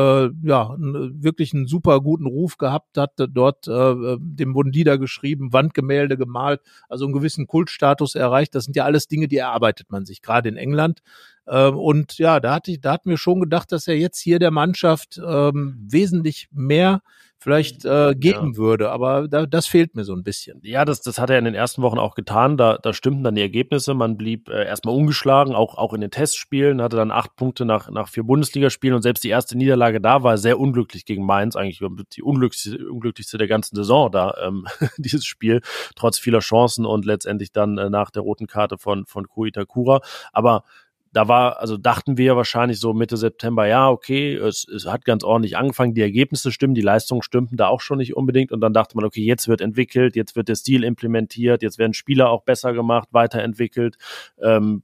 ja 0.42 0.76
wirklich 0.78 1.54
einen 1.54 1.66
super 1.66 2.00
guten 2.00 2.26
Ruf 2.26 2.58
gehabt, 2.58 2.96
hat 2.98 3.12
dort 3.16 3.66
äh, 3.68 4.16
dem 4.18 4.54
wurden 4.54 4.72
Lieder 4.72 4.98
geschrieben, 4.98 5.52
Wandgemälde 5.52 6.16
gemalt. 6.16 6.60
Also 6.88 6.99
also 7.00 7.06
einen 7.06 7.14
gewissen 7.14 7.46
Kultstatus 7.46 8.14
erreicht. 8.14 8.54
Das 8.54 8.64
sind 8.64 8.76
ja 8.76 8.84
alles 8.84 9.08
Dinge, 9.08 9.26
die 9.26 9.38
erarbeitet 9.38 9.90
man 9.90 10.04
sich, 10.04 10.20
gerade 10.20 10.48
in 10.50 10.56
England. 10.56 11.00
Ähm, 11.48 11.78
und 11.78 12.18
ja, 12.18 12.40
da 12.40 12.54
hatte 12.54 12.72
ich, 12.72 12.80
da 12.80 12.92
hatten 12.92 13.08
wir 13.08 13.16
schon 13.16 13.40
gedacht, 13.40 13.72
dass 13.72 13.88
er 13.88 13.96
jetzt 13.96 14.20
hier 14.20 14.38
der 14.38 14.50
Mannschaft 14.50 15.18
ähm, 15.26 15.78
wesentlich 15.88 16.48
mehr 16.52 17.02
vielleicht 17.40 17.84
äh, 17.86 18.14
geben 18.14 18.52
ja. 18.52 18.56
würde. 18.56 18.90
Aber 18.90 19.26
da, 19.26 19.46
das 19.46 19.66
fehlt 19.66 19.96
mir 19.96 20.04
so 20.04 20.14
ein 20.14 20.22
bisschen. 20.22 20.60
Ja, 20.62 20.84
das, 20.84 21.00
das 21.00 21.18
hat 21.18 21.30
er 21.30 21.38
in 21.38 21.46
den 21.46 21.54
ersten 21.54 21.80
Wochen 21.82 21.98
auch 21.98 22.14
getan. 22.14 22.58
Da, 22.58 22.76
da 22.76 22.92
stimmten 22.92 23.24
dann 23.24 23.34
die 23.34 23.40
Ergebnisse. 23.40 23.94
Man 23.94 24.18
blieb 24.18 24.48
äh, 24.50 24.64
erstmal 24.66 24.94
ungeschlagen, 24.94 25.54
auch, 25.54 25.76
auch 25.76 25.94
in 25.94 26.02
den 26.02 26.10
Testspielen, 26.10 26.82
hatte 26.82 26.96
dann 26.96 27.10
acht 27.10 27.36
Punkte 27.36 27.64
nach, 27.64 27.90
nach 27.90 28.08
vier 28.08 28.24
Bundesligaspielen 28.24 28.94
und 28.94 29.02
selbst 29.02 29.24
die 29.24 29.30
erste 29.30 29.56
Niederlage 29.56 30.00
da 30.00 30.22
war 30.22 30.36
sehr 30.36 30.60
unglücklich 30.60 31.06
gegen 31.06 31.24
Mainz, 31.24 31.56
eigentlich 31.56 31.80
die 32.12 32.22
unglücklichste, 32.22 32.88
unglücklichste 32.88 33.38
der 33.38 33.48
ganzen 33.48 33.74
Saison 33.74 34.12
da, 34.12 34.34
ähm, 34.42 34.66
dieses 34.98 35.24
Spiel, 35.24 35.62
trotz 35.96 36.18
vieler 36.18 36.40
Chancen 36.40 36.84
und 36.84 37.06
letztendlich 37.06 37.52
dann 37.52 37.78
äh, 37.78 37.88
nach 37.88 38.10
der 38.10 38.22
roten 38.22 38.46
Karte 38.46 38.76
von, 38.76 39.06
von 39.06 39.28
Kuitakura. 39.28 40.00
Aber 40.32 40.64
da 41.12 41.26
war, 41.26 41.58
also 41.60 41.76
dachten 41.76 42.16
wir 42.16 42.36
wahrscheinlich 42.36 42.78
so 42.78 42.94
Mitte 42.94 43.16
September, 43.16 43.66
ja, 43.66 43.90
okay, 43.90 44.34
es, 44.34 44.66
es 44.68 44.86
hat 44.86 45.04
ganz 45.04 45.24
ordentlich 45.24 45.56
angefangen, 45.56 45.94
die 45.94 46.02
Ergebnisse 46.02 46.52
stimmen, 46.52 46.74
die 46.74 46.82
Leistungen 46.82 47.22
stimmten 47.22 47.56
da 47.56 47.68
auch 47.68 47.80
schon 47.80 47.98
nicht 47.98 48.16
unbedingt. 48.16 48.52
Und 48.52 48.60
dann 48.60 48.72
dachte 48.72 48.96
man, 48.96 49.04
okay, 49.04 49.22
jetzt 49.22 49.48
wird 49.48 49.60
entwickelt, 49.60 50.14
jetzt 50.14 50.36
wird 50.36 50.48
der 50.48 50.54
Stil 50.54 50.84
implementiert, 50.84 51.62
jetzt 51.62 51.78
werden 51.78 51.94
Spieler 51.94 52.30
auch 52.30 52.42
besser 52.42 52.72
gemacht, 52.72 53.08
weiterentwickelt, 53.10 53.96
ähm, 54.40 54.82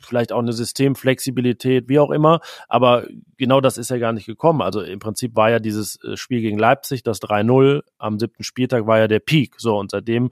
vielleicht 0.00 0.32
auch 0.32 0.40
eine 0.40 0.52
Systemflexibilität, 0.52 1.88
wie 1.88 1.98
auch 1.98 2.10
immer, 2.10 2.40
aber 2.68 3.06
genau 3.36 3.60
das 3.60 3.78
ist 3.78 3.90
ja 3.90 3.98
gar 3.98 4.12
nicht 4.12 4.26
gekommen. 4.26 4.62
Also 4.62 4.80
im 4.80 4.98
Prinzip 4.98 5.36
war 5.36 5.50
ja 5.50 5.58
dieses 5.58 6.02
äh, 6.02 6.16
Spiel 6.16 6.40
gegen 6.40 6.58
Leipzig, 6.58 7.02
das 7.02 7.20
3-0 7.20 7.82
am 7.98 8.18
siebten 8.18 8.44
Spieltag 8.44 8.86
war 8.86 8.98
ja 8.98 9.08
der 9.08 9.20
Peak, 9.20 9.56
so 9.58 9.76
und 9.76 9.90
seitdem 9.90 10.30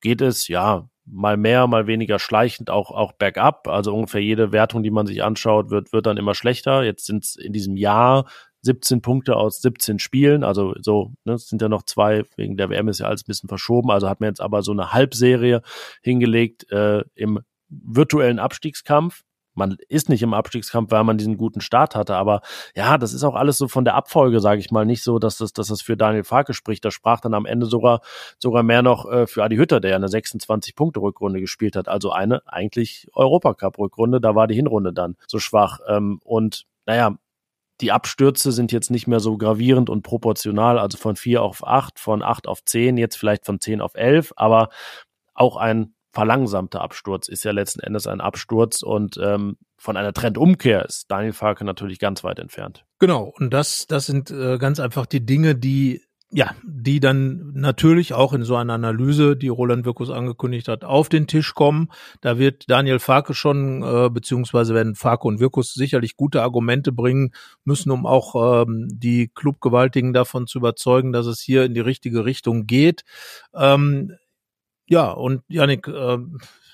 geht 0.00 0.20
es, 0.20 0.48
ja, 0.48 0.88
mal 1.10 1.36
mehr, 1.36 1.66
mal 1.66 1.86
weniger 1.86 2.18
schleichend 2.18 2.70
auch, 2.70 2.90
auch 2.90 3.12
bergab. 3.12 3.68
Also 3.68 3.94
ungefähr 3.94 4.22
jede 4.22 4.52
Wertung, 4.52 4.82
die 4.82 4.90
man 4.90 5.06
sich 5.06 5.22
anschaut, 5.22 5.70
wird, 5.70 5.92
wird 5.92 6.06
dann 6.06 6.16
immer 6.16 6.34
schlechter. 6.34 6.82
Jetzt 6.82 7.06
sind 7.06 7.24
es 7.24 7.36
in 7.36 7.52
diesem 7.52 7.76
Jahr 7.76 8.26
17 8.62 9.02
Punkte 9.02 9.36
aus 9.36 9.60
17 9.62 9.98
Spielen. 9.98 10.44
Also 10.44 10.74
so, 10.80 11.12
ne, 11.24 11.34
es 11.34 11.48
sind 11.48 11.62
ja 11.62 11.68
noch 11.68 11.84
zwei, 11.84 12.24
wegen 12.36 12.56
der 12.56 12.70
WM 12.70 12.88
ist 12.88 13.00
ja 13.00 13.06
alles 13.06 13.22
ein 13.22 13.28
bisschen 13.28 13.48
verschoben. 13.48 13.90
Also 13.90 14.08
hat 14.08 14.20
man 14.20 14.30
jetzt 14.30 14.40
aber 14.40 14.62
so 14.62 14.72
eine 14.72 14.92
Halbserie 14.92 15.62
hingelegt 16.02 16.70
äh, 16.70 17.04
im 17.14 17.40
virtuellen 17.68 18.38
Abstiegskampf 18.38 19.22
man 19.58 19.76
ist 19.88 20.08
nicht 20.08 20.22
im 20.22 20.32
Abstiegskampf, 20.32 20.90
weil 20.90 21.04
man 21.04 21.18
diesen 21.18 21.36
guten 21.36 21.60
Start 21.60 21.94
hatte. 21.94 22.16
Aber 22.16 22.40
ja, 22.74 22.96
das 22.96 23.12
ist 23.12 23.24
auch 23.24 23.34
alles 23.34 23.58
so 23.58 23.68
von 23.68 23.84
der 23.84 23.94
Abfolge, 23.94 24.40
sage 24.40 24.60
ich 24.60 24.70
mal, 24.70 24.86
nicht 24.86 25.02
so, 25.02 25.18
dass 25.18 25.36
das, 25.36 25.52
dass 25.52 25.68
das 25.68 25.82
für 25.82 25.96
Daniel 25.96 26.24
Farke 26.24 26.54
spricht. 26.54 26.84
Da 26.84 26.90
sprach 26.90 27.20
dann 27.20 27.34
am 27.34 27.44
Ende 27.44 27.66
sogar, 27.66 28.00
sogar 28.38 28.62
mehr 28.62 28.82
noch 28.82 29.10
äh, 29.10 29.26
für 29.26 29.44
Adi 29.44 29.56
Hütter, 29.56 29.80
der 29.80 29.90
ja 29.90 29.96
eine 29.96 30.06
26-Punkte-Rückrunde 30.06 31.40
gespielt 31.40 31.76
hat. 31.76 31.88
Also 31.88 32.12
eine 32.12 32.40
eigentlich 32.46 33.08
Europacup-Rückrunde. 33.12 34.20
Da 34.20 34.34
war 34.34 34.46
die 34.46 34.54
Hinrunde 34.54 34.92
dann 34.92 35.16
so 35.26 35.38
schwach. 35.38 35.80
Ähm, 35.88 36.20
und 36.24 36.64
naja, 36.86 37.18
die 37.80 37.92
Abstürze 37.92 38.52
sind 38.52 38.72
jetzt 38.72 38.90
nicht 38.90 39.06
mehr 39.06 39.20
so 39.20 39.36
gravierend 39.36 39.90
und 39.90 40.02
proportional, 40.02 40.78
also 40.78 40.98
von 40.98 41.16
vier 41.16 41.42
auf 41.42 41.66
acht, 41.66 42.00
von 42.00 42.22
acht 42.22 42.48
auf 42.48 42.64
zehn, 42.64 42.96
jetzt 42.96 43.16
vielleicht 43.16 43.46
von 43.46 43.60
zehn 43.60 43.80
auf 43.80 43.94
elf, 43.94 44.32
aber 44.36 44.70
auch 45.34 45.56
ein 45.56 45.94
verlangsamter 46.12 46.80
Absturz 46.80 47.28
ist 47.28 47.44
ja 47.44 47.52
letzten 47.52 47.80
Endes 47.80 48.06
ein 48.06 48.20
Absturz 48.20 48.82
und 48.82 49.18
ähm, 49.22 49.56
von 49.76 49.96
einer 49.96 50.12
Trendumkehr 50.12 50.84
ist 50.84 51.10
Daniel 51.10 51.32
Farke 51.32 51.64
natürlich 51.64 51.98
ganz 51.98 52.24
weit 52.24 52.38
entfernt. 52.38 52.84
Genau, 52.98 53.32
und 53.38 53.52
das, 53.52 53.86
das 53.86 54.06
sind 54.06 54.30
äh, 54.30 54.58
ganz 54.58 54.80
einfach 54.80 55.06
die 55.06 55.24
Dinge, 55.24 55.54
die 55.54 56.02
ja, 56.30 56.54
die 56.62 57.00
dann 57.00 57.52
natürlich 57.54 58.12
auch 58.12 58.34
in 58.34 58.42
so 58.42 58.54
einer 58.56 58.74
Analyse, 58.74 59.34
die 59.34 59.48
Roland 59.48 59.86
Wirkus 59.86 60.10
angekündigt 60.10 60.68
hat, 60.68 60.84
auf 60.84 61.08
den 61.08 61.26
Tisch 61.26 61.54
kommen. 61.54 61.88
Da 62.20 62.38
wird 62.38 62.68
Daniel 62.68 62.98
Farke 62.98 63.32
schon, 63.32 63.82
äh, 63.82 64.10
beziehungsweise 64.10 64.74
werden 64.74 64.94
Farke 64.94 65.26
und 65.26 65.40
Wirkus 65.40 65.72
sicherlich 65.72 66.16
gute 66.16 66.42
Argumente 66.42 66.92
bringen 66.92 67.32
müssen, 67.64 67.90
um 67.90 68.04
auch 68.04 68.62
ähm, 68.62 68.88
die 68.92 69.28
Clubgewaltigen 69.28 70.12
davon 70.12 70.46
zu 70.46 70.58
überzeugen, 70.58 71.12
dass 71.12 71.24
es 71.24 71.40
hier 71.40 71.64
in 71.64 71.72
die 71.72 71.80
richtige 71.80 72.26
Richtung 72.26 72.66
geht. 72.66 73.04
Ähm, 73.54 74.12
ja, 74.88 75.10
und 75.10 75.42
Janik, 75.48 75.86
äh, 75.88 76.18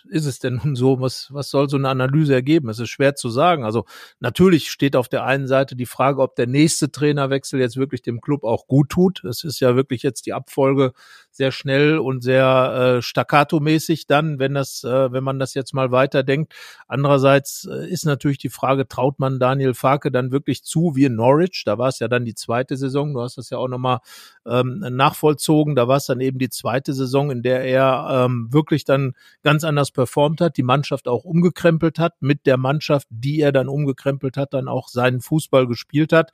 ist 0.09 0.27
es 0.27 0.38
denn 0.38 0.61
nun 0.62 0.77
so? 0.77 1.00
Was, 1.00 1.33
was 1.33 1.50
soll 1.50 1.68
so 1.68 1.77
eine 1.77 1.88
Analyse 1.88 2.35
ergeben? 2.35 2.68
Es 2.68 2.79
ist 2.79 2.90
schwer 2.90 3.14
zu 3.14 3.29
sagen. 3.29 3.64
Also 3.64 3.85
natürlich 4.20 4.70
steht 4.70 4.96
auf 4.96 5.09
der 5.09 5.24
einen 5.24 5.46
Seite 5.46 5.77
die 5.77 5.87
Frage, 5.87 6.20
ob 6.22 6.37
der 6.37 6.46
nächste 6.46 6.90
Trainerwechsel 6.90 7.61
jetzt 7.61 7.77
wirklich 7.77 8.03
dem 8.03 8.20
Club 8.20 8.44
auch 8.44 8.66
gut 8.66 8.90
tut. 8.90 9.24
Es 9.24 9.44
ist 9.44 9.61
ja 9.61 9.77
wirklich 9.77 10.03
jetzt 10.03 10.27
die 10.27 10.33
Abfolge 10.33 10.92
sehr 11.37 11.51
schnell 11.51 11.99
und 11.99 12.23
sehr 12.23 12.99
äh, 12.99 13.03
staccato-mäßig 13.03 14.07
dann, 14.07 14.38
wenn 14.38 14.55
das, 14.55 14.85
äh, 14.85 15.12
wenn 15.12 15.25
man 15.25 15.38
das 15.38 15.55
jetzt 15.55 15.75
mal 15.75 15.90
weiterdenkt. 15.90 16.55
Andererseits 16.87 17.68
äh, 17.70 17.88
ist 17.88 18.07
natürlich 18.07 18.38
die 18.38 18.51
Frage, 18.51 18.87
traut 18.87 19.18
man 19.18 19.40
Daniel 19.40 19.75
Farke 19.75 20.12
dann 20.12 20.31
wirklich 20.31 20.62
zu 20.62 20.92
wie 20.94 21.07
in 21.07 21.16
Norwich? 21.16 21.64
Da 21.66 21.77
war 21.77 21.88
es 21.88 21.99
ja 21.99 22.07
dann 22.07 22.25
die 22.25 22.35
zweite 22.35 22.77
Saison. 22.77 23.14
Du 23.14 23.20
hast 23.20 23.37
das 23.37 23.51
ja 23.51 23.59
auch 23.59 23.68
nochmal 23.68 23.99
ähm, 24.47 24.79
nachvollzogen. 24.79 25.75
Da 25.75 25.88
war 25.88 25.97
es 25.97 26.07
dann 26.07 26.20
eben 26.20 26.38
die 26.38 26.51
zweite 26.51 26.92
Saison, 26.92 27.31
in 27.31 27.42
der 27.42 27.64
er 27.64 28.25
ähm, 28.27 28.49
wirklich 28.53 28.85
dann 28.85 29.14
ganz 29.42 29.64
anders 29.64 29.90
performt 29.90 30.40
hat, 30.40 30.57
die 30.57 30.62
Mannschaft 30.62 31.09
auch 31.09 31.25
umgekrempelt 31.25 31.99
hat, 31.99 32.14
mit 32.20 32.47
der 32.47 32.59
Mannschaft, 32.59 33.09
die 33.11 33.40
er 33.40 33.51
dann 33.51 33.68
umgekrempelt 33.68 34.37
hat, 34.37 34.55
dann 34.55 34.68
auch 34.68 34.88
seinen 34.88 35.20
Fußball 35.20 35.66
gespielt 35.66 36.12
hat. 36.12 36.31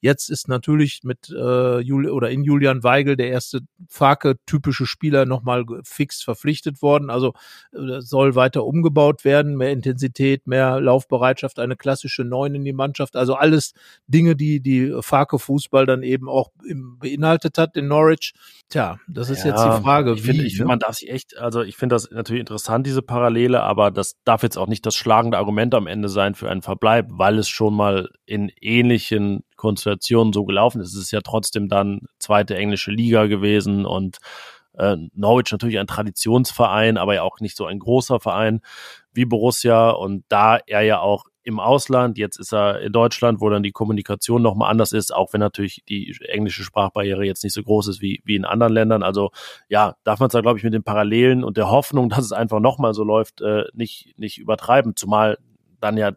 Jetzt 0.00 0.30
ist 0.30 0.48
natürlich 0.48 1.00
mit 1.04 1.28
äh, 1.30 1.78
Juli 1.80 2.08
oder 2.08 2.30
in 2.30 2.42
Julian 2.42 2.82
Weigel 2.82 3.16
der 3.16 3.28
erste 3.28 3.60
Farke-typische 3.88 4.86
Spieler 4.86 5.26
nochmal 5.26 5.64
fix 5.84 6.22
verpflichtet 6.22 6.80
worden. 6.80 7.10
Also 7.10 7.34
äh, 7.72 8.00
soll 8.00 8.34
weiter 8.34 8.64
umgebaut 8.64 9.24
werden, 9.24 9.56
mehr 9.56 9.72
Intensität, 9.72 10.46
mehr 10.46 10.80
Laufbereitschaft, 10.80 11.58
eine 11.58 11.76
klassische 11.76 12.24
Neun 12.24 12.54
in 12.54 12.64
die 12.64 12.72
Mannschaft. 12.72 13.14
Also 13.14 13.34
alles 13.34 13.74
Dinge, 14.06 14.36
die 14.36 14.60
die 14.60 14.96
Farke-Fußball 15.00 15.84
dann 15.84 16.02
eben 16.02 16.28
auch 16.28 16.50
im, 16.64 16.98
beinhaltet 16.98 17.58
hat 17.58 17.76
in 17.76 17.88
Norwich. 17.88 18.32
Tja, 18.70 18.98
das 19.06 19.28
ist 19.28 19.44
ja, 19.44 19.50
jetzt 19.50 19.64
die 19.64 19.82
Frage. 19.82 20.14
Ich 20.14 20.22
finde, 20.22 20.46
ne? 20.46 20.64
man 20.64 20.78
darf 20.78 20.96
sich 20.96 21.10
echt, 21.10 21.36
also 21.36 21.62
ich 21.62 21.76
finde 21.76 21.96
das 21.96 22.10
natürlich 22.10 22.40
interessant, 22.40 22.86
diese 22.86 23.02
Parallele, 23.02 23.62
aber 23.62 23.90
das 23.90 24.16
darf 24.24 24.42
jetzt 24.42 24.56
auch 24.56 24.68
nicht 24.68 24.86
das 24.86 24.94
schlagende 24.94 25.36
Argument 25.38 25.74
am 25.74 25.86
Ende 25.86 26.08
sein 26.08 26.34
für 26.34 26.48
einen 26.48 26.62
Verbleib, 26.62 27.08
weil 27.10 27.38
es 27.38 27.48
schon 27.48 27.74
mal 27.74 28.08
in 28.24 28.50
ähnlichen 28.60 29.44
Konstellation 29.60 30.32
so 30.32 30.44
gelaufen 30.44 30.80
ist. 30.80 30.94
Es 30.94 31.00
ist 31.00 31.10
ja 31.10 31.20
trotzdem 31.20 31.68
dann 31.68 32.00
zweite 32.18 32.56
englische 32.56 32.90
Liga 32.90 33.26
gewesen 33.26 33.84
und 33.84 34.18
äh, 34.74 34.96
Norwich 35.14 35.52
natürlich 35.52 35.78
ein 35.78 35.86
Traditionsverein, 35.86 36.96
aber 36.96 37.14
ja 37.14 37.22
auch 37.22 37.40
nicht 37.40 37.56
so 37.56 37.66
ein 37.66 37.78
großer 37.78 38.20
Verein 38.20 38.60
wie 39.12 39.24
Borussia 39.24 39.90
und 39.90 40.24
da 40.28 40.58
er 40.66 40.82
ja 40.82 41.00
auch 41.00 41.24
im 41.42 41.58
Ausland, 41.58 42.18
jetzt 42.18 42.38
ist 42.38 42.52
er 42.52 42.80
in 42.80 42.92
Deutschland, 42.92 43.40
wo 43.40 43.48
dann 43.48 43.62
die 43.62 43.72
Kommunikation 43.72 44.42
nochmal 44.42 44.70
anders 44.70 44.92
ist, 44.92 45.14
auch 45.14 45.32
wenn 45.32 45.40
natürlich 45.40 45.82
die 45.88 46.14
englische 46.28 46.62
Sprachbarriere 46.62 47.24
jetzt 47.24 47.42
nicht 47.42 47.54
so 47.54 47.62
groß 47.62 47.88
ist 47.88 48.00
wie, 48.02 48.20
wie 48.24 48.36
in 48.36 48.44
anderen 48.44 48.72
Ländern. 48.72 49.02
Also 49.02 49.30
ja, 49.68 49.96
darf 50.04 50.20
man 50.20 50.28
es 50.28 50.32
da, 50.32 50.42
glaube 50.42 50.58
ich, 50.58 50.64
mit 50.64 50.74
den 50.74 50.82
Parallelen 50.82 51.42
und 51.42 51.56
der 51.56 51.70
Hoffnung, 51.70 52.08
dass 52.08 52.24
es 52.24 52.32
einfach 52.32 52.60
nochmal 52.60 52.94
so 52.94 53.04
läuft, 53.04 53.40
äh, 53.40 53.64
nicht, 53.72 54.14
nicht 54.18 54.38
übertreiben, 54.38 54.96
zumal 54.96 55.38
dann 55.80 55.96
ja 55.96 56.12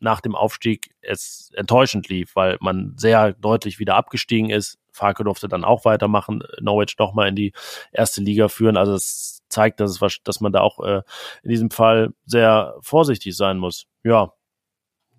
nach 0.00 0.20
dem 0.20 0.34
Aufstieg 0.34 0.90
es 1.02 1.50
enttäuschend 1.54 2.08
lief, 2.08 2.34
weil 2.34 2.56
man 2.60 2.94
sehr 2.96 3.32
deutlich 3.34 3.78
wieder 3.78 3.94
abgestiegen 3.94 4.50
ist. 4.50 4.78
Farke 4.92 5.24
durfte 5.24 5.48
dann 5.48 5.64
auch 5.64 5.84
weitermachen, 5.84 6.42
Norwich 6.60 6.96
doch 6.96 7.14
mal 7.14 7.28
in 7.28 7.36
die 7.36 7.52
erste 7.92 8.20
Liga 8.20 8.48
führen. 8.48 8.76
Also 8.76 8.94
es 8.94 9.42
zeigt, 9.48 9.80
dass, 9.80 10.00
es, 10.00 10.16
dass 10.24 10.40
man 10.40 10.52
da 10.52 10.60
auch 10.60 10.80
äh, 10.80 11.02
in 11.42 11.50
diesem 11.50 11.70
Fall 11.70 12.10
sehr 12.26 12.74
vorsichtig 12.80 13.36
sein 13.36 13.58
muss. 13.58 13.86
Ja, 14.02 14.32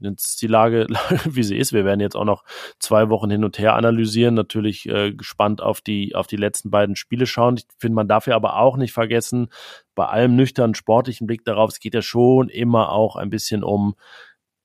jetzt 0.01 0.41
die 0.41 0.47
Lage, 0.47 0.87
wie 1.25 1.43
sie 1.43 1.57
ist. 1.57 1.73
Wir 1.73 1.85
werden 1.85 1.99
jetzt 1.99 2.15
auch 2.15 2.25
noch 2.25 2.43
zwei 2.79 3.09
Wochen 3.09 3.29
hin 3.29 3.43
und 3.43 3.59
her 3.59 3.75
analysieren. 3.75 4.33
Natürlich 4.33 4.87
äh, 4.89 5.13
gespannt 5.13 5.61
auf 5.61 5.81
die, 5.81 6.15
auf 6.15 6.27
die 6.27 6.37
letzten 6.37 6.71
beiden 6.71 6.95
Spiele 6.95 7.25
schauen. 7.25 7.57
Ich 7.57 7.65
finde, 7.77 7.95
man 7.95 8.07
darf 8.07 8.27
ja 8.27 8.35
aber 8.35 8.57
auch 8.57 8.77
nicht 8.77 8.93
vergessen, 8.93 9.49
bei 9.95 10.05
allem 10.05 10.35
nüchternen 10.35 10.75
sportlichen 10.75 11.27
Blick 11.27 11.45
darauf, 11.45 11.71
es 11.71 11.79
geht 11.79 11.93
ja 11.93 12.01
schon 12.01 12.49
immer 12.49 12.91
auch 12.91 13.15
ein 13.15 13.29
bisschen 13.29 13.63
um 13.63 13.95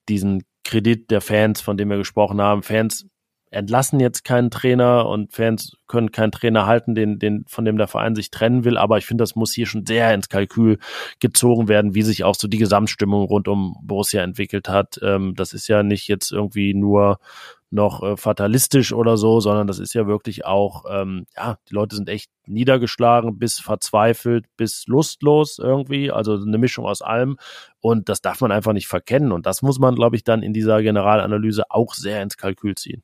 diesen 0.09 0.43
Kredit 0.63 1.11
der 1.11 1.21
Fans, 1.21 1.61
von 1.61 1.77
dem 1.77 1.89
wir 1.89 1.97
gesprochen 1.97 2.41
haben. 2.41 2.63
Fans 2.63 3.07
entlassen 3.49 3.99
jetzt 3.99 4.23
keinen 4.23 4.51
Trainer 4.51 5.07
und 5.07 5.31
Fans 5.31 5.77
können 5.87 6.11
keinen 6.11 6.31
Trainer 6.31 6.65
halten, 6.65 6.95
den, 6.95 7.17
den, 7.17 7.45
von 7.47 7.63
dem 7.63 7.77
der 7.77 7.87
Verein 7.87 8.15
sich 8.15 8.29
trennen 8.29 8.65
will. 8.65 8.77
Aber 8.77 8.97
ich 8.97 9.05
finde, 9.05 9.21
das 9.21 9.35
muss 9.35 9.53
hier 9.53 9.65
schon 9.65 9.85
sehr 9.85 10.13
ins 10.13 10.27
Kalkül 10.27 10.79
gezogen 11.19 11.69
werden, 11.69 11.95
wie 11.95 12.01
sich 12.01 12.23
auch 12.23 12.35
so 12.35 12.47
die 12.47 12.57
Gesamtstimmung 12.57 13.23
rund 13.25 13.47
um 13.47 13.77
Borussia 13.81 14.21
entwickelt 14.21 14.67
hat. 14.67 14.99
Ähm, 15.01 15.33
das 15.35 15.53
ist 15.53 15.67
ja 15.69 15.83
nicht 15.83 16.07
jetzt 16.07 16.31
irgendwie 16.31 16.73
nur 16.73 17.19
noch 17.69 18.01
äh, 18.01 18.17
fatalistisch 18.17 18.93
oder 18.93 19.17
so, 19.17 19.39
sondern 19.39 19.67
das 19.67 19.79
ist 19.79 19.93
ja 19.93 20.07
wirklich 20.07 20.45
auch, 20.45 20.85
ähm, 20.89 21.25
ja, 21.35 21.57
die 21.69 21.73
Leute 21.73 21.95
sind 21.95 22.09
echt 22.09 22.31
niedergeschlagen, 22.45 23.37
bis 23.37 23.59
verzweifelt, 23.59 24.45
bis 24.55 24.87
lustlos 24.87 25.59
irgendwie, 25.59 26.11
also 26.11 26.35
eine 26.35 26.57
Mischung 26.57 26.85
aus 26.85 27.01
allem. 27.01 27.37
Und 27.79 28.09
das 28.09 28.21
darf 28.21 28.41
man 28.41 28.51
einfach 28.51 28.73
nicht 28.73 28.87
verkennen. 28.87 29.31
Und 29.31 29.45
das 29.45 29.61
muss 29.61 29.79
man, 29.79 29.95
glaube 29.95 30.15
ich, 30.15 30.23
dann 30.23 30.43
in 30.43 30.53
dieser 30.53 30.81
Generalanalyse 30.81 31.69
auch 31.69 31.93
sehr 31.93 32.21
ins 32.21 32.37
Kalkül 32.37 32.75
ziehen. 32.75 33.03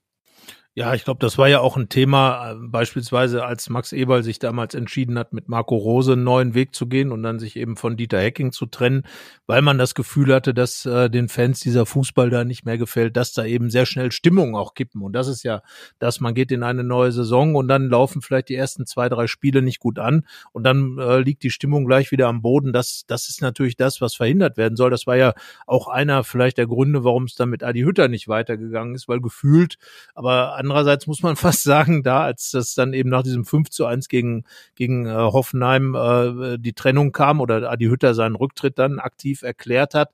Ja, 0.75 0.95
ich 0.95 1.03
glaube, 1.03 1.19
das 1.19 1.37
war 1.37 1.47
ja 1.47 1.59
auch 1.59 1.77
ein 1.77 1.87
Thema, 1.87 2.53
äh, 2.53 2.55
beispielsweise 2.59 3.45
als 3.45 3.69
Max 3.69 3.91
Eberl 3.91 4.23
sich 4.23 4.39
damals 4.39 4.73
entschieden 4.73 5.19
hat, 5.19 5.31
mit 5.31 5.47
Marco 5.47 5.75
Rose 5.75 6.13
einen 6.13 6.23
neuen 6.23 6.55
Weg 6.55 6.73
zu 6.73 6.87
gehen 6.87 7.11
und 7.11 7.21
dann 7.21 7.37
sich 7.37 7.57
eben 7.57 7.75
von 7.77 7.95
Dieter 7.95 8.19
Hecking 8.19 8.51
zu 8.51 8.65
trennen, 8.65 9.03
weil 9.45 9.61
man 9.61 9.77
das 9.77 9.93
Gefühl 9.93 10.33
hatte, 10.33 10.55
dass 10.55 10.83
äh, 10.87 11.11
den 11.11 11.29
Fans 11.29 11.59
dieser 11.59 11.85
Fußball 11.85 12.31
da 12.31 12.43
nicht 12.43 12.65
mehr 12.65 12.79
gefällt, 12.79 13.17
dass 13.17 13.33
da 13.33 13.45
eben 13.45 13.69
sehr 13.69 13.85
schnell 13.85 14.11
Stimmungen 14.11 14.55
auch 14.55 14.73
kippen. 14.73 15.03
Und 15.03 15.13
das 15.13 15.27
ist 15.27 15.43
ja, 15.43 15.61
dass 15.99 16.19
man 16.19 16.33
geht 16.33 16.51
in 16.51 16.63
eine 16.63 16.83
neue 16.83 17.11
Saison 17.11 17.53
und 17.53 17.67
dann 17.67 17.87
laufen 17.87 18.23
vielleicht 18.23 18.49
die 18.49 18.55
ersten 18.55 18.87
zwei, 18.87 19.09
drei 19.09 19.27
Spiele 19.27 19.61
nicht 19.61 19.79
gut 19.79 19.99
an 19.99 20.25
und 20.53 20.63
dann 20.63 20.97
äh, 20.97 21.19
liegt 21.19 21.43
die 21.43 21.51
Stimmung 21.51 21.85
gleich 21.85 22.09
wieder 22.09 22.27
am 22.27 22.41
Boden. 22.41 22.73
Das, 22.73 23.03
das 23.05 23.29
ist 23.29 23.43
natürlich 23.43 23.77
das, 23.77 24.01
was 24.01 24.15
verhindert 24.15 24.57
werden 24.57 24.75
soll. 24.75 24.89
Das 24.89 25.05
war 25.05 25.17
ja 25.17 25.35
auch 25.67 25.87
einer 25.87 26.23
vielleicht 26.23 26.57
der 26.57 26.65
Gründe, 26.65 27.03
warum 27.03 27.25
es 27.25 27.35
dann 27.35 27.49
mit 27.49 27.63
Adi 27.63 27.81
Hütter 27.81 28.07
nicht 28.07 28.27
weitergegangen 28.27 28.95
ist, 28.95 29.07
weil 29.07 29.21
gefühlt, 29.21 29.77
aber 30.15 30.62
andererseits 30.63 31.07
muss 31.07 31.21
man 31.21 31.35
fast 31.35 31.63
sagen, 31.63 32.03
da 32.03 32.23
als 32.23 32.51
das 32.51 32.73
dann 32.73 32.93
eben 32.93 33.09
nach 33.09 33.23
diesem 33.23 33.45
5 33.45 33.69
zu 33.69 33.85
1 33.85 34.07
gegen, 34.07 34.43
gegen 34.75 35.05
äh, 35.05 35.11
Hoffenheim 35.11 35.95
äh, 35.95 36.57
die 36.57 36.73
Trennung 36.73 37.11
kam 37.11 37.41
oder 37.41 37.69
Adi 37.69 37.85
Hütter 37.85 38.13
seinen 38.13 38.35
Rücktritt 38.35 38.79
dann 38.79 38.99
aktiv 38.99 39.41
erklärt 39.41 39.93
hat, 39.93 40.11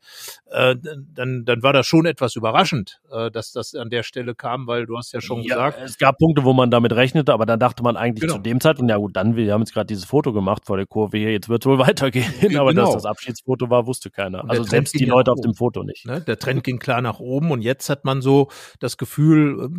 äh, 0.52 0.76
dann, 1.14 1.46
dann 1.46 1.64
war 1.64 1.74
das 1.74 1.86
schon 1.88 2.06
etwas 2.06 2.36
überraschend, 2.36 3.02
äh, 3.12 3.32
dass 3.32 3.52
das 3.52 3.76
an 3.76 3.90
der 3.90 4.04
Stelle 4.04 4.36
kam, 4.36 4.68
weil 4.68 4.86
du 4.86 4.98
hast 4.98 5.14
ja 5.14 5.22
schon 5.22 5.42
ja, 5.42 5.56
gesagt. 5.56 5.80
Es 5.84 5.98
gab 5.98 6.18
Punkte, 6.18 6.44
wo 6.44 6.54
man 6.54 6.72
damit 6.72 6.94
rechnete, 6.94 7.34
aber 7.34 7.46
dann 7.46 7.60
dachte 7.60 7.84
man 7.84 7.98
eigentlich 7.98 8.22
genau. 8.22 8.36
zu 8.36 8.40
dem 8.40 8.60
Zeitpunkt, 8.60 8.90
ja 8.90 8.98
gut, 8.98 9.16
dann, 9.16 9.36
wir 9.36 9.54
haben 9.54 9.62
jetzt 9.62 9.74
gerade 9.74 9.88
dieses 9.88 10.06
Foto 10.06 10.34
gemacht 10.34 10.66
vor 10.66 10.78
der 10.78 10.86
Kurve 10.86 11.18
hier, 11.18 11.32
jetzt 11.32 11.50
wird 11.50 11.64
es 11.64 11.70
wohl 11.70 11.80
weitergehen. 11.88 12.58
aber 12.58 12.72
genau. 12.72 12.86
dass 12.86 12.94
das 12.94 13.06
Abschiedsfoto 13.06 13.70
war, 13.70 13.88
wusste 13.88 14.10
keiner. 14.10 14.50
Also 14.50 14.64
selbst 14.64 15.00
die 15.00 15.06
Leute 15.06 15.32
auf 15.32 15.42
dem 15.42 15.54
Foto 15.54 15.84
nicht. 15.84 16.06
Ne? 16.06 16.22
Der 16.22 16.40
Trend 16.40 16.64
ging 16.64 16.80
klar 16.80 17.02
nach 17.02 17.20
oben 17.20 17.52
und 17.52 17.62
jetzt 17.62 17.90
hat 17.90 18.06
man 18.06 18.22
so 18.22 18.50
das 18.80 18.98
Gefühl, 18.98 19.70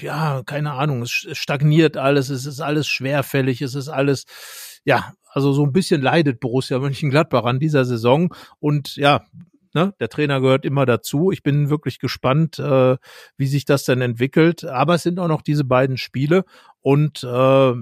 ja, 0.00 0.11
keine 0.44 0.72
Ahnung, 0.72 1.02
es 1.02 1.10
stagniert 1.10 1.96
alles, 1.96 2.28
es 2.28 2.46
ist 2.46 2.60
alles 2.60 2.86
schwerfällig, 2.86 3.62
es 3.62 3.74
ist 3.74 3.88
alles, 3.88 4.24
ja, 4.84 5.14
also 5.30 5.52
so 5.52 5.64
ein 5.64 5.72
bisschen 5.72 6.02
leidet 6.02 6.40
Borussia 6.40 6.78
Mönchengladbach 6.78 7.44
an 7.44 7.58
dieser 7.58 7.84
Saison. 7.84 8.34
Und 8.60 8.96
ja, 8.96 9.24
Ne? 9.74 9.94
Der 10.00 10.08
Trainer 10.08 10.40
gehört 10.40 10.64
immer 10.64 10.84
dazu. 10.84 11.30
Ich 11.30 11.42
bin 11.42 11.70
wirklich 11.70 11.98
gespannt, 11.98 12.58
äh, 12.58 12.96
wie 13.36 13.46
sich 13.46 13.64
das 13.64 13.84
denn 13.84 14.02
entwickelt. 14.02 14.64
Aber 14.64 14.94
es 14.94 15.02
sind 15.02 15.18
auch 15.18 15.28
noch 15.28 15.42
diese 15.42 15.64
beiden 15.64 15.96
Spiele. 15.96 16.44
Und 16.82 17.22
äh, 17.22 17.72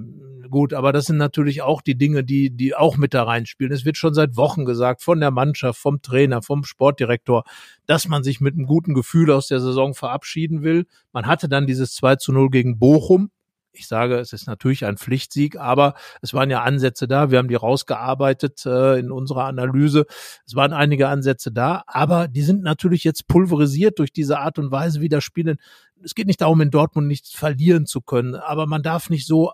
gut, 0.50 0.72
aber 0.72 0.92
das 0.92 1.07
sind 1.07 1.16
natürlich 1.16 1.62
auch 1.62 1.81
die 1.83 1.96
Dinge, 1.96 2.22
die, 2.22 2.50
die 2.50 2.74
auch 2.74 2.96
mit 2.96 3.14
da 3.14 3.24
reinspielen. 3.24 3.72
Es 3.72 3.85
wird 3.85 3.96
schon 3.96 4.14
seit 4.14 4.37
Wochen 4.37 4.64
gesagt 4.64 5.03
von 5.03 5.20
der 5.20 5.31
Mannschaft, 5.31 5.81
vom 5.81 6.03
Trainer, 6.03 6.42
vom 6.42 6.64
Sportdirektor, 6.64 7.44
dass 7.87 8.07
man 8.07 8.22
sich 8.22 8.40
mit 8.40 8.55
einem 8.55 8.66
guten 8.66 8.94
Gefühl 8.94 9.33
aus 9.33 9.48
der 9.48 9.61
Saison 9.61 9.94
verabschieden 9.94 10.62
will. 10.62 10.87
Man 11.12 11.26
hatte 11.26 11.48
dann 11.48 11.66
dieses 11.66 11.94
2 11.94 12.16
zu 12.16 12.33
0 12.33 12.50
gegen 12.50 12.79
Bochum, 12.79 13.31
ich 13.80 13.88
sage, 13.88 14.18
es 14.18 14.32
ist 14.32 14.46
natürlich 14.46 14.84
ein 14.84 14.96
Pflichtsieg, 14.96 15.56
aber 15.56 15.94
es 16.22 16.34
waren 16.34 16.50
ja 16.50 16.62
Ansätze 16.62 17.08
da. 17.08 17.30
Wir 17.30 17.38
haben 17.38 17.48
die 17.48 17.54
rausgearbeitet 17.54 18.64
äh, 18.66 18.98
in 18.98 19.10
unserer 19.10 19.44
Analyse. 19.44 20.06
Es 20.46 20.54
waren 20.54 20.72
einige 20.72 21.08
Ansätze 21.08 21.52
da, 21.52 21.82
aber 21.86 22.28
die 22.28 22.42
sind 22.42 22.62
natürlich 22.62 23.04
jetzt 23.04 23.26
pulverisiert 23.26 23.98
durch 23.98 24.12
diese 24.12 24.38
Art 24.38 24.58
und 24.58 24.70
Weise, 24.70 25.00
wie 25.00 25.08
das 25.08 25.24
Spielen. 25.24 25.58
Es 26.02 26.14
geht 26.14 26.26
nicht 26.26 26.40
darum, 26.40 26.60
in 26.60 26.70
Dortmund 26.70 27.08
nichts 27.08 27.32
verlieren 27.32 27.86
zu 27.86 28.00
können, 28.00 28.34
aber 28.34 28.66
man 28.66 28.82
darf 28.82 29.10
nicht 29.10 29.26
so 29.26 29.52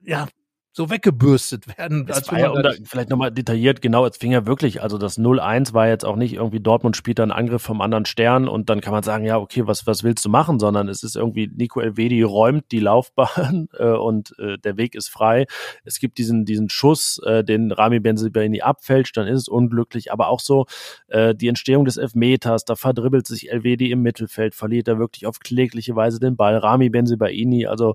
ja, 0.00 0.28
so 0.76 0.90
weggebürstet 0.90 1.78
werden. 1.78 2.04
Das 2.04 2.30
war 2.30 2.38
ja, 2.38 2.50
um 2.50 2.62
da 2.62 2.72
vielleicht 2.84 3.08
nochmal 3.08 3.32
detailliert, 3.32 3.80
genau, 3.80 4.04
es 4.04 4.18
fing 4.18 4.32
ja 4.32 4.46
wirklich, 4.46 4.82
also 4.82 4.98
das 4.98 5.18
0-1 5.18 5.72
war 5.72 5.88
jetzt 5.88 6.04
auch 6.04 6.16
nicht 6.16 6.34
irgendwie 6.34 6.60
Dortmund 6.60 6.98
spielt 6.98 7.18
einen 7.18 7.32
Angriff 7.32 7.62
vom 7.62 7.80
anderen 7.80 8.04
Stern 8.04 8.46
und 8.46 8.68
dann 8.68 8.82
kann 8.82 8.92
man 8.92 9.02
sagen, 9.02 9.24
ja, 9.24 9.38
okay, 9.38 9.66
was, 9.66 9.86
was 9.86 10.04
willst 10.04 10.26
du 10.26 10.28
machen, 10.28 10.60
sondern 10.60 10.90
es 10.90 11.02
ist 11.02 11.16
irgendwie, 11.16 11.50
Nico 11.50 11.80
Elvedi 11.80 12.22
räumt 12.22 12.72
die 12.72 12.80
Laufbahn 12.80 13.68
äh, 13.78 13.86
und 13.86 14.38
äh, 14.38 14.58
der 14.58 14.76
Weg 14.76 14.94
ist 14.94 15.08
frei. 15.08 15.46
Es 15.84 15.98
gibt 15.98 16.18
diesen, 16.18 16.44
diesen 16.44 16.68
Schuss, 16.68 17.22
äh, 17.24 17.42
den 17.42 17.72
Rami 17.72 17.98
Benzibaini 17.98 18.60
abfälscht, 18.60 19.16
dann 19.16 19.26
ist 19.26 19.40
es 19.40 19.48
unglücklich, 19.48 20.12
aber 20.12 20.28
auch 20.28 20.40
so 20.40 20.66
äh, 21.08 21.34
die 21.34 21.48
Entstehung 21.48 21.86
des 21.86 21.96
Elfmeters, 21.96 22.66
da 22.66 22.76
verdribbelt 22.76 23.26
sich 23.26 23.50
Elvedi 23.50 23.90
im 23.90 24.02
Mittelfeld, 24.02 24.54
verliert 24.54 24.88
er 24.88 24.98
wirklich 24.98 25.26
auf 25.26 25.40
klägliche 25.40 25.96
Weise 25.96 26.20
den 26.20 26.36
Ball. 26.36 26.58
Rami 26.58 26.90
Benzibaini, 26.90 27.64
also 27.64 27.94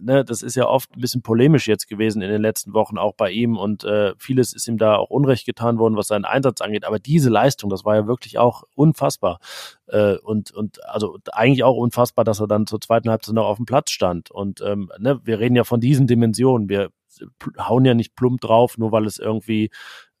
ne, 0.00 0.24
das 0.24 0.42
ist 0.42 0.54
ja 0.56 0.66
oft 0.66 0.94
ein 0.96 1.00
bisschen 1.00 1.22
polemisch 1.22 1.68
jetzt 1.68 1.88
gewesen 1.88 2.22
in 2.22 2.30
den 2.30 2.42
letzten 2.42 2.72
Wochen 2.74 2.98
auch 2.98 3.14
bei 3.14 3.30
ihm 3.30 3.56
und 3.56 3.84
äh, 3.84 4.14
vieles 4.18 4.52
ist 4.52 4.68
ihm 4.68 4.78
da 4.78 4.96
auch 4.96 5.10
Unrecht 5.10 5.46
getan 5.46 5.78
worden, 5.78 5.96
was 5.96 6.08
seinen 6.08 6.24
Einsatz 6.24 6.60
angeht. 6.60 6.84
Aber 6.84 6.98
diese 6.98 7.30
Leistung, 7.30 7.70
das 7.70 7.84
war 7.84 7.96
ja 7.96 8.06
wirklich 8.06 8.38
auch 8.38 8.64
unfassbar 8.74 9.40
äh, 9.86 10.16
und 10.18 10.50
und 10.52 10.84
also 10.84 11.18
eigentlich 11.32 11.64
auch 11.64 11.76
unfassbar, 11.76 12.24
dass 12.24 12.40
er 12.40 12.48
dann 12.48 12.66
zur 12.66 12.80
zweiten 12.80 13.10
Halbzeit 13.10 13.34
noch 13.34 13.46
auf 13.46 13.56
dem 13.56 13.66
Platz 13.66 13.90
stand. 13.90 14.30
Und 14.30 14.60
ähm, 14.60 14.90
ne, 14.98 15.20
wir 15.24 15.38
reden 15.38 15.56
ja 15.56 15.64
von 15.64 15.80
diesen 15.80 16.06
Dimensionen. 16.06 16.68
Wir 16.68 16.90
hauen 17.58 17.84
ja 17.84 17.94
nicht 17.94 18.14
plump 18.14 18.40
drauf, 18.40 18.78
nur 18.78 18.92
weil 18.92 19.06
es 19.06 19.18
irgendwie 19.18 19.70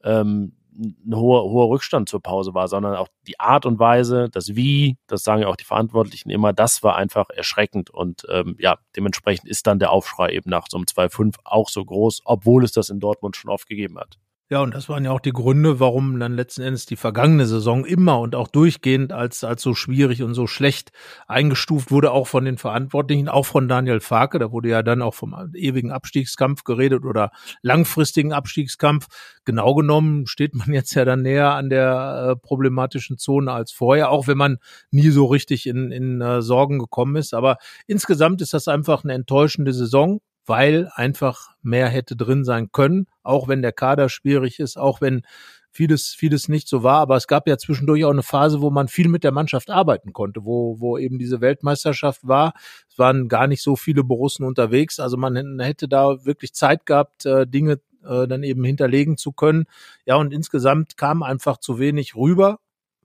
ähm, 0.04 0.52
ein 0.78 1.14
hoher, 1.14 1.44
hoher 1.44 1.68
Rückstand 1.68 2.08
zur 2.08 2.22
Pause 2.22 2.54
war, 2.54 2.68
sondern 2.68 2.94
auch 2.94 3.08
die 3.26 3.40
Art 3.40 3.66
und 3.66 3.78
Weise, 3.78 4.28
das 4.30 4.54
Wie, 4.54 4.96
das 5.06 5.22
sagen 5.22 5.42
ja 5.42 5.48
auch 5.48 5.56
die 5.56 5.64
Verantwortlichen 5.64 6.30
immer, 6.30 6.52
das 6.52 6.82
war 6.82 6.96
einfach 6.96 7.28
erschreckend 7.30 7.90
und 7.90 8.26
ähm, 8.30 8.56
ja, 8.58 8.78
dementsprechend 8.96 9.48
ist 9.48 9.66
dann 9.66 9.78
der 9.78 9.90
Aufschrei 9.90 10.30
eben 10.30 10.50
nach 10.50 10.66
so 10.70 10.76
einem 10.76 10.84
2-5 10.84 11.36
auch 11.44 11.68
so 11.68 11.84
groß, 11.84 12.22
obwohl 12.24 12.64
es 12.64 12.72
das 12.72 12.90
in 12.90 13.00
Dortmund 13.00 13.36
schon 13.36 13.50
oft 13.50 13.68
gegeben 13.68 13.98
hat. 13.98 14.18
Ja, 14.50 14.62
und 14.62 14.74
das 14.74 14.88
waren 14.88 15.04
ja 15.04 15.10
auch 15.10 15.20
die 15.20 15.32
Gründe, 15.34 15.78
warum 15.78 16.18
dann 16.18 16.32
letzten 16.32 16.62
Endes 16.62 16.86
die 16.86 16.96
vergangene 16.96 17.44
Saison 17.44 17.84
immer 17.84 18.18
und 18.18 18.34
auch 18.34 18.48
durchgehend 18.48 19.12
als, 19.12 19.44
als 19.44 19.60
so 19.60 19.74
schwierig 19.74 20.22
und 20.22 20.32
so 20.32 20.46
schlecht 20.46 20.90
eingestuft 21.26 21.90
wurde, 21.90 22.12
auch 22.12 22.26
von 22.26 22.46
den 22.46 22.56
Verantwortlichen, 22.56 23.28
auch 23.28 23.44
von 23.44 23.68
Daniel 23.68 24.00
Farke. 24.00 24.38
Da 24.38 24.50
wurde 24.50 24.70
ja 24.70 24.82
dann 24.82 25.02
auch 25.02 25.12
vom 25.12 25.34
ewigen 25.54 25.92
Abstiegskampf 25.92 26.64
geredet 26.64 27.04
oder 27.04 27.30
langfristigen 27.60 28.32
Abstiegskampf. 28.32 29.08
Genau 29.44 29.74
genommen 29.74 30.26
steht 30.26 30.54
man 30.54 30.72
jetzt 30.72 30.94
ja 30.94 31.04
dann 31.04 31.20
näher 31.20 31.52
an 31.52 31.68
der 31.68 32.30
äh, 32.30 32.36
problematischen 32.36 33.18
Zone 33.18 33.52
als 33.52 33.70
vorher, 33.70 34.10
auch 34.10 34.28
wenn 34.28 34.38
man 34.38 34.56
nie 34.90 35.10
so 35.10 35.26
richtig 35.26 35.66
in, 35.66 35.92
in 35.92 36.22
äh, 36.22 36.40
Sorgen 36.40 36.78
gekommen 36.78 37.16
ist. 37.16 37.34
Aber 37.34 37.58
insgesamt 37.86 38.40
ist 38.40 38.54
das 38.54 38.66
einfach 38.66 39.04
eine 39.04 39.12
enttäuschende 39.12 39.74
Saison 39.74 40.20
weil 40.48 40.90
einfach 40.94 41.50
mehr 41.62 41.88
hätte 41.88 42.16
drin 42.16 42.44
sein 42.44 42.70
können, 42.72 43.06
auch 43.22 43.48
wenn 43.48 43.62
der 43.62 43.72
Kader 43.72 44.08
schwierig 44.08 44.60
ist, 44.60 44.78
auch 44.78 45.00
wenn 45.00 45.22
vieles, 45.70 46.08
vieles 46.08 46.48
nicht 46.48 46.68
so 46.68 46.82
war. 46.82 47.00
Aber 47.00 47.16
es 47.16 47.26
gab 47.26 47.46
ja 47.46 47.58
zwischendurch 47.58 48.04
auch 48.04 48.10
eine 48.10 48.22
Phase, 48.22 48.60
wo 48.60 48.70
man 48.70 48.88
viel 48.88 49.08
mit 49.08 49.24
der 49.24 49.32
Mannschaft 49.32 49.70
arbeiten 49.70 50.12
konnte, 50.12 50.44
wo, 50.44 50.80
wo 50.80 50.98
eben 50.98 51.18
diese 51.18 51.40
Weltmeisterschaft 51.40 52.26
war. 52.26 52.54
Es 52.90 52.98
waren 52.98 53.28
gar 53.28 53.46
nicht 53.46 53.62
so 53.62 53.76
viele 53.76 54.04
Borussen 54.04 54.44
unterwegs. 54.44 54.98
Also 54.98 55.16
man 55.16 55.60
hätte 55.60 55.88
da 55.88 56.24
wirklich 56.24 56.54
Zeit 56.54 56.86
gehabt, 56.86 57.26
äh, 57.26 57.46
Dinge 57.46 57.80
äh, 58.04 58.26
dann 58.26 58.42
eben 58.42 58.64
hinterlegen 58.64 59.16
zu 59.16 59.32
können. 59.32 59.66
Ja, 60.06 60.16
und 60.16 60.32
insgesamt 60.32 60.96
kam 60.96 61.22
einfach 61.22 61.58
zu 61.58 61.78
wenig 61.78 62.16
rüber 62.16 62.58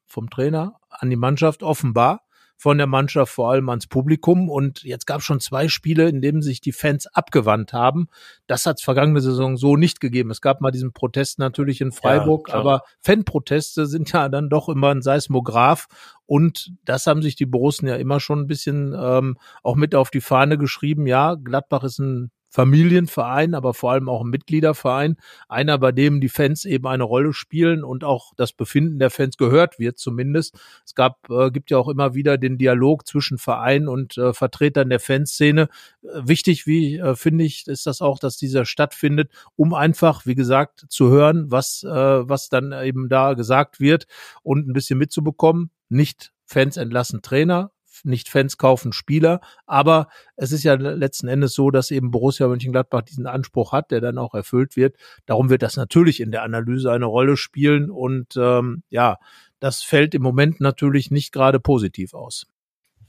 vom 0.06 0.30
Trainer 0.30 0.76
an 0.90 1.10
die 1.10 1.16
Mannschaft 1.16 1.64
offenbar 1.64 2.23
von 2.64 2.78
der 2.78 2.88
Mannschaft 2.88 3.34
vor 3.34 3.52
allem 3.52 3.68
ans 3.68 3.88
Publikum. 3.88 4.50
Und 4.50 4.84
jetzt 4.84 5.06
gab 5.06 5.20
es 5.20 5.26
schon 5.26 5.42
zwei 5.42 5.68
Spiele, 5.68 6.08
in 6.08 6.22
denen 6.22 6.42
sich 6.42 6.62
die 6.62 6.72
Fans 6.72 7.08
abgewandt 7.08 7.74
haben. 7.74 8.08
Das 8.48 8.66
hat 8.66 8.78
es 8.78 8.84
vergangene 8.86 9.20
Saison 9.20 9.58
so 9.58 9.76
nicht 9.76 10.00
gegeben. 10.00 10.32
Es 10.32 10.40
gab 10.40 10.62
mal 10.62 10.72
diesen 10.72 10.94
Protest 10.94 11.40
natürlich 11.40 11.82
in 11.82 11.92
Freiburg, 11.92 12.48
ja, 12.48 12.56
aber 12.56 12.84
Fanproteste 13.02 13.86
sind 13.86 14.14
ja 14.14 14.30
dann 14.30 14.48
doch 14.48 14.70
immer 14.70 14.92
ein 14.92 15.02
Seismograph. 15.02 15.88
Und 16.26 16.72
das 16.86 17.06
haben 17.06 17.22
sich 17.22 17.36
die 17.36 17.46
Borussen 17.46 17.86
ja 17.86 17.98
immer 17.98 18.22
schon 18.22 18.40
ein 18.40 18.48
bisschen 18.48 18.96
ähm, 18.98 19.38
auch 19.62 19.76
mit 19.76 19.94
auf 19.94 20.10
die 20.10 20.22
Fahne 20.22 20.58
geschrieben. 20.58 21.06
Ja, 21.06 21.36
Gladbach 21.36 21.84
ist 21.84 22.00
ein 22.00 22.32
Familienverein, 22.54 23.56
aber 23.56 23.74
vor 23.74 23.94
allem 23.94 24.08
auch 24.08 24.22
ein 24.22 24.30
Mitgliederverein. 24.30 25.18
Einer, 25.50 25.80
bei 25.80 25.92
dem 25.92 26.22
die 26.22 26.30
Fans 26.30 26.66
eben 26.66 26.86
eine 26.86 27.04
Rolle 27.04 27.34
spielen 27.34 27.84
und 27.84 28.04
auch 28.04 28.34
das 28.38 28.54
Befinden 28.54 29.00
der 29.00 29.10
Fans 29.10 29.38
gehört 29.38 29.80
wird 29.80 29.98
zumindest. 29.98 30.56
Es 30.86 30.94
gab, 30.94 31.28
äh, 31.32 31.50
gibt 31.50 31.72
ja 31.72 31.80
auch 31.80 31.90
immer 31.90 32.14
wieder 32.14 32.38
den 32.38 32.60
Dialog 32.60 33.08
zwischen 33.08 33.40
Verein 33.40 33.88
und 33.88 34.20
äh, 34.20 34.34
Vertretern 34.34 34.92
der 34.92 35.00
Fanszene. 35.00 35.68
Äh, 36.04 36.08
wichtig, 36.28 36.68
wie 36.68 36.98
äh, 37.00 37.16
finde 37.16 37.44
ich, 37.44 37.66
ist 37.66 37.88
das 37.88 38.02
auch, 38.04 38.20
dass 38.20 38.38
dieser 38.38 38.66
stattfindet, 38.66 39.32
um 39.56 39.74
einfach, 39.74 40.28
wie 40.28 40.36
gesagt, 40.36 40.86
zu 40.90 41.10
hören, 41.10 41.50
was, 41.50 41.82
äh, 41.84 41.90
was 41.90 42.50
dann 42.50 42.72
eben 42.72 43.10
da 43.10 43.34
gesagt 43.34 43.80
wird 43.80 44.06
und 44.44 44.68
ein 44.68 44.74
bisschen 44.74 45.00
mitzubekommen. 45.00 45.72
Nicht 45.90 46.34
Fans 46.46 46.78
entlassen 46.78 47.24
Trainer, 47.24 47.72
nicht 48.04 48.30
Fans 48.30 48.58
kaufen 48.58 48.94
Spieler, 48.94 49.42
aber 49.66 50.08
es 50.36 50.52
ist 50.52 50.64
ja 50.64 50.74
letzten 50.74 51.28
Endes 51.28 51.54
so, 51.54 51.72
dass 51.72 51.92
eben 51.92 52.12
Borussia 52.12 52.48
Mönchengladbach 52.48 53.04
diesen 53.04 53.28
Anspruch 53.28 53.72
hat, 53.72 53.92
der 53.92 54.02
dann 54.02 54.18
auch 54.18 54.34
erfüllt 54.34 54.76
wird. 54.76 54.96
Darum 55.26 55.50
wird 55.50 55.64
das 55.64 55.78
natürlich 55.78 56.20
in 56.20 56.32
der 56.32 56.44
Analyse 56.44 56.92
eine 56.92 57.06
Rolle 57.06 57.38
spielen 57.38 57.90
und 57.90 58.36
ähm, 58.38 58.84
ja, 58.90 59.18
das 59.60 59.84
fällt 59.84 60.14
im 60.14 60.22
Moment 60.22 60.60
natürlich 60.60 61.12
nicht 61.12 61.32
gerade 61.32 61.60
positiv 61.60 62.14
aus. 62.14 62.46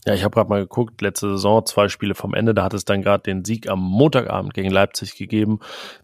Ja, 0.07 0.13
ich 0.13 0.23
habe 0.23 0.35
gerade 0.35 0.51
mal 0.51 0.61
geguckt, 0.61 1.01
letzte 1.01 1.31
Saison 1.31 1.65
zwei 1.65 1.89
Spiele 1.89 2.15
vom 2.15 2.35
Ende, 2.35 2.53
da 2.53 2.63
hat 2.63 2.75
es 2.75 2.85
dann 2.85 3.01
gerade 3.01 3.23
den 3.23 3.45
Sieg 3.45 3.71
am 3.71 3.81
Montagabend 3.81 4.53
gegen 4.53 4.71
Leipzig 4.71 5.17
gegeben. 5.17 5.61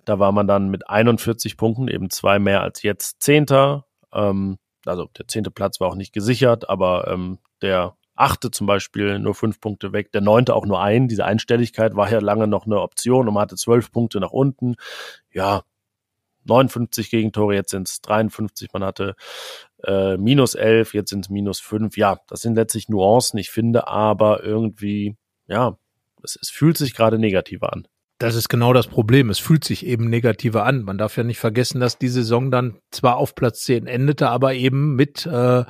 Da 0.07 0.18
war 0.18 0.33
man 0.33 0.46
dann 0.46 0.70
mit 0.70 0.88
41 0.88 1.59
Punkten, 1.59 1.87
eben 1.87 2.09
zwei 2.09 2.38
mehr 2.38 2.62
als 2.62 2.83
jetzt 2.83 3.22
Zehnter. 3.22 3.85
Ähm, 4.12 4.59
also 4.87 5.11
der 5.18 5.29
zehnte 5.29 5.50
Platz 5.50 5.81
war 5.81 5.88
auch 5.88 5.94
nicht 5.94 6.14
gesichert, 6.14 6.68
aber 6.68 7.09
ähm, 7.09 7.38
der 7.61 7.94
achte 8.20 8.50
zum 8.50 8.66
Beispiel 8.66 9.18
nur 9.18 9.35
fünf 9.35 9.61
Punkte 9.61 9.92
weg, 9.92 10.12
der 10.12 10.20
neunte 10.20 10.54
auch 10.54 10.66
nur 10.66 10.80
ein. 10.80 11.09
Diese 11.09 11.24
Einstelligkeit 11.24 11.96
war 11.96 12.11
ja 12.11 12.20
lange 12.20 12.46
noch 12.46 12.66
eine 12.66 12.80
Option 12.80 13.28
und 13.28 13.35
man 13.35 13.42
hatte 13.42 13.56
zwölf 13.56 13.90
Punkte 13.90 14.20
nach 14.20 14.33
unten. 14.33 14.76
Ja, 15.33 15.62
59 16.44 17.11
Gegentore, 17.11 17.54
jetzt 17.54 17.70
sind 17.70 17.88
es 17.88 18.00
53. 18.00 18.72
Man 18.72 18.85
hatte 18.85 19.14
äh, 19.85 20.16
minus 20.16 20.54
11, 20.54 20.94
jetzt 20.94 21.11
sind 21.11 21.26
es 21.26 21.30
minus 21.30 21.61
5. 21.61 21.96
Ja, 21.96 22.18
das 22.28 22.42
sind 22.42 22.54
letztlich 22.54 22.88
Nuancen. 22.88 23.38
Ich 23.38 23.50
finde 23.50 23.88
aber 23.88 24.42
irgendwie, 24.42 25.16
ja, 25.46 25.76
es, 26.22 26.38
es 26.40 26.50
fühlt 26.50 26.76
sich 26.76 26.94
gerade 26.94 27.18
negativer 27.18 27.72
an. 27.72 27.87
Das 28.18 28.35
ist 28.35 28.50
genau 28.50 28.74
das 28.74 28.87
Problem. 28.87 29.30
Es 29.30 29.38
fühlt 29.38 29.64
sich 29.64 29.87
eben 29.87 30.11
negativer 30.11 30.66
an. 30.66 30.83
Man 30.83 30.98
darf 30.98 31.16
ja 31.16 31.24
nicht 31.24 31.38
vergessen, 31.38 31.80
dass 31.80 31.96
die 31.96 32.09
Saison 32.09 32.50
dann 32.50 32.76
zwar 32.90 33.16
auf 33.16 33.35
Platz 33.35 33.62
10 33.62 33.87
endete, 33.87 34.28
aber 34.28 34.52
eben 34.52 34.94
mit 34.94 35.24
äh, 35.24 35.64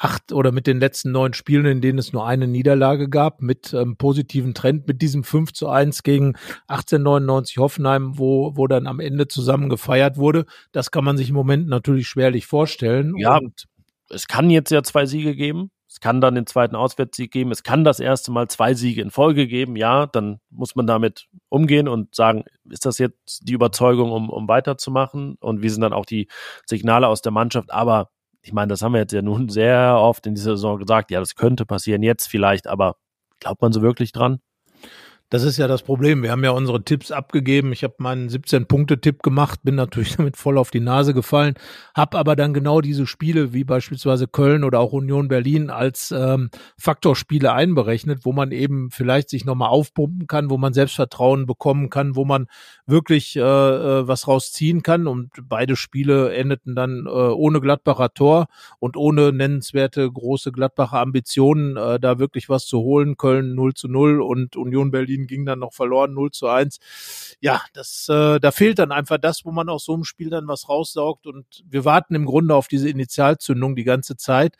acht 0.00 0.32
oder 0.32 0.50
mit 0.50 0.66
den 0.66 0.80
letzten 0.80 1.12
neun 1.12 1.34
Spielen, 1.34 1.66
in 1.66 1.80
denen 1.82 1.98
es 1.98 2.14
nur 2.14 2.26
eine 2.26 2.48
Niederlage 2.48 3.10
gab, 3.10 3.42
mit 3.42 3.74
ähm, 3.74 3.96
positiven 3.96 4.54
Trend, 4.54 4.88
mit 4.88 5.02
diesem 5.02 5.24
5 5.24 5.52
zu 5.52 5.68
1 5.68 6.02
gegen 6.02 6.36
1899 6.68 7.58
Hoffenheim, 7.58 8.18
wo, 8.18 8.56
wo 8.56 8.66
dann 8.66 8.86
am 8.86 8.98
Ende 8.98 9.28
zusammen 9.28 9.68
gefeiert 9.68 10.16
wurde. 10.16 10.46
Das 10.72 10.90
kann 10.90 11.04
man 11.04 11.18
sich 11.18 11.28
im 11.28 11.34
Moment 11.34 11.68
natürlich 11.68 12.08
schwerlich 12.08 12.46
vorstellen. 12.46 13.14
Ja, 13.18 13.36
und 13.36 13.66
es 14.08 14.26
kann 14.26 14.48
jetzt 14.48 14.70
ja 14.70 14.82
zwei 14.82 15.04
Siege 15.04 15.36
geben. 15.36 15.70
Es 15.86 16.00
kann 16.00 16.22
dann 16.22 16.34
den 16.34 16.46
zweiten 16.46 16.76
Auswärtssieg 16.76 17.30
geben. 17.30 17.50
Es 17.50 17.62
kann 17.62 17.84
das 17.84 18.00
erste 18.00 18.32
Mal 18.32 18.48
zwei 18.48 18.72
Siege 18.72 19.02
in 19.02 19.10
Folge 19.10 19.46
geben. 19.46 19.76
Ja, 19.76 20.06
dann 20.06 20.40
muss 20.48 20.76
man 20.76 20.86
damit 20.86 21.26
umgehen 21.50 21.88
und 21.88 22.14
sagen, 22.14 22.44
ist 22.70 22.86
das 22.86 22.96
jetzt 22.98 23.40
die 23.42 23.52
Überzeugung, 23.52 24.12
um, 24.12 24.30
um 24.30 24.48
weiterzumachen? 24.48 25.36
Und 25.40 25.62
wie 25.62 25.68
sind 25.68 25.82
dann 25.82 25.92
auch 25.92 26.06
die 26.06 26.28
Signale 26.64 27.06
aus 27.06 27.20
der 27.20 27.32
Mannschaft? 27.32 27.70
Aber 27.70 28.08
ich 28.42 28.52
meine, 28.52 28.68
das 28.68 28.82
haben 28.82 28.92
wir 28.92 29.00
jetzt 29.00 29.12
ja 29.12 29.22
nun 29.22 29.48
sehr 29.48 29.96
oft 29.98 30.26
in 30.26 30.34
dieser 30.34 30.52
Saison 30.56 30.78
gesagt, 30.78 31.10
ja, 31.10 31.20
das 31.20 31.34
könnte 31.34 31.66
passieren 31.66 32.02
jetzt 32.02 32.26
vielleicht, 32.28 32.66
aber 32.66 32.96
glaubt 33.38 33.60
man 33.62 33.72
so 33.72 33.82
wirklich 33.82 34.12
dran? 34.12 34.40
Das 35.30 35.44
ist 35.44 35.58
ja 35.58 35.68
das 35.68 35.82
Problem. 35.84 36.24
Wir 36.24 36.32
haben 36.32 36.42
ja 36.42 36.50
unsere 36.50 36.82
Tipps 36.82 37.12
abgegeben. 37.12 37.72
Ich 37.72 37.84
habe 37.84 37.94
meinen 37.98 38.28
17-Punkte-Tipp 38.28 39.22
gemacht, 39.22 39.60
bin 39.62 39.76
natürlich 39.76 40.16
damit 40.16 40.36
voll 40.36 40.58
auf 40.58 40.72
die 40.72 40.80
Nase 40.80 41.14
gefallen, 41.14 41.54
habe 41.94 42.18
aber 42.18 42.34
dann 42.34 42.52
genau 42.52 42.80
diese 42.80 43.06
Spiele 43.06 43.52
wie 43.52 43.62
beispielsweise 43.62 44.26
Köln 44.26 44.64
oder 44.64 44.80
auch 44.80 44.92
Union 44.92 45.28
Berlin 45.28 45.70
als 45.70 46.10
ähm, 46.10 46.50
Faktorspiele 46.76 47.52
einberechnet, 47.52 48.24
wo 48.24 48.32
man 48.32 48.50
eben 48.50 48.90
vielleicht 48.90 49.30
sich 49.30 49.44
nochmal 49.44 49.68
aufpumpen 49.68 50.26
kann, 50.26 50.50
wo 50.50 50.58
man 50.58 50.72
Selbstvertrauen 50.72 51.46
bekommen 51.46 51.90
kann, 51.90 52.16
wo 52.16 52.24
man 52.24 52.48
wirklich 52.86 53.36
äh, 53.36 53.40
äh, 53.40 54.08
was 54.08 54.26
rausziehen 54.26 54.82
kann. 54.82 55.06
Und 55.06 55.30
beide 55.44 55.76
Spiele 55.76 56.34
endeten 56.34 56.74
dann 56.74 57.06
äh, 57.06 57.08
ohne 57.08 57.60
Gladbacher 57.60 58.12
Tor 58.14 58.48
und 58.80 58.96
ohne 58.96 59.32
nennenswerte 59.32 60.10
große 60.10 60.50
Gladbacher 60.50 60.98
Ambitionen, 60.98 61.76
äh, 61.76 62.00
da 62.00 62.18
wirklich 62.18 62.48
was 62.48 62.66
zu 62.66 62.80
holen. 62.80 63.16
Köln 63.16 63.54
0 63.54 63.74
zu 63.74 63.86
0 63.86 64.20
und 64.20 64.56
Union 64.56 64.90
Berlin 64.90 65.19
Unentschieden 65.20 65.26
ging 65.26 65.46
dann 65.46 65.58
noch 65.58 65.72
verloren, 65.72 66.14
0 66.14 66.30
zu 66.30 66.48
1. 66.48 66.78
Ja, 67.40 67.62
das, 67.72 68.08
äh, 68.08 68.40
da 68.40 68.50
fehlt 68.50 68.78
dann 68.78 68.92
einfach 68.92 69.18
das, 69.18 69.44
wo 69.44 69.52
man 69.52 69.68
aus 69.68 69.84
so 69.84 69.94
einem 69.94 70.04
Spiel 70.04 70.30
dann 70.30 70.48
was 70.48 70.68
raussaugt. 70.68 71.26
Und 71.26 71.46
wir 71.68 71.84
warten 71.84 72.14
im 72.14 72.26
Grunde 72.26 72.54
auf 72.54 72.68
diese 72.68 72.88
Initialzündung 72.88 73.76
die 73.76 73.84
ganze 73.84 74.16
Zeit. 74.16 74.56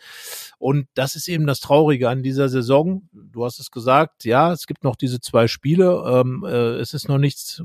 Und 0.59 0.87
das 0.94 1.16
ist 1.16 1.29
eben 1.29 1.46
das 1.46 1.61
Traurige 1.61 2.09
an 2.09 2.23
dieser 2.23 2.49
Saison. 2.49 3.09
Du 3.32 3.44
hast 3.44 3.60
es 3.60 3.70
gesagt, 3.70 4.24
ja, 4.24 4.52
es 4.52 4.66
gibt 4.66 4.84
noch 4.84 4.96
diese 4.96 5.20
zwei 5.20 5.48
Spiele. 5.48 6.02
Ähm, 6.06 6.44
äh, 6.46 6.76
es 6.76 6.94
ist 6.94 7.08
noch 7.08 7.18
nichts, 7.18 7.62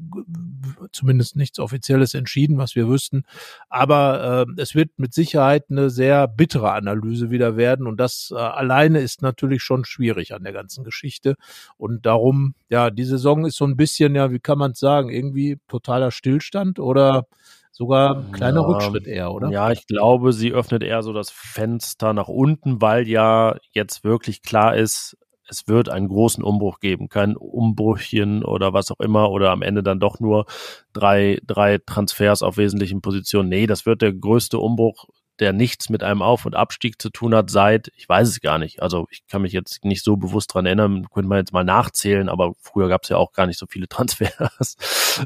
zumindest 0.91 1.35
nichts 1.35 1.59
Offizielles 1.59 2.13
entschieden, 2.13 2.57
was 2.57 2.75
wir 2.75 2.87
wüssten. 2.87 3.23
Aber 3.69 4.47
äh, 4.47 4.61
es 4.61 4.75
wird 4.75 4.91
mit 4.97 5.13
Sicherheit 5.13 5.65
eine 5.69 5.89
sehr 5.89 6.27
bittere 6.27 6.71
Analyse 6.71 7.31
wieder 7.31 7.57
werden. 7.57 7.87
Und 7.87 7.99
das 7.99 8.31
äh, 8.31 8.39
alleine 8.39 8.99
ist 8.99 9.21
natürlich 9.21 9.63
schon 9.63 9.85
schwierig 9.85 10.33
an 10.33 10.43
der 10.43 10.53
ganzen 10.53 10.83
Geschichte. 10.83 11.35
Und 11.77 12.05
darum, 12.05 12.55
ja, 12.69 12.89
die 12.89 13.05
Saison 13.05 13.45
ist 13.45 13.57
so 13.57 13.65
ein 13.65 13.77
bisschen, 13.77 14.15
ja, 14.15 14.31
wie 14.31 14.39
kann 14.39 14.57
man 14.57 14.71
es 14.71 14.79
sagen, 14.79 15.09
irgendwie 15.09 15.59
totaler 15.67 16.11
Stillstand 16.11 16.79
oder 16.79 17.27
sogar 17.75 18.17
ein 18.17 18.31
kleiner 18.31 18.61
ja, 18.61 18.67
Rückschritt 18.67 19.05
eher, 19.05 19.33
oder? 19.33 19.49
Ja, 19.49 19.69
ich 19.71 19.85
glaube, 19.85 20.31
sie 20.31 20.53
öffnet 20.53 20.81
eher 20.81 21.03
so 21.03 21.11
das 21.11 21.29
Fenster 21.29 22.13
nach 22.13 22.29
unten, 22.29 22.81
weil 22.81 23.07
ja 23.07 23.57
jetzt 23.71 24.05
wirklich 24.05 24.41
klar 24.41 24.77
ist, 24.77 25.17
es 25.47 25.67
wird 25.67 25.89
einen 25.89 26.07
großen 26.07 26.43
Umbruch 26.43 26.79
geben, 26.79 27.09
kein 27.09 27.35
Umbruchchen 27.35 28.43
oder 28.43 28.73
was 28.73 28.91
auch 28.91 28.99
immer 28.99 29.31
oder 29.31 29.51
am 29.51 29.61
Ende 29.61 29.83
dann 29.83 29.99
doch 29.99 30.19
nur 30.19 30.45
drei, 30.93 31.39
drei 31.45 31.79
Transfers 31.85 32.41
auf 32.41 32.57
wesentlichen 32.57 33.01
Positionen. 33.01 33.49
Nee, 33.49 33.67
das 33.67 33.85
wird 33.85 34.01
der 34.01 34.13
größte 34.13 34.59
Umbruch 34.59 35.05
der 35.39 35.53
nichts 35.53 35.89
mit 35.89 36.03
einem 36.03 36.21
Auf- 36.21 36.45
und 36.45 36.55
Abstieg 36.55 37.01
zu 37.01 37.09
tun 37.09 37.35
hat 37.35 37.49
seit, 37.49 37.91
ich 37.95 38.07
weiß 38.07 38.27
es 38.27 38.41
gar 38.41 38.57
nicht, 38.57 38.81
also 38.81 39.07
ich 39.09 39.27
kann 39.27 39.41
mich 39.41 39.51
jetzt 39.51 39.83
nicht 39.83 40.03
so 40.03 40.15
bewusst 40.15 40.53
dran 40.53 40.65
erinnern, 40.65 41.07
könnte 41.13 41.27
man 41.27 41.39
jetzt 41.39 41.53
mal 41.53 41.63
nachzählen, 41.63 42.29
aber 42.29 42.53
früher 42.61 42.87
gab 42.87 43.03
es 43.03 43.09
ja 43.09 43.17
auch 43.17 43.33
gar 43.33 43.45
nicht 43.45 43.59
so 43.59 43.65
viele 43.67 43.87
Transfers. 43.89 44.77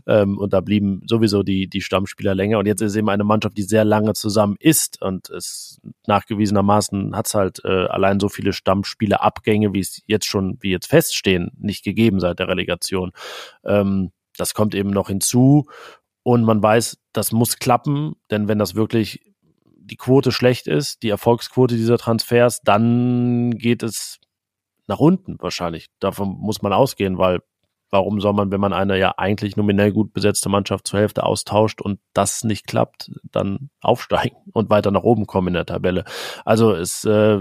Ähm, 0.07 0.37
und 0.37 0.53
da 0.53 0.61
blieben 0.61 1.01
sowieso 1.07 1.43
die, 1.43 1.67
die 1.67 1.81
Stammspieler 1.81 2.35
länger. 2.35 2.59
Und 2.59 2.65
jetzt 2.65 2.81
ist 2.81 2.95
eben 2.95 3.09
eine 3.09 3.23
Mannschaft, 3.23 3.57
die 3.57 3.63
sehr 3.63 3.85
lange 3.85 4.13
zusammen 4.13 4.55
ist. 4.59 5.01
Und 5.01 5.29
es 5.29 5.79
nachgewiesenermaßen 6.07 7.15
hat 7.15 7.27
es 7.27 7.33
halt 7.33 7.61
äh, 7.63 7.85
allein 7.87 8.19
so 8.19 8.29
viele 8.29 8.53
Stammspielerabgänge, 8.53 9.73
wie 9.73 9.79
es 9.79 10.01
jetzt 10.05 10.25
schon, 10.25 10.57
wie 10.61 10.71
jetzt 10.71 10.87
feststehen, 10.87 11.51
nicht 11.57 11.83
gegeben 11.83 12.19
seit 12.19 12.39
der 12.39 12.47
Relegation. 12.47 13.11
Ähm, 13.63 14.11
das 14.37 14.53
kommt 14.53 14.73
eben 14.73 14.89
noch 14.89 15.09
hinzu. 15.09 15.67
Und 16.23 16.43
man 16.43 16.61
weiß, 16.61 16.97
das 17.13 17.31
muss 17.31 17.57
klappen, 17.57 18.15
denn 18.29 18.47
wenn 18.47 18.59
das 18.59 18.75
wirklich 18.75 19.28
die 19.89 19.97
Quote 19.97 20.31
schlecht 20.31 20.67
ist, 20.67 21.03
die 21.03 21.09
Erfolgsquote 21.09 21.75
dieser 21.75 21.97
Transfers, 21.97 22.61
dann 22.61 23.51
geht 23.51 23.83
es 23.83 24.19
nach 24.87 24.99
unten 24.99 25.37
wahrscheinlich. 25.39 25.87
Davon 25.99 26.29
muss 26.29 26.61
man 26.61 26.73
ausgehen, 26.73 27.17
weil 27.17 27.41
warum 27.89 28.19
soll 28.21 28.33
man, 28.33 28.51
wenn 28.51 28.61
man 28.61 28.73
eine 28.73 28.97
ja 28.97 29.13
eigentlich 29.17 29.57
nominell 29.57 29.91
gut 29.91 30.13
besetzte 30.13 30.49
Mannschaft 30.49 30.87
zur 30.87 30.99
Hälfte 30.99 31.23
austauscht 31.23 31.81
und 31.81 31.99
das 32.13 32.43
nicht 32.43 32.67
klappt, 32.67 33.11
dann 33.31 33.69
aufsteigen 33.81 34.37
und 34.53 34.69
weiter 34.69 34.91
nach 34.91 35.03
oben 35.03 35.25
kommen 35.25 35.49
in 35.49 35.53
der 35.55 35.65
Tabelle. 35.65 36.03
Also 36.45 36.73
es, 36.73 37.03
äh, 37.05 37.39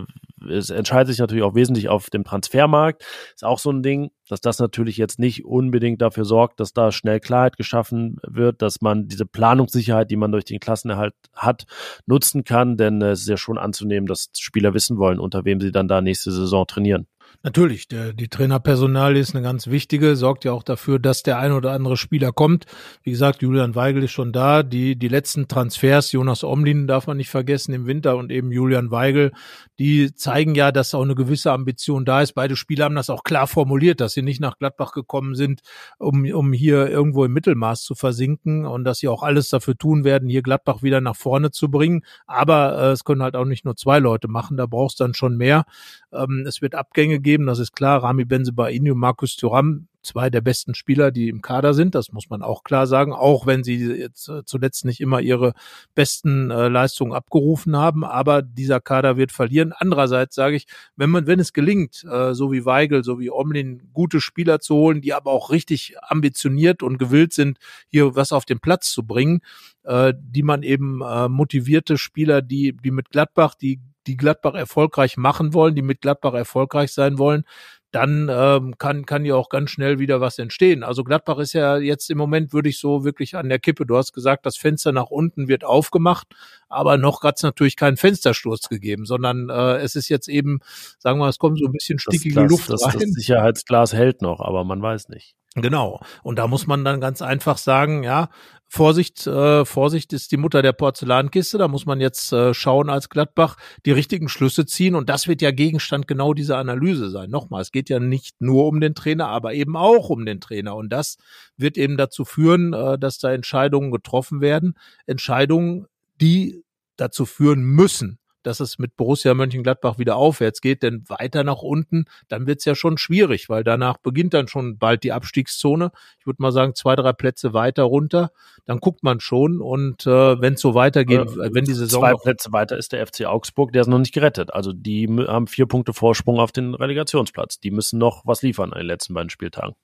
es 0.48 0.70
entscheidet 0.70 1.08
sich 1.08 1.18
natürlich 1.18 1.44
auch 1.44 1.54
wesentlich 1.54 1.88
auf 1.88 2.10
dem 2.10 2.24
Transfermarkt. 2.24 3.04
Ist 3.34 3.44
auch 3.44 3.58
so 3.58 3.70
ein 3.70 3.82
Ding, 3.82 4.10
dass 4.28 4.40
das 4.40 4.58
natürlich 4.58 4.96
jetzt 4.96 5.18
nicht 5.18 5.44
unbedingt 5.44 6.00
dafür 6.00 6.24
sorgt, 6.24 6.60
dass 6.60 6.72
da 6.72 6.92
schnell 6.92 7.20
Klarheit 7.20 7.56
geschaffen 7.56 8.18
wird, 8.26 8.62
dass 8.62 8.80
man 8.80 9.08
diese 9.08 9.26
Planungssicherheit, 9.26 10.10
die 10.10 10.16
man 10.16 10.32
durch 10.32 10.44
den 10.44 10.60
Klassenerhalt 10.60 11.14
hat, 11.34 11.64
nutzen 12.06 12.44
kann, 12.44 12.76
denn 12.76 13.02
es 13.02 13.20
ist 13.22 13.28
ja 13.28 13.36
schon 13.36 13.58
anzunehmen, 13.58 14.06
dass 14.06 14.30
Spieler 14.38 14.74
wissen 14.74 14.98
wollen, 14.98 15.18
unter 15.18 15.44
wem 15.44 15.60
sie 15.60 15.72
dann 15.72 15.88
da 15.88 16.00
nächste 16.00 16.30
Saison 16.30 16.66
trainieren. 16.66 17.06
Natürlich, 17.44 17.86
der, 17.86 18.12
die 18.12 18.26
Trainerpersonalie 18.26 19.20
ist 19.20 19.32
eine 19.34 19.44
ganz 19.44 19.68
wichtige, 19.68 20.16
sorgt 20.16 20.44
ja 20.44 20.52
auch 20.52 20.64
dafür, 20.64 20.98
dass 20.98 21.22
der 21.22 21.38
ein 21.38 21.52
oder 21.52 21.70
andere 21.70 21.96
Spieler 21.96 22.32
kommt. 22.32 22.66
Wie 23.04 23.12
gesagt, 23.12 23.42
Julian 23.42 23.76
Weigel 23.76 24.02
ist 24.02 24.10
schon 24.10 24.32
da. 24.32 24.64
Die, 24.64 24.96
die 24.96 25.06
letzten 25.06 25.46
Transfers, 25.46 26.10
Jonas 26.10 26.42
Omlin 26.42 26.88
darf 26.88 27.06
man 27.06 27.16
nicht 27.16 27.30
vergessen 27.30 27.74
im 27.74 27.86
Winter 27.86 28.16
und 28.16 28.32
eben 28.32 28.50
Julian 28.50 28.90
Weigel, 28.90 29.30
die 29.78 30.12
zeigen 30.12 30.56
ja, 30.56 30.72
dass 30.72 30.94
auch 30.94 31.02
eine 31.02 31.14
gewisse 31.14 31.52
Ambition 31.52 32.04
da 32.04 32.22
ist. 32.22 32.32
Beide 32.32 32.56
Spieler 32.56 32.86
haben 32.86 32.96
das 32.96 33.08
auch 33.08 33.22
klar 33.22 33.46
formuliert, 33.46 34.00
dass 34.00 34.14
sie 34.14 34.22
nicht 34.22 34.40
nach 34.40 34.58
Gladbach 34.58 34.90
gekommen 34.90 35.36
sind, 35.36 35.60
um, 35.98 36.24
um 36.32 36.52
hier 36.52 36.88
irgendwo 36.88 37.24
im 37.24 37.32
Mittelmaß 37.32 37.82
zu 37.84 37.94
versinken 37.94 38.66
und 38.66 38.82
dass 38.82 38.98
sie 38.98 39.06
auch 39.06 39.22
alles 39.22 39.48
dafür 39.48 39.78
tun 39.78 40.02
werden, 40.02 40.28
hier 40.28 40.42
Gladbach 40.42 40.82
wieder 40.82 41.00
nach 41.00 41.14
vorne 41.14 41.52
zu 41.52 41.70
bringen. 41.70 42.02
Aber 42.26 42.78
äh, 42.78 42.90
es 42.90 43.04
können 43.04 43.22
halt 43.22 43.36
auch 43.36 43.44
nicht 43.44 43.64
nur 43.64 43.76
zwei 43.76 44.00
Leute 44.00 44.26
machen, 44.26 44.56
da 44.56 44.66
brauchst 44.66 44.98
du 44.98 45.04
dann 45.04 45.14
schon 45.14 45.36
mehr. 45.36 45.64
Ähm, 46.12 46.44
es 46.44 46.60
wird 46.60 46.74
Abgänge 46.74 47.17
geben, 47.22 47.46
das 47.46 47.58
ist 47.58 47.72
klar. 47.72 48.02
Rami 48.02 48.24
Benzebaini 48.24 48.90
und 48.90 48.98
Markus 48.98 49.36
Thuram, 49.36 49.88
zwei 50.02 50.30
der 50.30 50.40
besten 50.40 50.74
Spieler, 50.74 51.10
die 51.10 51.28
im 51.28 51.42
Kader 51.42 51.74
sind, 51.74 51.94
das 51.94 52.12
muss 52.12 52.30
man 52.30 52.42
auch 52.42 52.62
klar 52.64 52.86
sagen, 52.86 53.12
auch 53.12 53.46
wenn 53.46 53.62
sie 53.62 53.76
jetzt 53.76 54.28
äh, 54.28 54.44
zuletzt 54.44 54.84
nicht 54.84 55.00
immer 55.00 55.20
ihre 55.20 55.52
besten 55.94 56.50
äh, 56.50 56.68
Leistungen 56.68 57.12
abgerufen 57.12 57.76
haben, 57.76 58.04
aber 58.04 58.42
dieser 58.42 58.80
Kader 58.80 59.16
wird 59.16 59.32
verlieren. 59.32 59.72
Andererseits 59.76 60.34
sage 60.34 60.56
ich, 60.56 60.66
wenn 60.96 61.10
man, 61.10 61.26
wenn 61.26 61.40
es 61.40 61.52
gelingt, 61.52 62.04
äh, 62.10 62.34
so 62.34 62.52
wie 62.52 62.64
Weigel, 62.64 63.04
so 63.04 63.18
wie 63.18 63.30
Omlin, 63.30 63.90
gute 63.92 64.20
Spieler 64.20 64.60
zu 64.60 64.76
holen, 64.76 65.00
die 65.00 65.12
aber 65.12 65.30
auch 65.30 65.50
richtig 65.50 65.96
ambitioniert 66.02 66.82
und 66.82 66.98
gewillt 66.98 67.32
sind, 67.32 67.58
hier 67.88 68.16
was 68.16 68.32
auf 68.32 68.44
den 68.44 68.60
Platz 68.60 68.90
zu 68.90 69.06
bringen, 69.06 69.40
äh, 69.84 70.14
die 70.18 70.42
man 70.42 70.62
eben 70.62 71.02
äh, 71.02 71.28
motivierte 71.28 71.98
Spieler, 71.98 72.40
die, 72.40 72.72
die 72.72 72.90
mit 72.90 73.10
Gladbach, 73.10 73.54
die 73.54 73.80
die 74.08 74.16
Gladbach 74.16 74.54
erfolgreich 74.54 75.16
machen 75.16 75.54
wollen, 75.54 75.74
die 75.74 75.82
mit 75.82 76.00
Gladbach 76.00 76.34
erfolgreich 76.34 76.92
sein 76.92 77.18
wollen, 77.18 77.44
dann 77.90 78.28
ähm, 78.30 78.76
kann, 78.76 79.06
kann 79.06 79.24
ja 79.24 79.34
auch 79.34 79.48
ganz 79.48 79.70
schnell 79.70 79.98
wieder 79.98 80.20
was 80.20 80.38
entstehen. 80.38 80.82
Also 80.82 81.04
Gladbach 81.04 81.38
ist 81.38 81.54
ja 81.54 81.78
jetzt 81.78 82.10
im 82.10 82.18
Moment, 82.18 82.52
würde 82.52 82.68
ich 82.68 82.78
so 82.78 83.04
wirklich 83.04 83.36
an 83.36 83.48
der 83.48 83.58
Kippe. 83.58 83.86
Du 83.86 83.96
hast 83.96 84.12
gesagt, 84.12 84.44
das 84.44 84.58
Fenster 84.58 84.92
nach 84.92 85.06
unten 85.06 85.48
wird 85.48 85.64
aufgemacht, 85.64 86.26
aber 86.68 86.98
noch 86.98 87.22
hat 87.22 87.36
es 87.38 87.42
natürlich 87.42 87.76
keinen 87.76 87.96
Fenstersturz 87.96 88.68
gegeben, 88.68 89.06
sondern 89.06 89.48
äh, 89.48 89.76
es 89.78 89.96
ist 89.96 90.10
jetzt 90.10 90.28
eben, 90.28 90.60
sagen 90.98 91.18
wir, 91.18 91.28
es 91.28 91.38
kommt 91.38 91.58
so 91.58 91.66
ein 91.66 91.72
bisschen 91.72 91.98
stickige 91.98 92.34
das 92.34 92.48
Glas, 92.48 92.50
Luft 92.50 92.70
das, 92.70 92.84
rein. 92.84 93.00
Das 93.00 93.10
Sicherheitsglas 93.10 93.92
hält 93.94 94.20
noch, 94.20 94.40
aber 94.40 94.64
man 94.64 94.82
weiß 94.82 95.08
nicht. 95.08 95.34
Genau. 95.62 96.00
Und 96.22 96.38
da 96.38 96.46
muss 96.46 96.66
man 96.66 96.84
dann 96.84 97.00
ganz 97.00 97.22
einfach 97.22 97.58
sagen, 97.58 98.02
ja, 98.02 98.28
Vorsicht, 98.70 99.26
äh, 99.26 99.64
Vorsicht 99.64 100.12
ist 100.12 100.30
die 100.30 100.36
Mutter 100.36 100.60
der 100.60 100.72
Porzellankiste. 100.72 101.56
Da 101.56 101.68
muss 101.68 101.86
man 101.86 102.00
jetzt 102.00 102.32
äh, 102.32 102.52
schauen 102.52 102.90
als 102.90 103.08
Gladbach, 103.08 103.56
die 103.86 103.92
richtigen 103.92 104.28
Schlüsse 104.28 104.66
ziehen. 104.66 104.94
Und 104.94 105.08
das 105.08 105.26
wird 105.26 105.40
ja 105.40 105.50
Gegenstand 105.50 106.06
genau 106.06 106.34
dieser 106.34 106.58
Analyse 106.58 107.08
sein. 107.08 107.30
Nochmal, 107.30 107.62
es 107.62 107.72
geht 107.72 107.88
ja 107.88 107.98
nicht 107.98 108.40
nur 108.40 108.66
um 108.66 108.80
den 108.80 108.94
Trainer, 108.94 109.28
aber 109.28 109.54
eben 109.54 109.74
auch 109.76 110.10
um 110.10 110.26
den 110.26 110.40
Trainer. 110.40 110.76
Und 110.76 110.90
das 110.90 111.16
wird 111.56 111.78
eben 111.78 111.96
dazu 111.96 112.26
führen, 112.26 112.74
äh, 112.74 112.98
dass 112.98 113.18
da 113.18 113.32
Entscheidungen 113.32 113.90
getroffen 113.90 114.42
werden. 114.42 114.74
Entscheidungen, 115.06 115.86
die 116.20 116.62
dazu 116.96 117.24
führen 117.24 117.62
müssen, 117.62 118.17
dass 118.42 118.60
es 118.60 118.78
mit 118.78 118.96
Borussia 118.96 119.34
Mönchengladbach 119.34 119.98
wieder 119.98 120.16
aufwärts 120.16 120.60
geht, 120.60 120.82
denn 120.82 121.04
weiter 121.08 121.44
nach 121.44 121.62
unten, 121.62 122.06
dann 122.28 122.46
wird's 122.46 122.64
ja 122.64 122.74
schon 122.74 122.98
schwierig, 122.98 123.48
weil 123.48 123.64
danach 123.64 123.98
beginnt 123.98 124.34
dann 124.34 124.48
schon 124.48 124.78
bald 124.78 125.02
die 125.02 125.12
Abstiegszone. 125.12 125.90
Ich 126.18 126.26
würde 126.26 126.42
mal 126.42 126.52
sagen, 126.52 126.74
zwei, 126.74 126.96
drei 126.96 127.12
Plätze 127.12 127.52
weiter 127.52 127.84
runter, 127.84 128.30
dann 128.64 128.78
guckt 128.78 129.02
man 129.02 129.20
schon 129.20 129.60
und 129.60 130.06
äh, 130.06 130.40
wenn 130.40 130.54
es 130.54 130.60
so 130.60 130.74
weitergeht, 130.74 131.20
Äh, 131.38 131.54
wenn 131.54 131.64
die 131.64 131.72
Saison 131.72 132.00
Zwei 132.00 132.14
Plätze 132.14 132.52
weiter 132.52 132.76
ist 132.76 132.92
der 132.92 133.06
FC 133.06 133.24
Augsburg, 133.26 133.72
der 133.72 133.82
ist 133.82 133.88
noch 133.88 133.98
nicht 133.98 134.14
gerettet. 134.14 134.52
Also 134.52 134.72
die 134.72 135.08
haben 135.08 135.46
vier 135.46 135.66
Punkte 135.66 135.92
Vorsprung 135.92 136.38
auf 136.38 136.52
den 136.52 136.74
Relegationsplatz. 136.74 137.60
Die 137.60 137.70
müssen 137.70 137.98
noch 137.98 138.22
was 138.24 138.42
liefern 138.42 138.72
an 138.72 138.78
den 138.78 138.86
letzten 138.86 139.14
beiden 139.14 139.30
Spieltagen. 139.30 139.74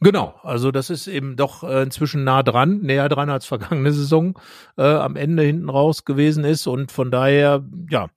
Genau, 0.00 0.34
also 0.42 0.70
das 0.70 0.90
ist 0.90 1.06
eben 1.06 1.36
doch 1.36 1.62
äh, 1.62 1.82
inzwischen 1.82 2.24
nah 2.24 2.42
dran, 2.42 2.80
näher 2.80 3.08
dran 3.08 3.30
als 3.30 3.46
vergangene 3.46 3.92
Saison 3.92 4.38
äh, 4.76 4.82
am 4.82 5.16
Ende 5.16 5.42
hinten 5.42 5.70
raus 5.70 6.04
gewesen 6.04 6.44
ist 6.44 6.66
und 6.66 6.92
von 6.92 7.10
daher, 7.10 7.64
ja, 7.90 8.08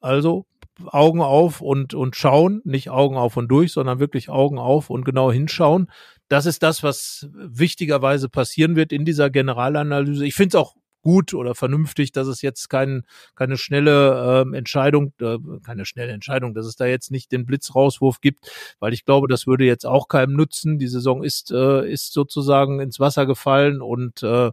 also 0.00 0.46
Augen 0.86 1.20
auf 1.20 1.60
und, 1.60 1.94
und 1.94 2.16
schauen, 2.16 2.60
nicht 2.64 2.90
Augen 2.90 3.16
auf 3.16 3.36
und 3.36 3.48
durch, 3.48 3.72
sondern 3.72 4.00
wirklich 4.00 4.30
Augen 4.30 4.58
auf 4.58 4.90
und 4.90 5.04
genau 5.04 5.30
hinschauen. 5.30 5.90
Das 6.28 6.46
ist 6.46 6.62
das, 6.62 6.82
was 6.82 7.28
wichtigerweise 7.34 8.28
passieren 8.28 8.74
wird 8.74 8.92
in 8.92 9.04
dieser 9.04 9.30
Generalanalyse. 9.30 10.26
Ich 10.26 10.34
finde 10.34 10.48
es 10.48 10.54
auch 10.62 10.74
gut 11.02 11.34
oder 11.34 11.54
vernünftig, 11.54 12.12
dass 12.12 12.26
es 12.26 12.42
jetzt 12.42 12.68
kein, 12.68 13.02
keine 13.34 13.56
schnelle 13.56 14.42
ähm, 14.42 14.54
Entscheidung, 14.54 15.12
äh, 15.20 15.36
keine 15.64 15.84
schnelle 15.84 16.12
Entscheidung, 16.12 16.54
dass 16.54 16.66
es 16.66 16.76
da 16.76 16.86
jetzt 16.86 17.10
nicht 17.10 17.32
den 17.32 17.44
Blitzrauswurf 17.44 18.20
gibt, 18.20 18.50
weil 18.78 18.92
ich 18.92 19.04
glaube, 19.04 19.28
das 19.28 19.46
würde 19.46 19.64
jetzt 19.64 19.84
auch 19.84 20.08
keinem 20.08 20.34
nutzen. 20.34 20.78
Die 20.78 20.88
Saison 20.88 21.22
ist, 21.22 21.50
äh, 21.50 21.90
ist 21.90 22.12
sozusagen 22.12 22.80
ins 22.80 23.00
Wasser 23.00 23.26
gefallen 23.26 23.82
und 23.82 24.22
äh, 24.22 24.50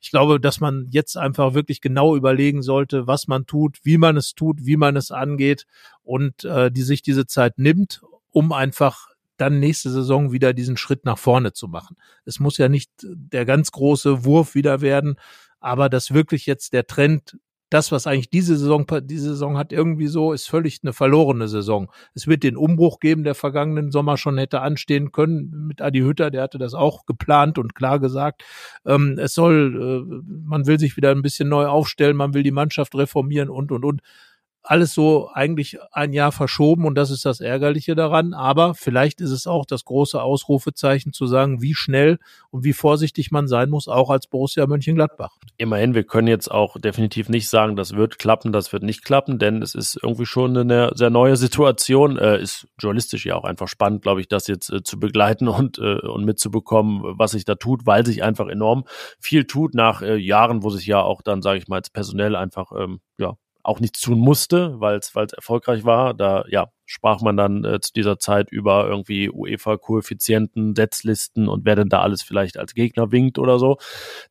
ich 0.00 0.10
glaube, 0.10 0.40
dass 0.40 0.60
man 0.60 0.88
jetzt 0.90 1.16
einfach 1.16 1.54
wirklich 1.54 1.80
genau 1.80 2.16
überlegen 2.16 2.62
sollte, 2.62 3.06
was 3.06 3.28
man 3.28 3.46
tut, 3.46 3.78
wie 3.84 3.98
man 3.98 4.16
es 4.16 4.34
tut, 4.34 4.66
wie 4.66 4.76
man 4.76 4.96
es 4.96 5.10
angeht 5.10 5.66
und 6.02 6.44
äh, 6.44 6.70
die 6.70 6.82
sich 6.82 7.02
diese 7.02 7.26
Zeit 7.26 7.58
nimmt, 7.58 8.02
um 8.30 8.52
einfach 8.52 9.14
dann 9.36 9.58
nächste 9.58 9.90
Saison 9.90 10.32
wieder 10.32 10.52
diesen 10.52 10.76
Schritt 10.76 11.04
nach 11.04 11.18
vorne 11.18 11.52
zu 11.52 11.66
machen. 11.68 11.96
Es 12.24 12.38
muss 12.38 12.58
ja 12.58 12.68
nicht 12.68 12.90
der 13.02 13.44
ganz 13.44 13.72
große 13.72 14.24
Wurf 14.24 14.54
wieder 14.54 14.80
werden, 14.80 15.16
aber 15.64 15.88
dass 15.88 16.12
wirklich 16.12 16.44
jetzt 16.44 16.74
der 16.74 16.86
Trend, 16.86 17.38
das, 17.70 17.90
was 17.90 18.06
eigentlich 18.06 18.28
diese 18.28 18.56
Saison, 18.56 18.86
diese 19.04 19.30
Saison 19.30 19.56
hat 19.56 19.72
irgendwie 19.72 20.08
so, 20.08 20.34
ist 20.34 20.46
völlig 20.46 20.80
eine 20.82 20.92
verlorene 20.92 21.48
Saison. 21.48 21.90
Es 22.12 22.26
wird 22.26 22.42
den 22.42 22.58
Umbruch 22.58 23.00
geben, 23.00 23.24
der 23.24 23.34
vergangenen 23.34 23.90
Sommer 23.90 24.18
schon 24.18 24.36
hätte 24.36 24.60
anstehen 24.60 25.10
können 25.10 25.66
mit 25.66 25.80
Adi 25.80 26.00
Hütter, 26.00 26.30
der 26.30 26.42
hatte 26.42 26.58
das 26.58 26.74
auch 26.74 27.06
geplant 27.06 27.58
und 27.58 27.74
klar 27.74 27.98
gesagt. 27.98 28.44
Ähm, 28.84 29.18
es 29.18 29.32
soll, 29.32 30.04
äh, 30.06 30.22
man 30.46 30.66
will 30.66 30.78
sich 30.78 30.98
wieder 30.98 31.10
ein 31.12 31.22
bisschen 31.22 31.48
neu 31.48 31.66
aufstellen, 31.66 32.16
man 32.16 32.34
will 32.34 32.42
die 32.42 32.50
Mannschaft 32.50 32.94
reformieren 32.94 33.48
und, 33.48 33.72
und, 33.72 33.86
und 33.86 34.02
alles 34.64 34.94
so 34.94 35.28
eigentlich 35.32 35.78
ein 35.92 36.14
Jahr 36.14 36.32
verschoben 36.32 36.86
und 36.86 36.94
das 36.94 37.10
ist 37.10 37.26
das 37.26 37.40
Ärgerliche 37.40 37.94
daran. 37.94 38.32
Aber 38.32 38.74
vielleicht 38.74 39.20
ist 39.20 39.30
es 39.30 39.46
auch 39.46 39.66
das 39.66 39.84
große 39.84 40.20
Ausrufezeichen 40.20 41.12
zu 41.12 41.26
sagen, 41.26 41.60
wie 41.60 41.74
schnell 41.74 42.18
und 42.50 42.64
wie 42.64 42.72
vorsichtig 42.72 43.30
man 43.30 43.46
sein 43.46 43.68
muss, 43.68 43.88
auch 43.88 44.08
als 44.08 44.26
Borussia 44.26 44.66
Mönchengladbach. 44.66 45.36
Immerhin, 45.58 45.94
wir 45.94 46.04
können 46.04 46.28
jetzt 46.28 46.50
auch 46.50 46.78
definitiv 46.78 47.28
nicht 47.28 47.48
sagen, 47.50 47.76
das 47.76 47.94
wird 47.94 48.18
klappen, 48.18 48.52
das 48.52 48.72
wird 48.72 48.82
nicht 48.82 49.04
klappen, 49.04 49.38
denn 49.38 49.60
es 49.60 49.74
ist 49.74 49.98
irgendwie 50.02 50.26
schon 50.26 50.56
eine 50.56 50.90
sehr 50.94 51.10
neue 51.10 51.36
Situation. 51.36 52.16
Äh, 52.16 52.40
ist 52.40 52.66
journalistisch 52.78 53.26
ja 53.26 53.36
auch 53.36 53.44
einfach 53.44 53.68
spannend, 53.68 54.00
glaube 54.00 54.22
ich, 54.22 54.28
das 54.28 54.46
jetzt 54.46 54.72
äh, 54.72 54.82
zu 54.82 54.98
begleiten 54.98 55.46
und, 55.46 55.78
äh, 55.78 56.00
und 56.00 56.24
mitzubekommen, 56.24 57.02
was 57.18 57.32
sich 57.32 57.44
da 57.44 57.54
tut, 57.54 57.84
weil 57.84 58.06
sich 58.06 58.22
einfach 58.22 58.48
enorm 58.48 58.84
viel 59.20 59.44
tut 59.44 59.74
nach 59.74 60.00
Jahren, 60.02 60.62
wo 60.62 60.70
sich 60.70 60.86
ja 60.86 61.02
auch 61.02 61.20
dann, 61.22 61.42
sage 61.42 61.58
ich 61.58 61.68
mal, 61.68 61.76
jetzt 61.76 61.92
personell 61.92 62.34
einfach 62.34 62.72
ähm, 62.72 63.00
ja 63.18 63.36
auch 63.64 63.80
nichts 63.80 64.00
tun 64.00 64.18
musste, 64.18 64.78
weil 64.80 64.98
es 64.98 65.14
erfolgreich 65.14 65.84
war. 65.84 66.14
Da 66.14 66.44
ja 66.48 66.70
sprach 66.86 67.20
man 67.22 67.36
dann 67.36 67.64
äh, 67.64 67.80
zu 67.80 67.92
dieser 67.92 68.18
Zeit 68.18 68.50
über 68.50 68.86
irgendwie 68.86 69.30
UEFA-Koeffizienten, 69.30 70.74
Setzlisten 70.76 71.48
und 71.48 71.64
wer 71.64 71.76
denn 71.76 71.88
da 71.88 72.00
alles 72.00 72.22
vielleicht 72.22 72.58
als 72.58 72.74
Gegner 72.74 73.10
winkt 73.10 73.38
oder 73.38 73.58
so. 73.58 73.78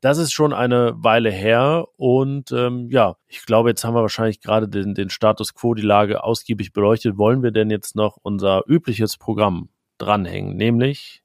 Das 0.02 0.18
ist 0.18 0.32
schon 0.32 0.54
eine 0.54 0.94
Weile 0.96 1.32
her 1.32 1.88
und 1.98 2.52
ähm, 2.52 2.90
ja, 2.90 3.16
ich 3.28 3.46
glaube, 3.46 3.70
jetzt 3.70 3.84
haben 3.84 3.96
wir 3.96 4.02
wahrscheinlich 4.02 4.42
gerade 4.42 4.70
den, 4.70 4.94
den 4.94 5.10
Status 5.10 5.54
quo, 5.54 5.74
die 5.74 5.82
Lage 5.82 6.24
ausgiebig 6.24 6.74
beleuchtet. 6.74 7.18
Wollen 7.18 7.44
wir 7.44 7.52
denn 7.52 7.70
jetzt 7.70 7.96
noch 7.96 8.18
unser 8.22 8.64
übliches 8.68 9.18
Programm 9.18 9.70
dranhängen, 9.98 10.56
nämlich 10.56 11.24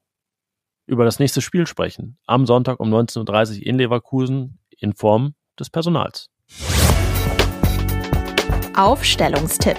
über 0.87 1.05
das 1.05 1.19
nächste 1.19 1.41
Spiel 1.41 1.67
sprechen. 1.67 2.17
Am 2.25 2.47
Sonntag 2.47 2.79
um 2.79 2.91
19.30 2.91 3.59
Uhr 3.59 3.65
in 3.67 3.77
Leverkusen 3.77 4.59
in 4.79 4.93
Form 4.93 5.35
des 5.59 5.69
Personals. 5.69 6.29
Aufstellungstipp. 8.79 9.75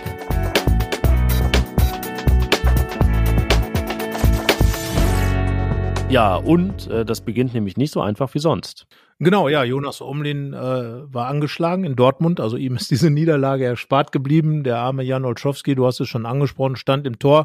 Ja, 6.10 6.36
und 6.36 6.86
äh, 6.88 7.06
das 7.06 7.22
beginnt 7.22 7.54
nämlich 7.54 7.78
nicht 7.78 7.94
so 7.94 8.02
einfach 8.02 8.34
wie 8.34 8.40
sonst. 8.40 8.86
Genau, 9.22 9.50
ja, 9.50 9.64
Jonas 9.64 10.00
Omlin 10.00 10.54
äh, 10.54 10.56
war 10.56 11.26
angeschlagen 11.26 11.84
in 11.84 11.94
Dortmund, 11.94 12.40
also 12.40 12.56
ihm 12.56 12.76
ist 12.76 12.90
diese 12.90 13.10
Niederlage 13.10 13.66
erspart 13.66 14.12
geblieben. 14.12 14.64
Der 14.64 14.78
arme 14.78 15.02
Jan 15.02 15.26
Olszowski, 15.26 15.74
du 15.74 15.84
hast 15.84 16.00
es 16.00 16.08
schon 16.08 16.24
angesprochen, 16.24 16.76
stand 16.76 17.06
im 17.06 17.18
Tor, 17.18 17.44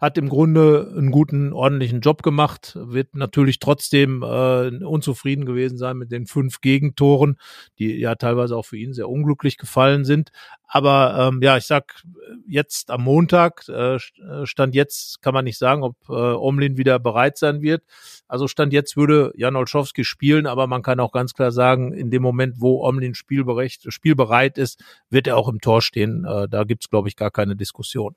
hat 0.00 0.18
im 0.18 0.28
Grunde 0.28 0.92
einen 0.96 1.10
guten, 1.10 1.52
ordentlichen 1.52 2.00
Job 2.00 2.22
gemacht, 2.22 2.78
wird 2.80 3.16
natürlich 3.16 3.58
trotzdem 3.58 4.22
äh, 4.22 4.68
unzufrieden 4.84 5.46
gewesen 5.46 5.78
sein 5.78 5.96
mit 5.96 6.12
den 6.12 6.26
fünf 6.26 6.60
Gegentoren, 6.60 7.38
die 7.80 7.96
ja 7.98 8.14
teilweise 8.14 8.56
auch 8.56 8.64
für 8.66 8.76
ihn 8.76 8.92
sehr 8.92 9.08
unglücklich 9.08 9.58
gefallen 9.58 10.04
sind. 10.04 10.30
Aber 10.68 11.30
ähm, 11.32 11.40
ja, 11.42 11.56
ich 11.56 11.64
sag 11.64 12.02
jetzt 12.46 12.90
am 12.90 13.02
Montag, 13.02 13.68
äh, 13.68 13.98
Stand 14.44 14.74
jetzt 14.74 15.22
kann 15.22 15.34
man 15.34 15.44
nicht 15.44 15.58
sagen, 15.58 15.82
ob 15.82 15.96
äh, 16.08 16.12
Omlin 16.12 16.76
wieder 16.76 16.98
bereit 16.98 17.38
sein 17.38 17.62
wird. 17.62 17.82
Also 18.28 18.48
Stand 18.48 18.72
jetzt 18.72 18.96
würde 18.96 19.32
Jan 19.36 19.56
Olszowski 19.56 20.04
spielen, 20.04 20.46
aber 20.46 20.66
man 20.66 20.82
kann 20.82 20.98
auch 21.00 21.12
ganz 21.16 21.34
klar 21.34 21.50
sagen, 21.50 21.92
in 21.92 22.10
dem 22.10 22.22
Moment, 22.22 22.60
wo 22.60 22.86
Omlin 22.86 23.14
spielbereit, 23.14 23.78
spielbereit 23.88 24.58
ist, 24.58 24.82
wird 25.10 25.26
er 25.26 25.36
auch 25.36 25.48
im 25.48 25.60
Tor 25.60 25.82
stehen. 25.82 26.24
Äh, 26.24 26.48
da 26.48 26.62
gibt's 26.64 26.88
glaube 26.88 27.08
ich, 27.08 27.16
gar 27.16 27.30
keine 27.30 27.56
Diskussion. 27.56 28.14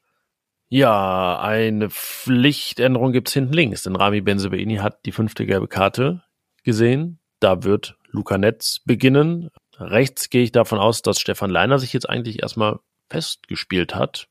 Ja, 0.72 1.40
eine 1.40 1.90
Pflichtänderung 1.90 3.12
gibt's 3.12 3.34
hinten 3.34 3.54
links, 3.54 3.84
denn 3.84 3.96
Rami 3.96 4.22
Benzebaini 4.22 4.76
hat 4.76 5.04
die 5.06 5.12
fünfte 5.12 5.48
gelbe 5.48 5.68
Karte 5.68 6.22
gesehen. 6.64 7.20
Da 7.40 7.64
wird 7.64 7.98
Luca 8.12 8.38
Netz 8.38 8.82
beginnen. 8.86 9.50
Rechts 9.78 10.30
gehe 10.30 10.44
ich 10.44 10.52
davon 10.52 10.78
aus, 10.78 11.02
dass 11.02 11.20
Stefan 11.20 11.50
Leiner 11.50 11.80
sich 11.80 11.94
jetzt 11.94 12.08
eigentlich 12.08 12.44
erstmal 12.44 12.80
festgespielt 13.10 13.96
hat, 13.96 14.28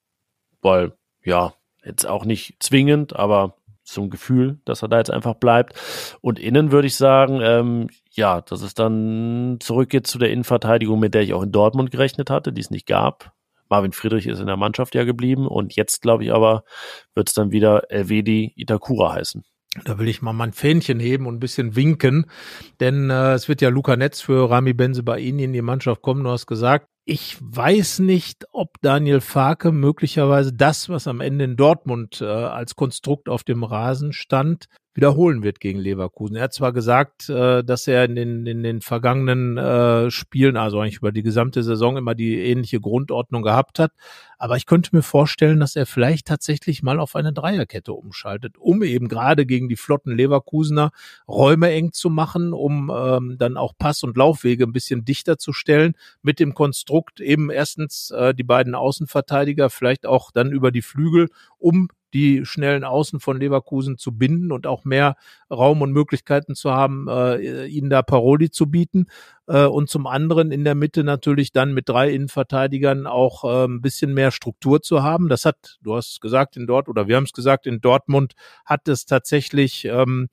weil 0.61 0.93
ja, 1.25 1.55
jetzt 1.85 2.07
auch 2.07 2.25
nicht 2.25 2.57
zwingend, 2.61 3.17
aber 3.17 3.58
zum 3.89 4.11
Gefühl, 4.11 4.59
dass 4.65 4.83
er 4.83 4.89
da 4.89 4.99
jetzt 4.99 5.11
einfach 5.11 5.35
bleibt. 5.35 5.75
Und 6.21 6.39
innen 6.39 6.73
würde 6.73 6.87
ich 6.87 6.97
sagen, 6.97 7.41
ähm, 7.43 7.89
ja, 8.11 8.41
dass 8.41 8.63
es 8.63 8.75
dann 8.75 9.59
zurückgeht 9.61 10.07
zu 10.07 10.19
der 10.19 10.31
Innenverteidigung, 10.31 10.99
mit 10.99 11.15
der 11.15 11.23
ich 11.23 11.35
auch 11.35 11.43
in 11.43 11.53
Dortmund 11.53 11.91
gerechnet 11.91 12.31
hatte, 12.31 12.53
die 12.53 12.61
es 12.61 12.71
nicht 12.71 12.87
gab. 12.87 13.33
Marvin 13.69 13.93
Friedrich 13.93 14.27
ist 14.27 14.41
in 14.41 14.47
der 14.47 14.57
Mannschaft 14.57 14.95
ja 14.95 15.05
geblieben 15.05 15.47
und 15.47 15.77
jetzt 15.77 16.03
glaube 16.03 16.25
ich 16.25 16.33
aber, 16.33 16.65
wird 17.15 17.29
es 17.29 17.35
dann 17.35 17.51
wieder 17.51 17.91
Elvedi 17.91 18.53
Itakura 18.57 19.13
heißen. 19.13 19.45
Da 19.85 19.99
will 19.99 20.09
ich 20.09 20.23
mal 20.23 20.33
mein 20.33 20.53
Fähnchen 20.53 20.99
heben 20.99 21.27
und 21.27 21.37
ein 21.37 21.41
bisschen 21.41 21.77
winken, 21.77 22.27
denn 22.81 23.11
äh, 23.11 23.35
es 23.35 23.49
wird 23.49 23.61
ja 23.61 23.69
Luca 23.69 23.97
Netz 23.97 24.21
für 24.21 24.51
Rami 24.51 24.73
Benzebaini 24.73 25.45
in 25.45 25.53
die 25.53 25.63
Mannschaft 25.63 26.01
kommen. 26.01 26.25
Du 26.25 26.31
hast 26.31 26.47
gesagt, 26.47 26.89
ich 27.09 27.39
weiß 27.41 28.01
nicht, 28.01 28.45
ob 28.53 28.83
Daniel 28.83 29.23
Farke 29.23 29.73
möglicherweise 29.73 30.53
das, 30.53 30.91
was 30.91 31.07
am 31.07 31.23
Ende 31.23 31.47
in 31.47 31.57
Dortmund 31.57 32.21
äh, 32.21 32.27
als 32.27 32.77
Konstrukt 32.77 33.31
auf 33.31 33.45
dem 33.45 33.65
Rasen 33.65 34.13
stand, 34.13 34.69
wiederholen 34.99 35.45
wird 35.45 35.61
gegen 35.61 35.79
Leverkusen. 35.79 36.35
Er 36.35 36.43
hat 36.43 36.53
zwar 36.53 36.73
gesagt, 36.73 37.29
äh, 37.29 37.63
dass 37.63 37.87
er 37.87 38.05
in 38.05 38.17
den, 38.17 38.47
in 38.47 38.65
den 38.65 38.81
vergangenen 38.81 39.57
äh, 39.57 40.11
Spielen, 40.11 40.57
also 40.57 40.81
eigentlich 40.81 40.97
über 40.97 41.13
die 41.13 41.23
gesamte 41.23 41.63
Saison, 41.63 41.97
immer 41.97 42.17
die 42.17 42.41
ähnliche 42.41 42.81
Grundordnung 42.81 43.43
gehabt 43.43 43.79
hat, 43.79 43.93
aber 44.39 44.57
ich 44.57 44.67
könnte 44.67 44.97
mir 44.97 45.03
vorstellen, 45.03 45.61
dass 45.61 45.77
er 45.77 45.87
vielleicht 45.87 46.27
tatsächlich 46.27 46.83
mal 46.83 46.99
auf 46.99 47.15
eine 47.15 47.33
Dreierkette 47.33 47.93
umschaltet, 47.93 48.59
um 48.59 48.83
eben 48.83 49.07
gerade 49.07 49.47
gegen 49.47 49.69
die 49.69 49.77
flotten 49.77 50.17
Leverkusener 50.17 50.91
Räume 51.29 51.71
eng 51.71 51.93
zu 51.93 52.11
machen, 52.11 52.53
um 52.53 52.91
ähm, 52.93 53.37
dann 53.39 53.57
auch 53.57 53.75
Pass- 53.79 54.03
und 54.03 54.17
Laufwege 54.17 54.65
ein 54.65 54.73
bisschen 54.73 55.05
dichter 55.05 55.39
zu 55.39 55.53
stellen, 55.53 55.95
mit 56.23 56.41
dem 56.41 56.55
Konstrukt 56.55 57.21
eben 57.21 57.51
erstens 57.51 58.11
äh, 58.11 58.35
die 58.35 58.43
beiden 58.43 58.75
Außenverteidiger 58.75 59.71
vielleicht 59.71 60.07
auch 60.07 60.33
dann 60.33 60.51
über 60.51 60.73
die 60.73 60.83
Flügel, 60.83 61.29
um 61.59 61.89
die 62.15 62.45
schnellen 62.45 62.85
Außen 62.85 63.21
von 63.21 63.39
Leverkusen 63.39 63.99
zu 63.99 64.13
binden 64.13 64.53
und 64.53 64.67
auch 64.67 64.85
mehr 64.85 65.17
Raum 65.51 65.83
und 65.83 65.93
Möglichkeiten 65.93 66.55
zu 66.55 66.73
haben, 66.73 67.07
äh, 67.09 67.67
ihnen 67.67 67.91
da 67.91 68.03
Paroli 68.03 68.51
zu 68.51 68.71
bieten. 68.71 69.07
Äh, 69.47 69.65
und 69.65 69.89
zum 69.89 70.07
anderen 70.07 70.51
in 70.51 70.65
der 70.65 70.75
Mitte 70.75 71.05
natürlich 71.05 71.53
dann 71.53 71.73
mit 71.73 71.89
drei 71.89 72.11
Innenverteidigern 72.11 73.07
auch 73.07 73.45
äh, 73.45 73.65
ein 73.67 73.81
bisschen 73.81 74.15
mehr 74.15 74.31
Struktur 74.31 74.83
zu 74.83 75.03
haben. 75.03 75.29
Das 75.29 75.45
hat, 75.45 75.79
du 75.83 75.97
hast 75.97 76.21
gesagt, 76.21 76.57
in 76.57 76.67
Dort 76.67 76.89
oder 76.89 77.09
wir 77.09 77.17
haben 77.17 77.25
es 77.25 77.33
gesagt, 77.33 77.67
in 77.67 77.81
Dortmund 77.81 78.35
hat 78.65 78.89
es 78.89 79.07
tatsächlich 79.07 79.85
ähm, 79.85 80.29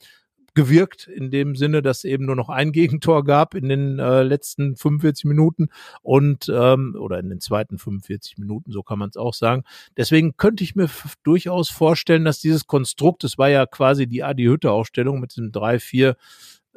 gewirkt, 0.56 1.08
in 1.08 1.30
dem 1.30 1.56
Sinne, 1.56 1.82
dass 1.82 2.03
eben 2.03 2.26
nur 2.26 2.36
noch 2.36 2.49
ein 2.49 2.72
Gegentor 2.72 3.24
gab 3.24 3.53
in 3.53 3.70
den 3.70 3.99
äh, 3.99 4.24
letzten 4.24 4.76
45 4.76 5.26
Minuten 5.26 5.70
und 6.01 6.49
ähm, 6.49 6.95
oder 6.99 7.20
in 7.20 7.30
den 7.30 7.39
zweiten 7.39 7.78
45 7.78 8.38
Minuten, 8.38 8.72
so 8.72 8.82
kann 8.82 8.97
man 8.97 9.10
es 9.10 9.18
auch 9.18 9.34
sagen. 9.34 9.64
Deswegen 9.97 10.38
könnte 10.38 10.64
ich 10.64 10.76
mir 10.76 10.89
durchaus 11.24 11.70
vorstellen, 11.70 12.26
dass 12.26 12.39
dieses 12.39 12.66
Konstrukt, 12.68 13.24
es 13.24 13.38
war 13.38 13.49
ja 13.49 13.66
quasi 13.66 14.08
die 14.08 14.24
Adi 14.24 14.45
Hütte 14.45 14.72
Aufstellung 14.72 15.20
mit 15.20 15.38
dem 15.38 15.51
3 15.51 15.80
4 15.80 16.16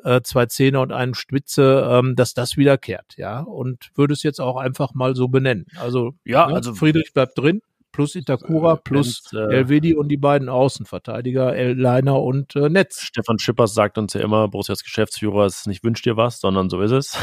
äh, 0.04 0.20
zwei 0.22 0.46
Zehner 0.46 0.80
und 0.80 0.92
einem 0.92 1.14
Spitze, 1.14 1.88
ähm, 1.90 2.14
dass 2.14 2.34
das 2.34 2.56
wiederkehrt, 2.56 3.16
ja. 3.16 3.40
Und 3.40 3.90
würde 3.96 4.14
es 4.14 4.22
jetzt 4.22 4.40
auch 4.40 4.56
einfach 4.56 4.94
mal 4.94 5.16
so 5.16 5.28
benennen. 5.28 5.66
Also, 5.76 6.14
ja, 6.24 6.46
ne, 6.46 6.54
also 6.54 6.74
Friedrich 6.74 7.12
bleibt 7.12 7.36
drin 7.36 7.62
plus 7.92 8.14
Itakura, 8.14 8.74
äh, 8.74 8.76
plus 8.82 9.22
äh, 9.32 9.56
Elvedi 9.56 9.94
und 9.94 10.08
die 10.08 10.16
beiden 10.16 10.48
Außenverteidiger, 10.48 11.74
Leiner 11.74 12.20
und 12.22 12.54
äh, 12.56 12.68
Netz. 12.68 13.02
Stefan 13.02 13.38
Schippers 13.38 13.74
sagt 13.74 13.98
uns 13.98 14.14
ja 14.14 14.20
immer, 14.20 14.48
Borussias 14.48 14.82
Geschäftsführer, 14.82 15.46
es 15.46 15.66
nicht 15.66 15.84
wünscht 15.84 16.06
dir 16.06 16.16
was, 16.16 16.40
sondern 16.40 16.68
so 16.68 16.80
ist 16.80 16.90
es. 16.90 17.18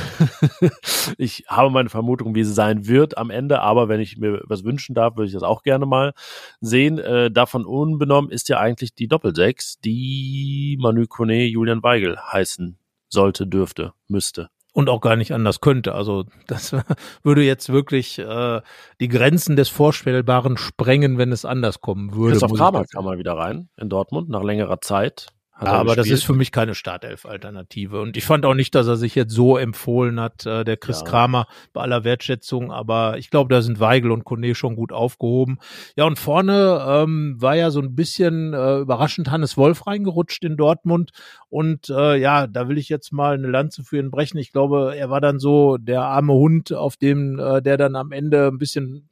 ich 1.18 1.45
habe 1.47 1.70
meine 1.70 1.89
Vermutung, 1.89 2.36
wie 2.36 2.41
es 2.41 2.55
sein 2.55 2.88
wird 2.88 3.18
am 3.18 3.30
Ende, 3.30 3.61
aber 3.61 3.89
wenn 3.89 3.99
ich 3.99 4.18
mir 4.18 4.41
was 4.45 4.63
wünschen 4.63 4.95
darf, 4.95 5.16
würde 5.16 5.28
ich 5.28 5.34
das 5.34 5.43
auch 5.43 5.63
gerne 5.63 5.86
mal 5.86 6.13
sehen. 6.61 6.99
Äh, 6.99 7.32
davon 7.32 7.66
unbenommen 7.66 8.32
ist 8.32 8.49
ja 8.49 8.59
eigentlich 8.59 8.93
die 8.95 9.07
Doppelsechs, 9.07 9.80
die 9.80 10.78
Manu 10.80 11.05
Kone, 11.07 11.45
Julian 11.45 11.84
Weigel 11.84 12.18
heißen 12.18 12.78
sollte, 13.09 13.47
dürfte, 13.47 13.93
müsste 14.07 14.49
und 14.76 14.90
auch 14.90 15.00
gar 15.00 15.16
nicht 15.16 15.34
anders 15.34 15.62
könnte. 15.62 15.96
Also 15.96 16.26
das 16.48 16.76
würde 17.24 17.44
jetzt 17.44 17.72
wirklich 17.72 18.20
äh, 18.20 18.62
die 19.00 19.08
Grenzen 19.08 19.56
des 19.56 19.70
Vorstellbaren 19.70 20.58
sprengen, 20.58 21.18
wenn 21.18 21.32
es 21.32 21.46
anders 21.46 21.80
kommen 21.80 22.14
würde. 22.14 22.32
Christoph 22.32 22.54
Kramer 22.54 22.84
kam 22.84 23.06
mal 23.06 23.18
wieder 23.18 23.38
rein 23.38 23.70
in 23.78 23.88
Dortmund 23.88 24.30
nach 24.30 24.44
längerer 24.44 24.82
Zeit. 24.82 25.28
Ja, 25.62 25.72
aber 25.72 25.95
das 25.95 26.10
ist 26.10 26.24
für 26.24 26.34
mich 26.34 26.51
keine 26.51 26.76
Startelf-Alternative. 26.76 28.01
Und 28.01 28.18
ich 28.18 28.26
fand 28.26 28.45
auch 28.45 28.56
nicht, 28.56 28.76
dass 28.76 28.88
er 28.88 28.97
sich 28.97 29.16
jetzt 29.16 29.34
so 29.34 29.58
empfohlen 29.58 30.20
hat, 30.20 30.45
äh, 30.45 30.66
der 30.66 30.76
Chris 30.76 30.99
ja. 30.99 31.06
Kramer, 31.06 31.47
bei 31.72 31.82
aller 31.82 32.03
Wertschätzung. 32.03 32.74
Aber 32.74 33.18
ich 33.18 33.30
glaube, 33.30 33.53
da 33.53 33.62
sind 33.62 33.80
Weigel 33.80 34.12
und 34.12 34.26
Kone 34.26 34.53
schon 34.53 34.76
gut 34.76 34.91
aufgehoben. 34.91 35.60
Ja, 35.95 36.03
und 36.03 36.20
vorne 36.20 36.86
ähm, 36.86 37.36
war 37.39 37.56
ja 37.56 37.72
so 37.72 37.80
ein 37.80 37.95
bisschen 37.95 38.53
äh, 38.53 38.80
überraschend 38.80 39.32
Hannes 39.32 39.56
Wolf 39.56 39.88
reingerutscht 39.88 40.43
in 40.43 40.58
Dortmund. 40.58 41.12
Und 41.47 41.89
äh, 41.89 42.18
ja, 42.18 42.47
da 42.47 42.68
will 42.68 42.78
ich 42.78 42.89
jetzt 42.89 43.14
mal 43.14 43.36
eine 43.36 43.47
Lanze 43.47 43.86
für 43.86 43.97
ihn 43.97 44.12
brechen. 44.12 44.38
Ich 44.38 44.51
glaube, 44.51 44.93
er 44.97 45.10
war 45.10 45.22
dann 45.22 45.39
so 45.39 45.78
der 45.78 46.01
arme 46.01 46.34
Hund, 46.34 46.74
auf 46.74 46.97
dem 46.97 47.39
äh, 47.39 47.62
der 47.62 47.78
dann 47.78 47.95
am 47.95 48.12
Ende 48.12 48.47
ein 48.47 48.58
bisschen 48.58 49.08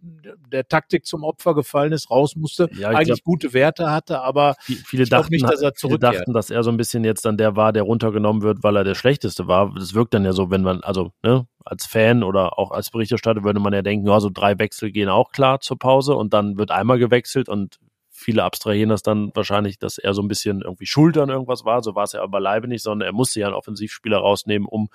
der 0.51 0.67
Taktik 0.67 1.05
zum 1.05 1.23
Opfer 1.23 1.55
gefallen 1.55 1.93
ist, 1.93 2.11
raus 2.11 2.35
musste. 2.35 2.67
Ja, 2.73 2.89
Eigentlich 2.89 3.23
glaub, 3.23 3.39
gute 3.39 3.53
Werte 3.53 3.91
hatte, 3.91 4.19
aber 4.19 4.55
viele 4.59 5.03
ich 5.03 5.09
dachten 5.09 5.31
nicht, 5.31 5.49
dass 5.49 5.61
er 5.61 5.73
zurückkehrt 5.73 6.32
dass 6.33 6.49
er 6.49 6.63
so 6.63 6.71
ein 6.71 6.77
bisschen 6.77 7.03
jetzt 7.03 7.25
dann 7.25 7.37
der 7.37 7.55
war, 7.55 7.73
der 7.73 7.83
runtergenommen 7.83 8.41
wird, 8.41 8.63
weil 8.63 8.75
er 8.75 8.83
der 8.83 8.95
Schlechteste 8.95 9.47
war. 9.47 9.73
Das 9.75 9.93
wirkt 9.93 10.13
dann 10.13 10.25
ja 10.25 10.33
so, 10.33 10.49
wenn 10.51 10.63
man, 10.63 10.81
also 10.81 11.11
ne, 11.23 11.47
als 11.65 11.85
Fan 11.85 12.23
oder 12.23 12.59
auch 12.59 12.71
als 12.71 12.91
Berichterstatter 12.91 13.43
würde 13.43 13.59
man 13.59 13.73
ja 13.73 13.81
denken, 13.81 14.07
ja, 14.07 14.19
so 14.19 14.29
drei 14.31 14.59
Wechsel 14.59 14.91
gehen 14.91 15.09
auch 15.09 15.31
klar 15.31 15.59
zur 15.61 15.77
Pause 15.79 16.15
und 16.15 16.33
dann 16.33 16.57
wird 16.57 16.71
einmal 16.71 16.99
gewechselt 16.99 17.49
und 17.49 17.79
viele 18.13 18.43
abstrahieren 18.43 18.89
das 18.89 19.01
dann 19.01 19.31
wahrscheinlich, 19.33 19.79
dass 19.79 19.97
er 19.97 20.13
so 20.13 20.21
ein 20.21 20.27
bisschen 20.27 20.61
irgendwie 20.61 20.85
schuld 20.85 21.17
an 21.17 21.29
irgendwas 21.29 21.65
war. 21.65 21.83
So 21.83 21.95
war 21.95 22.03
es 22.03 22.13
ja 22.13 22.21
aber 22.21 22.31
beileibe 22.31 22.67
nicht, 22.67 22.83
sondern 22.83 23.07
er 23.07 23.13
musste 23.13 23.39
ja 23.39 23.47
einen 23.47 23.55
Offensivspieler 23.55 24.17
rausnehmen, 24.17 24.67
um 24.67 24.89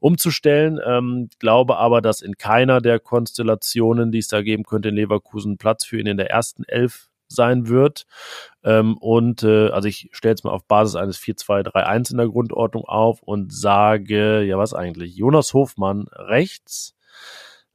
umzustellen. 0.00 0.78
Ähm, 0.84 1.28
glaube 1.38 1.78
aber, 1.78 2.02
dass 2.02 2.20
in 2.20 2.36
keiner 2.36 2.80
der 2.80 3.00
Konstellationen, 3.00 4.12
die 4.12 4.18
es 4.18 4.28
da 4.28 4.42
geben 4.42 4.64
könnte, 4.64 4.90
in 4.90 4.96
Leverkusen 4.96 5.58
Platz 5.58 5.86
für 5.86 5.98
ihn 5.98 6.06
in 6.06 6.16
der 6.16 6.30
ersten 6.30 6.64
Elf 6.64 7.08
sein 7.28 7.68
wird. 7.68 8.06
Ähm, 8.62 8.96
und 8.98 9.42
äh, 9.42 9.68
also 9.68 9.88
ich 9.88 10.08
stelle 10.12 10.32
jetzt 10.32 10.44
mal 10.44 10.50
auf 10.50 10.66
Basis 10.66 10.96
eines 10.96 11.18
4-2-3-1 11.18 12.12
in 12.12 12.18
der 12.18 12.28
Grundordnung 12.28 12.84
auf 12.84 13.22
und 13.22 13.52
sage, 13.52 14.42
ja 14.42 14.58
was 14.58 14.74
eigentlich, 14.74 15.16
Jonas 15.16 15.54
Hofmann 15.54 16.06
rechts, 16.12 16.94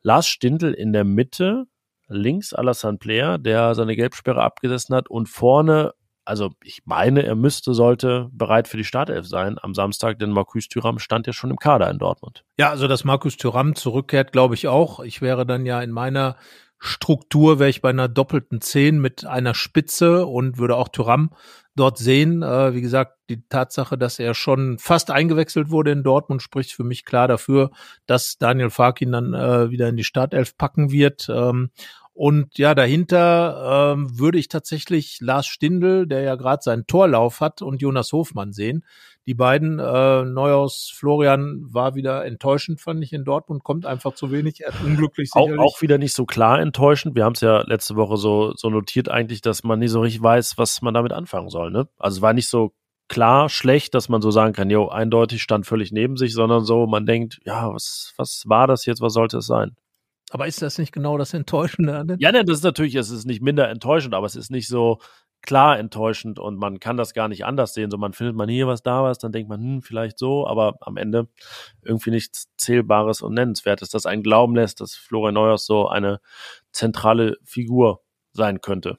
Lars 0.02 0.28
Stindl 0.28 0.74
in 0.74 0.94
der 0.94 1.04
Mitte, 1.04 1.66
links 2.08 2.54
Alassane 2.54 2.98
Player, 2.98 3.38
der 3.38 3.76
seine 3.76 3.96
Gelbsperre 3.96 4.42
abgesessen 4.42 4.96
hat 4.96 5.10
und 5.10 5.30
vorne 5.30 5.94
also 6.24 6.52
ich 6.64 6.84
meine, 6.86 7.24
er 7.24 7.36
müsste, 7.36 7.74
sollte 7.74 8.30
bereit 8.32 8.68
für 8.68 8.78
die 8.78 8.84
Startelf 8.84 9.28
sein 9.28 9.58
am 9.62 9.74
Samstag, 9.74 10.20
denn 10.20 10.30
Markus 10.30 10.68
Thüram 10.68 11.00
stand 11.00 11.28
ja 11.28 11.34
schon 11.34 11.50
im 11.50 11.58
Kader 11.58 11.90
in 11.90 11.98
Dortmund. 11.98 12.44
Ja, 12.58 12.70
also 12.70 12.88
dass 12.88 13.04
Markus 13.04 13.38
Thüram 13.38 13.76
zurückkehrt, 13.76 14.32
glaube 14.32 14.56
ich 14.56 14.68
auch. 14.68 15.00
Ich 15.00 15.22
wäre 15.22 15.46
dann 15.46 15.66
ja 15.66 15.82
in 15.82 15.92
meiner 15.92 16.38
Struktur, 16.84 17.60
wäre 17.60 17.70
ich 17.70 17.82
bei 17.82 17.92
einer 17.92 18.08
doppelten 18.08 18.60
Zehn 18.60 19.00
mit 19.00 19.24
einer 19.24 19.54
Spitze 19.54 20.26
und 20.26 20.58
würde 20.58 20.76
auch 20.76 20.88
Thüram 20.90 21.30
dort 21.76 22.00
sehen. 22.00 22.42
Äh, 22.42 22.74
wie 22.74 22.82
gesagt, 22.82 23.20
die 23.30 23.48
Tatsache, 23.48 24.00
dass 24.00 24.18
er 24.18 24.34
schon 24.34 24.80
fast 24.80 25.12
eingewechselt 25.12 25.70
wurde 25.70 25.92
in 25.92 26.02
Dortmund, 26.02 26.42
spricht 26.42 26.74
für 26.74 26.84
mich 26.84 27.06
klar 27.06 27.28
dafür, 27.28 27.70
dass 28.08 28.40
Daniel 28.40 28.72
Fark 28.72 29.00
ihn 29.00 29.12
dann 29.12 29.36
äh, 29.36 29.70
wieder 29.70 29.90
in 29.90 29.96
die 29.96 30.04
Startelf 30.04 30.58
packen 30.58 30.92
wird. 30.92 31.30
Ähm, 31.30 31.70
und 32.14 32.58
ja, 32.58 32.74
dahinter 32.74 33.94
ähm, 33.94 34.18
würde 34.20 34.40
ich 34.40 34.48
tatsächlich 34.48 35.20
Lars 35.22 35.46
Stindl, 35.46 36.08
der 36.08 36.22
ja 36.22 36.36
gerade 36.36 36.64
seinen 36.64 36.88
Torlauf 36.88 37.42
hat, 37.42 37.62
und 37.62 37.82
Jonas 37.82 38.12
Hofmann 38.12 38.54
sehen. 38.54 38.86
Die 39.28 39.36
beiden, 39.36 39.78
äh, 39.78 40.24
Neuhaus, 40.24 40.92
Florian 40.96 41.68
war 41.70 41.94
wieder 41.94 42.26
enttäuschend, 42.26 42.82
fand 42.82 43.04
ich 43.04 43.14
in 43.14 43.24
Dortmund, 43.24 43.64
kommt 43.64 43.86
einfach 43.86 44.16
zu 44.16 44.32
wenig, 44.32 44.62
er 44.62 44.74
unglücklich 44.84 45.30
sicherlich. 45.32 45.60
Auch, 45.60 45.76
auch 45.76 45.82
wieder 45.82 46.00
nicht 46.00 46.14
so 46.14 46.26
klar 46.26 46.60
enttäuschend. 46.60 47.16
Wir 47.16 47.24
haben 47.24 47.34
es 47.34 47.42
ja 47.42 47.62
letzte 47.68 47.96
Woche 47.96 48.18
so, 48.18 48.54
so 48.56 48.72
notiert 48.72 49.10
eigentlich, 49.10 49.42
dass 49.42 49.64
man 49.64 49.78
nicht 49.78 49.92
so 49.92 50.02
richtig 50.02 50.24
weiß, 50.24 50.58
was 50.58 50.82
man 50.82 50.96
damit 50.96 51.14
anfangen 51.14 51.50
soll. 51.50 51.70
Ne? 51.70 51.88
Also 52.00 52.18
es 52.18 52.22
war 52.22 52.34
nicht 52.34 52.48
so 52.48 52.74
klar 53.10 53.50
schlecht, 53.50 53.94
dass 53.94 54.10
man 54.10 54.22
so 54.22 54.32
sagen 54.32 54.54
kann, 54.54 54.70
jo, 54.70 54.88
eindeutig 54.88 55.44
stand 55.44 55.68
völlig 55.68 55.92
neben 55.92 56.18
sich, 56.18 56.34
sondern 56.34 56.66
so, 56.66 56.88
man 56.88 57.06
denkt, 57.06 57.40
ja, 57.46 57.72
was, 57.72 58.14
was 58.18 58.44
war 58.48 58.68
das 58.68 58.86
jetzt, 58.86 59.02
was 59.02 59.14
sollte 59.14 59.38
es 59.38 59.46
sein? 59.46 59.76
Aber 60.32 60.48
ist 60.48 60.62
das 60.62 60.78
nicht 60.78 60.94
genau 60.94 61.18
das 61.18 61.34
Enttäuschende? 61.34 62.16
Ja, 62.20 62.32
ne, 62.32 62.46
das 62.46 62.60
ist 62.60 62.64
natürlich, 62.64 62.96
es 62.96 63.10
ist 63.10 63.26
nicht 63.26 63.42
minder 63.42 63.70
enttäuschend, 63.70 64.14
aber 64.14 64.26
es 64.26 64.38
ist 64.38 64.50
nicht 64.50 64.68
so 64.70 65.00
klar 65.42 65.80
enttäuschend 65.80 66.40
und 66.40 66.58
man 66.58 66.80
kann 66.80 66.98
das 66.98 67.14
gar 67.14 67.28
nicht 67.28 67.46
anders 67.46 67.74
sehen. 67.74 67.92
So, 67.92 67.98
man 67.98 68.14
findet 68.14 68.36
man 68.36 68.50
hier 68.50 68.68
was, 68.68 68.84
da 68.84 69.04
was, 69.04 69.20
dann 69.20 69.32
denkt 69.32 69.50
man, 69.50 69.62
hm, 69.62 69.82
vielleicht 69.82 70.18
so, 70.18 70.48
aber 70.48 70.76
am 70.82 70.98
Ende 70.98 71.28
irgendwie 71.82 72.12
nichts 72.12 72.50
Zählbares 72.58 73.22
und 73.22 73.34
Nennenswertes, 73.34 73.90
das 73.90 74.06
einen 74.06 74.24
glauben 74.24 74.56
lässt, 74.56 74.82
dass 74.82 74.96
Florian 74.96 75.34
Neuhaus 75.34 75.66
so 75.66 75.88
eine 75.88 76.20
zentrale 76.72 77.38
Figur 77.44 78.02
sein 78.34 78.62
könnte. 78.62 78.98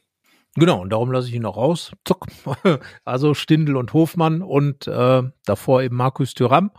Genau, 0.54 0.82
und 0.82 0.90
darum 0.90 1.10
lasse 1.12 1.28
ich 1.28 1.34
ihn 1.34 1.42
noch 1.42 1.56
raus. 1.56 1.92
Zuck. 2.04 2.26
Also 3.04 3.34
Stindel 3.34 3.76
und 3.76 3.94
Hofmann 3.94 4.42
und 4.42 4.86
äh, 4.86 5.22
davor 5.46 5.82
eben 5.82 5.96
Markus 5.96 6.34
Thüram 6.34 6.70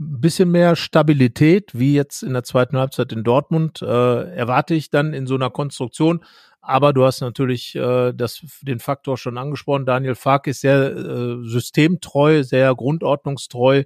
bisschen 0.00 0.50
mehr 0.50 0.76
Stabilität, 0.76 1.78
wie 1.78 1.94
jetzt 1.94 2.22
in 2.22 2.32
der 2.32 2.42
zweiten 2.42 2.78
Halbzeit 2.78 3.12
in 3.12 3.22
Dortmund, 3.22 3.82
äh, 3.82 4.34
erwarte 4.34 4.74
ich 4.74 4.88
dann 4.88 5.12
in 5.12 5.26
so 5.26 5.34
einer 5.34 5.50
Konstruktion. 5.50 6.24
Aber 6.62 6.92
du 6.92 7.04
hast 7.04 7.22
natürlich 7.22 7.74
äh, 7.74 8.12
das, 8.12 8.42
den 8.60 8.80
Faktor 8.80 9.16
schon 9.16 9.38
angesprochen. 9.38 9.86
Daniel 9.86 10.14
Fark 10.14 10.46
ist 10.46 10.60
sehr 10.60 10.94
äh, 10.94 11.36
systemtreu, 11.42 12.42
sehr 12.42 12.74
grundordnungstreu 12.74 13.84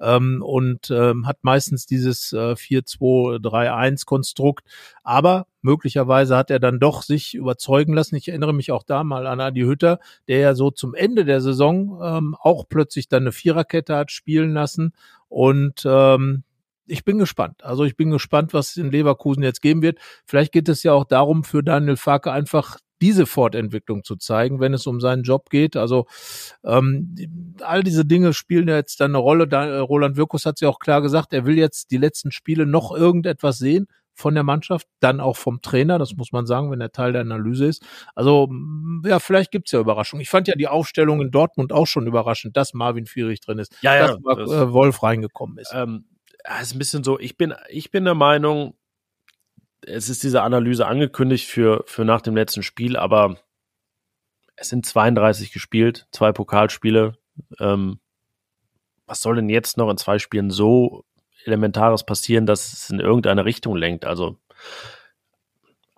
ähm, 0.00 0.42
und 0.44 0.90
ähm, 0.90 1.24
hat 1.26 1.38
meistens 1.42 1.86
dieses 1.86 2.32
äh, 2.32 2.54
4-2-3-1-Konstrukt. 2.54 4.66
Aber 5.04 5.46
möglicherweise 5.62 6.36
hat 6.36 6.50
er 6.50 6.58
dann 6.58 6.80
doch 6.80 7.02
sich 7.02 7.34
überzeugen 7.34 7.94
lassen. 7.94 8.16
Ich 8.16 8.26
erinnere 8.28 8.52
mich 8.52 8.72
auch 8.72 8.82
da 8.82 9.04
mal 9.04 9.28
an 9.28 9.40
Adi 9.40 9.60
Hütter, 9.60 10.00
der 10.26 10.40
ja 10.40 10.56
so 10.56 10.72
zum 10.72 10.94
Ende 10.94 11.24
der 11.24 11.40
Saison 11.40 12.00
ähm, 12.02 12.36
auch 12.40 12.64
plötzlich 12.68 13.08
dann 13.08 13.22
eine 13.22 13.32
Viererkette 13.32 13.94
hat 13.94 14.10
spielen 14.10 14.52
lassen. 14.52 14.94
Und 15.28 15.84
ähm, 15.86 16.42
ich 16.86 17.04
bin 17.04 17.18
gespannt. 17.18 17.64
Also 17.64 17.84
ich 17.84 17.96
bin 17.96 18.10
gespannt, 18.10 18.54
was 18.54 18.76
in 18.76 18.90
Leverkusen 18.90 19.42
jetzt 19.42 19.62
geben 19.62 19.82
wird. 19.82 19.98
Vielleicht 20.24 20.52
geht 20.52 20.68
es 20.68 20.82
ja 20.82 20.92
auch 20.92 21.04
darum, 21.04 21.44
für 21.44 21.62
Daniel 21.62 21.96
Farke 21.96 22.32
einfach 22.32 22.78
diese 23.02 23.26
Fortentwicklung 23.26 24.04
zu 24.04 24.16
zeigen, 24.16 24.60
wenn 24.60 24.72
es 24.72 24.86
um 24.86 25.00
seinen 25.00 25.22
Job 25.22 25.50
geht. 25.50 25.76
Also 25.76 26.06
ähm, 26.64 27.14
all 27.60 27.82
diese 27.82 28.04
Dinge 28.04 28.32
spielen 28.32 28.68
ja 28.68 28.76
jetzt 28.76 29.00
dann 29.00 29.10
eine 29.10 29.18
Rolle. 29.18 29.46
Da, 29.46 29.66
äh, 29.66 29.78
Roland 29.78 30.16
Wirkus 30.16 30.46
hat 30.46 30.60
ja 30.60 30.68
auch 30.68 30.78
klar 30.78 31.02
gesagt, 31.02 31.32
er 31.32 31.44
will 31.44 31.58
jetzt 31.58 31.90
die 31.90 31.98
letzten 31.98 32.30
Spiele 32.30 32.66
noch 32.66 32.92
irgendetwas 32.94 33.58
sehen 33.58 33.86
von 34.14 34.32
der 34.32 34.44
Mannschaft, 34.44 34.88
dann 35.00 35.20
auch 35.20 35.36
vom 35.36 35.60
Trainer, 35.60 35.98
das 35.98 36.16
muss 36.16 36.32
man 36.32 36.46
sagen, 36.46 36.70
wenn 36.70 36.80
er 36.80 36.90
Teil 36.90 37.12
der 37.12 37.20
Analyse 37.20 37.66
ist. 37.66 37.84
Also 38.14 38.48
ja, 39.04 39.18
vielleicht 39.18 39.50
gibt's 39.50 39.72
ja 39.72 39.80
Überraschungen. 39.80 40.22
Ich 40.22 40.30
fand 40.30 40.48
ja 40.48 40.54
die 40.54 40.68
Aufstellung 40.68 41.20
in 41.20 41.30
Dortmund 41.30 41.70
auch 41.70 41.86
schon 41.86 42.06
überraschend, 42.06 42.56
dass 42.56 42.72
Marvin 42.72 43.04
Fierich 43.04 43.40
drin 43.42 43.58
ist, 43.58 43.76
ja, 43.82 43.94
ja, 43.94 44.06
dass 44.06 44.18
das, 44.38 44.50
äh, 44.50 44.72
Wolf 44.72 45.02
reingekommen 45.02 45.58
ist. 45.58 45.70
Ähm, 45.74 46.06
ist 46.60 46.74
ein 46.74 46.78
bisschen 46.78 47.04
so, 47.04 47.18
ich 47.18 47.36
bin, 47.36 47.54
ich 47.68 47.90
bin 47.90 48.04
der 48.04 48.14
Meinung, 48.14 48.74
es 49.82 50.08
ist 50.08 50.22
diese 50.22 50.42
Analyse 50.42 50.86
angekündigt 50.86 51.46
für, 51.46 51.84
für 51.86 52.04
nach 52.04 52.20
dem 52.20 52.36
letzten 52.36 52.62
Spiel, 52.62 52.96
aber 52.96 53.38
es 54.56 54.68
sind 54.68 54.86
32 54.86 55.52
gespielt, 55.52 56.06
zwei 56.10 56.32
Pokalspiele. 56.32 57.16
Ähm, 57.60 58.00
was 59.06 59.20
soll 59.20 59.36
denn 59.36 59.48
jetzt 59.48 59.76
noch 59.76 59.90
in 59.90 59.98
zwei 59.98 60.18
Spielen 60.18 60.50
so 60.50 61.04
Elementares 61.44 62.04
passieren, 62.04 62.46
dass 62.46 62.72
es 62.72 62.90
in 62.90 62.98
irgendeine 62.98 63.44
Richtung 63.44 63.76
lenkt? 63.76 64.04
Also 64.04 64.38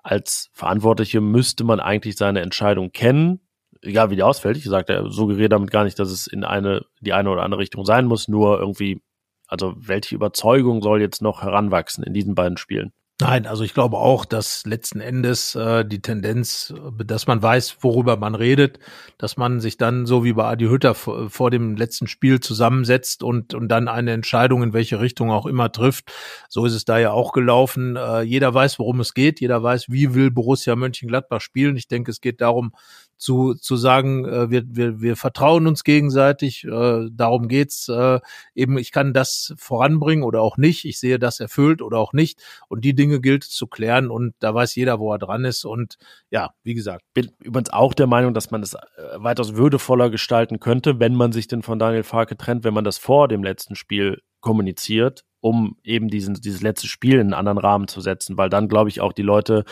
als 0.03 0.51
Verantwortliche 0.53 1.20
müsste 1.20 1.64
man 1.64 1.80
eigentlich 1.80 2.16
seine 2.16 2.40
Entscheidung 2.40 2.92
kennen, 2.92 3.40
egal 3.82 4.11
wie 4.11 4.16
die 4.16 4.22
ausfällt. 4.22 4.57
Ich 4.57 4.64
sagte, 4.64 4.94
er 4.94 5.11
suggeriert 5.11 5.53
damit 5.53 5.70
gar 5.70 5.84
nicht, 5.84 5.99
dass 5.99 6.11
es 6.11 6.26
in 6.26 6.44
eine, 6.44 6.84
die 7.01 7.12
eine 7.12 7.30
oder 7.30 7.42
andere 7.42 7.61
Richtung 7.61 7.84
sein 7.84 8.07
muss, 8.07 8.28
nur 8.28 8.59
irgendwie, 8.59 9.01
also 9.49 9.74
welche 9.76 10.14
Überzeugung 10.14 10.82
soll 10.82 11.01
jetzt 11.01 11.22
noch 11.22 11.42
heranwachsen 11.42 12.05
in 12.05 12.14
diesen 12.14 12.34
beiden 12.34 12.57
Spielen? 12.59 12.92
Nein, 13.20 13.46
also 13.46 13.64
ich 13.64 13.74
glaube 13.74 13.96
auch, 13.96 14.24
dass 14.24 14.64
letzten 14.64 15.01
Endes 15.01 15.57
äh, 15.57 15.84
die 15.84 16.01
Tendenz, 16.01 16.72
dass 17.05 17.26
man 17.26 17.42
weiß, 17.42 17.78
worüber 17.80 18.16
man 18.16 18.36
redet, 18.36 18.78
dass 19.18 19.36
man 19.36 19.59
sich 19.59 19.76
dann 19.76 20.07
so 20.07 20.22
wie 20.22 20.34
bei 20.34 20.44
Adi 20.44 20.66
Hütter 20.66 20.94
vor, 20.94 21.51
dem 21.51 21.74
letzten 21.74 22.07
Spiel 22.07 22.38
zusammensetzt 22.38 23.24
und, 23.24 23.55
und 23.55 23.70
dann 23.70 23.88
eine 23.88 24.12
Entscheidung 24.12 24.62
in 24.62 24.72
welche 24.72 25.01
Richtung 25.01 25.32
auch 25.32 25.46
immer 25.46 25.72
trifft. 25.72 26.12
So 26.49 26.64
ist 26.64 26.74
es 26.74 26.84
da 26.84 26.99
ja 26.99 27.11
auch 27.11 27.32
gelaufen. 27.32 27.96
Äh, 27.96 28.20
jeder 28.20 28.55
weiß, 28.55 28.78
worum 28.78 29.01
es 29.01 29.14
geht. 29.14 29.40
Jeder 29.40 29.64
weiß, 29.64 29.86
wie 29.88 30.14
will 30.14 30.30
Borussia 30.30 30.76
Mönchengladbach 30.76 31.40
spielen. 31.40 31.76
Ich 31.76 31.88
denke, 31.88 32.12
es 32.12 32.20
geht 32.20 32.40
darum, 32.40 32.72
zu, 33.18 33.54
zu 33.54 33.76
sagen, 33.76 34.24
äh, 34.24 34.50
wir, 34.50 34.62
wir, 34.66 35.00
wir 35.00 35.16
vertrauen 35.16 35.66
uns 35.66 35.84
gegenseitig, 35.84 36.64
äh, 36.64 37.08
darum 37.10 37.48
geht's. 37.48 37.88
Äh, 37.88 38.20
eben, 38.54 38.78
ich 38.78 38.92
kann 38.92 39.12
das 39.12 39.54
voranbringen 39.58 40.24
oder 40.24 40.40
auch 40.40 40.56
nicht. 40.56 40.84
Ich 40.84 40.98
sehe 40.98 41.18
das 41.18 41.40
erfüllt 41.40 41.82
oder 41.82 41.98
auch 41.98 42.12
nicht. 42.12 42.40
Und 42.68 42.84
die 42.84 42.94
Dinge 42.94 43.20
gilt 43.20 43.44
zu 43.44 43.66
klären 43.66 44.10
und 44.10 44.34
da 44.38 44.54
weiß 44.54 44.74
jeder, 44.76 45.00
wo 45.00 45.12
er 45.12 45.18
dran 45.18 45.44
ist. 45.44 45.64
Und 45.64 45.98
ja, 46.30 46.54
wie 46.62 46.74
gesagt. 46.74 47.04
Bin 47.12 47.30
übrigens 47.42 47.70
auch 47.70 47.92
der 47.92 48.06
Meinung, 48.06 48.34
dass 48.34 48.50
man 48.50 48.60
das 48.60 48.76
weitaus 49.16 49.56
würdevoller 49.56 50.10
gestalten 50.10 50.60
könnte, 50.60 51.00
wenn 51.00 51.14
man 51.14 51.32
sich 51.32 51.48
denn 51.48 51.62
von 51.62 51.78
Daniel 51.78 52.04
Farke 52.04 52.36
trennt, 52.36 52.64
wenn 52.64 52.74
man 52.74 52.84
das 52.84 52.98
vor 52.98 53.28
dem 53.28 53.42
letzten 53.42 53.74
Spiel 53.74 54.22
kommuniziert, 54.40 55.24
um 55.40 55.76
eben 55.82 56.08
diesen, 56.08 56.34
dieses 56.34 56.62
letzte 56.62 56.86
Spiel 56.86 57.14
in 57.14 57.20
einen 57.20 57.34
anderen 57.34 57.58
Rahmen 57.58 57.88
zu 57.88 58.00
setzen, 58.00 58.36
weil 58.36 58.48
dann, 58.48 58.68
glaube 58.68 58.88
ich, 58.88 59.00
auch 59.00 59.12
die 59.12 59.22
Leute 59.22 59.64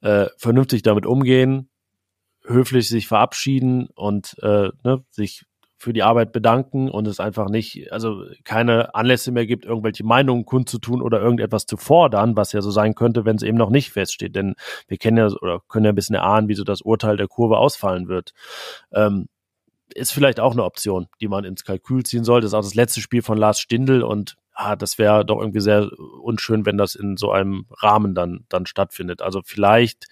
äh, 0.00 0.26
vernünftig 0.36 0.82
damit 0.82 1.06
umgehen, 1.06 1.70
höflich 2.50 2.88
sich 2.88 3.06
verabschieden 3.06 3.88
und 3.94 4.36
äh, 4.42 4.70
ne, 4.84 5.04
sich 5.10 5.44
für 5.80 5.94
die 5.94 6.02
Arbeit 6.02 6.32
bedanken 6.32 6.90
und 6.90 7.06
es 7.06 7.20
einfach 7.20 7.48
nicht, 7.48 7.90
also 7.90 8.24
keine 8.44 8.94
Anlässe 8.94 9.32
mehr 9.32 9.46
gibt, 9.46 9.64
irgendwelche 9.64 10.04
Meinungen 10.04 10.44
kundzutun 10.44 11.00
oder 11.00 11.22
irgendetwas 11.22 11.64
zu 11.64 11.78
fordern, 11.78 12.36
was 12.36 12.52
ja 12.52 12.60
so 12.60 12.70
sein 12.70 12.94
könnte, 12.94 13.24
wenn 13.24 13.36
es 13.36 13.42
eben 13.42 13.56
noch 13.56 13.70
nicht 13.70 13.90
feststeht. 13.90 14.36
Denn 14.36 14.56
wir 14.88 14.98
kennen 14.98 15.16
ja 15.16 15.28
oder 15.40 15.60
können 15.68 15.86
ja 15.86 15.92
ein 15.92 15.94
bisschen 15.94 16.16
erahnen, 16.16 16.48
wie 16.48 16.54
so 16.54 16.64
das 16.64 16.82
Urteil 16.82 17.16
der 17.16 17.28
Kurve 17.28 17.56
ausfallen 17.56 18.08
wird. 18.08 18.32
Ähm, 18.92 19.28
ist 19.94 20.12
vielleicht 20.12 20.38
auch 20.38 20.52
eine 20.52 20.64
Option, 20.64 21.08
die 21.22 21.28
man 21.28 21.44
ins 21.44 21.64
Kalkül 21.64 22.04
ziehen 22.04 22.24
sollte. 22.24 22.44
Das 22.44 22.50
ist 22.50 22.54
auch 22.54 22.62
das 22.62 22.74
letzte 22.74 23.00
Spiel 23.00 23.22
von 23.22 23.38
Lars 23.38 23.58
Stindl 23.58 24.02
und 24.02 24.36
ah, 24.52 24.76
das 24.76 24.98
wäre 24.98 25.24
doch 25.24 25.40
irgendwie 25.40 25.60
sehr 25.60 25.90
unschön, 26.22 26.66
wenn 26.66 26.76
das 26.76 26.94
in 26.94 27.16
so 27.16 27.32
einem 27.32 27.64
Rahmen 27.70 28.14
dann, 28.14 28.44
dann 28.50 28.66
stattfindet. 28.66 29.22
Also 29.22 29.40
vielleicht 29.42 30.08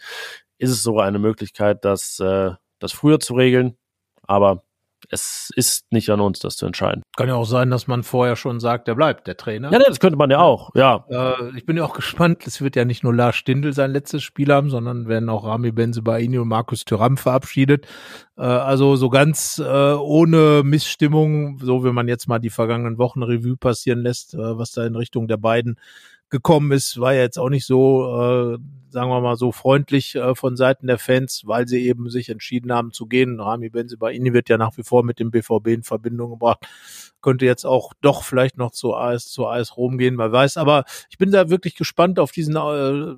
ist 0.58 0.70
es 0.70 0.82
sogar 0.82 1.06
eine 1.06 1.18
Möglichkeit, 1.18 1.84
das, 1.84 2.20
äh, 2.20 2.52
das 2.78 2.92
früher 2.92 3.20
zu 3.20 3.34
regeln. 3.34 3.76
Aber 4.26 4.62
es 5.10 5.50
ist 5.54 5.90
nicht 5.92 6.10
an 6.10 6.20
uns, 6.20 6.40
das 6.40 6.56
zu 6.56 6.66
entscheiden. 6.66 7.02
Kann 7.16 7.28
ja 7.28 7.34
auch 7.34 7.46
sein, 7.46 7.70
dass 7.70 7.86
man 7.86 8.02
vorher 8.02 8.36
schon 8.36 8.60
sagt, 8.60 8.88
der 8.88 8.94
bleibt, 8.94 9.26
der 9.26 9.36
Trainer. 9.36 9.72
Ja, 9.72 9.78
das 9.78 10.00
könnte 10.00 10.18
man 10.18 10.30
ja 10.30 10.40
auch, 10.40 10.74
ja. 10.74 11.04
Äh, 11.08 11.56
ich 11.56 11.64
bin 11.64 11.76
ja 11.76 11.84
auch 11.84 11.94
gespannt, 11.94 12.46
es 12.46 12.60
wird 12.60 12.76
ja 12.76 12.84
nicht 12.84 13.04
nur 13.04 13.14
Lars 13.14 13.36
Stindl 13.36 13.72
sein 13.72 13.92
letztes 13.92 14.22
Spiel 14.22 14.52
haben, 14.52 14.70
sondern 14.70 15.08
werden 15.08 15.28
auch 15.28 15.44
Rami 15.44 15.72
Benzebaini 15.72 16.38
und 16.38 16.48
Markus 16.48 16.84
Thuram 16.84 17.16
verabschiedet. 17.16 17.86
Äh, 18.36 18.42
also 18.42 18.96
so 18.96 19.08
ganz 19.08 19.58
äh, 19.58 19.92
ohne 19.92 20.62
Missstimmung, 20.64 21.58
so 21.58 21.84
wie 21.84 21.92
man 21.92 22.08
jetzt 22.08 22.28
mal 22.28 22.38
die 22.38 22.50
vergangenen 22.50 22.98
Wochen 22.98 23.22
Revue 23.22 23.56
passieren 23.56 24.00
lässt, 24.00 24.34
äh, 24.34 24.58
was 24.58 24.72
da 24.72 24.84
in 24.84 24.96
Richtung 24.96 25.28
der 25.28 25.38
beiden 25.38 25.78
gekommen 26.30 26.72
ist, 26.72 27.00
war 27.00 27.14
ja 27.14 27.22
jetzt 27.22 27.38
auch 27.38 27.48
nicht 27.48 27.66
so, 27.66 28.04
äh, 28.04 28.58
sagen 28.90 29.10
wir 29.10 29.20
mal, 29.20 29.36
so 29.36 29.52
freundlich 29.52 30.14
äh, 30.14 30.34
von 30.34 30.56
Seiten 30.56 30.86
der 30.86 30.98
Fans, 30.98 31.42
weil 31.46 31.68
sie 31.68 31.86
eben 31.86 32.10
sich 32.10 32.28
entschieden 32.28 32.72
haben 32.72 32.92
zu 32.92 33.06
gehen. 33.06 33.40
Rami 33.40 33.70
Benzibaini 33.70 34.32
wird 34.32 34.48
ja 34.48 34.58
nach 34.58 34.76
wie 34.76 34.82
vor 34.82 35.04
mit 35.04 35.18
dem 35.18 35.30
BVB 35.30 35.68
in 35.68 35.82
Verbindung 35.82 36.30
gebracht 36.30 36.66
könnte 37.20 37.46
jetzt 37.46 37.64
auch 37.64 37.92
doch 38.00 38.22
vielleicht 38.22 38.56
noch 38.58 38.70
zu 38.70 38.94
AS, 38.94 39.26
zu 39.26 39.46
AS 39.46 39.76
Rom 39.76 39.98
gehen, 39.98 40.18
wer 40.18 40.32
weiß. 40.32 40.56
Aber 40.56 40.84
ich 41.10 41.18
bin 41.18 41.30
da 41.30 41.50
wirklich 41.50 41.74
gespannt 41.76 42.18
auf 42.18 42.32
diesen 42.32 42.56
äh, 42.56 43.16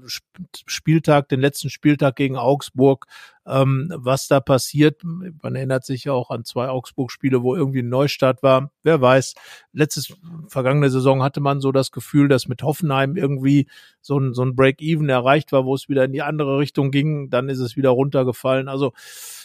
Spieltag, 0.66 1.28
den 1.28 1.40
letzten 1.40 1.70
Spieltag 1.70 2.16
gegen 2.16 2.36
Augsburg, 2.36 3.06
ähm, 3.50 3.92
was 3.96 4.28
da 4.28 4.40
passiert. 4.40 5.02
Man 5.02 5.54
erinnert 5.54 5.84
sich 5.84 6.04
ja 6.04 6.12
auch 6.12 6.30
an 6.30 6.44
zwei 6.44 6.68
Augsburg-Spiele, 6.68 7.42
wo 7.42 7.56
irgendwie 7.56 7.80
ein 7.80 7.88
Neustart 7.88 8.42
war. 8.42 8.70
Wer 8.82 9.00
weiß. 9.00 9.34
Letztes, 9.72 10.14
vergangene 10.48 10.90
Saison 10.90 11.22
hatte 11.22 11.40
man 11.40 11.60
so 11.60 11.72
das 11.72 11.90
Gefühl, 11.90 12.28
dass 12.28 12.48
mit 12.48 12.62
Hoffenheim 12.62 13.16
irgendwie 13.16 13.68
so 14.00 14.18
ein, 14.18 14.34
so 14.34 14.42
ein 14.42 14.54
Break-Even 14.54 15.08
erreicht 15.08 15.52
war, 15.52 15.64
wo 15.64 15.74
es 15.74 15.88
wieder 15.88 16.04
in 16.04 16.12
die 16.12 16.22
andere 16.22 16.58
Richtung 16.58 16.90
ging. 16.90 17.30
Dann 17.30 17.48
ist 17.48 17.58
es 17.58 17.76
wieder 17.76 17.90
runtergefallen. 17.90 18.68
Also, 18.68 18.92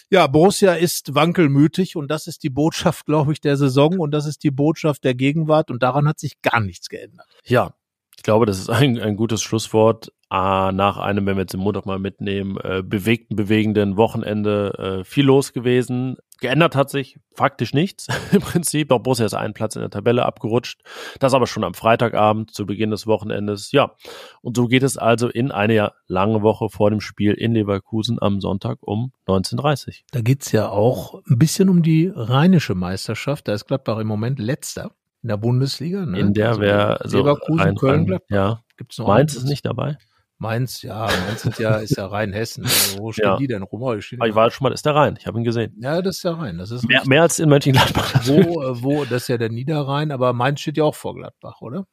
ja, 0.08 0.26
Borussia 0.28 0.74
ist 0.74 1.14
wankelmütig 1.14 1.96
und 1.96 2.08
das 2.08 2.28
ist 2.28 2.42
die 2.44 2.50
Botschaft, 2.50 3.06
glaube 3.06 3.32
ich, 3.32 3.40
der 3.40 3.56
Saison 3.56 3.98
und 3.98 4.12
das 4.12 4.26
ist 4.26 4.44
die 4.44 4.52
Botschaft 4.52 5.04
der 5.04 5.14
Gegenwart 5.14 5.70
und 5.70 5.82
daran 5.82 6.06
hat 6.06 6.20
sich 6.20 6.40
gar 6.42 6.60
nichts 6.60 6.88
geändert. 6.88 7.26
Ja, 7.44 7.74
ich 8.16 8.22
glaube, 8.22 8.46
das 8.46 8.58
ist 8.58 8.70
ein, 8.70 8.98
ein 8.98 9.16
gutes 9.16 9.42
Schlusswort 9.42 10.12
äh, 10.30 10.72
nach 10.72 10.96
einem, 10.98 11.26
wenn 11.26 11.36
wir 11.36 11.42
jetzt 11.42 11.52
den 11.52 11.60
Montag 11.60 11.86
mal 11.86 11.98
mitnehmen, 11.98 12.56
äh, 12.62 12.82
bewegten, 12.82 13.36
bewegenden 13.36 13.96
Wochenende 13.96 15.00
äh, 15.00 15.04
viel 15.04 15.24
los 15.24 15.52
gewesen. 15.52 16.16
Geändert 16.40 16.74
hat 16.74 16.90
sich 16.90 17.18
faktisch 17.32 17.72
nichts 17.72 18.08
im 18.32 18.40
Prinzip. 18.40 18.90
Auch 18.90 18.98
Borussia 18.98 19.24
ist 19.24 19.34
einen 19.34 19.54
Platz 19.54 19.76
in 19.76 19.82
der 19.82 19.90
Tabelle 19.90 20.26
abgerutscht. 20.26 20.82
Das 21.20 21.32
aber 21.32 21.46
schon 21.46 21.62
am 21.62 21.74
Freitagabend 21.74 22.52
zu 22.52 22.66
Beginn 22.66 22.90
des 22.90 23.06
Wochenendes. 23.06 23.70
Ja, 23.70 23.94
und 24.42 24.56
so 24.56 24.66
geht 24.66 24.82
es 24.82 24.98
also 24.98 25.28
in 25.28 25.52
eine 25.52 25.92
lange 26.08 26.42
Woche 26.42 26.68
vor 26.70 26.90
dem 26.90 27.00
Spiel 27.00 27.32
in 27.32 27.54
Leverkusen 27.54 28.20
am 28.20 28.40
Sonntag 28.40 28.78
um 28.80 29.12
19.30 29.28 30.02
Da 30.10 30.20
geht's 30.22 30.50
ja 30.50 30.68
auch 30.68 31.22
ein 31.30 31.38
bisschen 31.38 31.68
um 31.68 31.82
die 31.82 32.10
rheinische 32.12 32.74
Meisterschaft. 32.74 33.46
Da 33.46 33.54
ist 33.54 33.66
Gladbach 33.66 33.98
im 33.98 34.08
Moment 34.08 34.40
letzter 34.40 34.90
in 35.22 35.28
der 35.28 35.36
Bundesliga. 35.36 36.04
Ne? 36.04 36.18
In 36.18 36.34
der 36.34 36.48
also 36.48 36.60
wäre 36.60 37.00
so 37.04 37.18
Leverkusen, 37.18 37.60
ein, 37.60 37.76
Köln, 37.76 38.06
Gladbach. 38.06 38.28
Ja. 38.28 38.60
Gibt's 38.76 38.98
noch 38.98 39.06
Mainz 39.06 39.34
ist 39.34 39.44
nicht 39.44 39.64
dabei? 39.64 39.96
Mainz, 40.38 40.82
ja, 40.82 41.06
Mainz 41.06 41.44
ist 41.44 41.58
ja, 41.58 41.76
ist 41.76 41.96
ja 41.96 42.06
Rheinhessen. 42.06 42.64
Also 42.64 42.98
wo 42.98 43.12
stehen 43.12 43.24
ja. 43.24 43.36
die 43.36 43.46
denn 43.46 43.62
rum? 43.62 43.82
Oh, 43.82 43.94
ich 43.94 44.12
war 44.12 44.50
schon 44.50 44.64
mal, 44.64 44.72
ist 44.72 44.84
der 44.84 44.94
Rhein. 44.94 45.16
Ich 45.18 45.26
habe 45.26 45.38
ihn 45.38 45.44
gesehen. 45.44 45.74
Ja, 45.80 46.02
das 46.02 46.16
ist 46.16 46.24
der 46.24 46.38
Rhein. 46.38 46.58
Das 46.58 46.70
ist 46.70 46.86
mehr, 46.86 47.02
mehr 47.06 47.22
als 47.22 47.38
in 47.38 47.48
Mönchengladbach. 47.48 48.26
Wo, 48.26 48.62
äh, 48.62 48.82
wo, 48.82 49.04
das 49.04 49.22
ist 49.22 49.28
ja 49.28 49.38
der 49.38 49.50
Niederrhein, 49.50 50.10
aber 50.10 50.32
Mainz 50.32 50.60
steht 50.60 50.76
ja 50.76 50.84
auch 50.84 50.94
vor 50.94 51.14
Gladbach, 51.14 51.60
oder? 51.60 51.86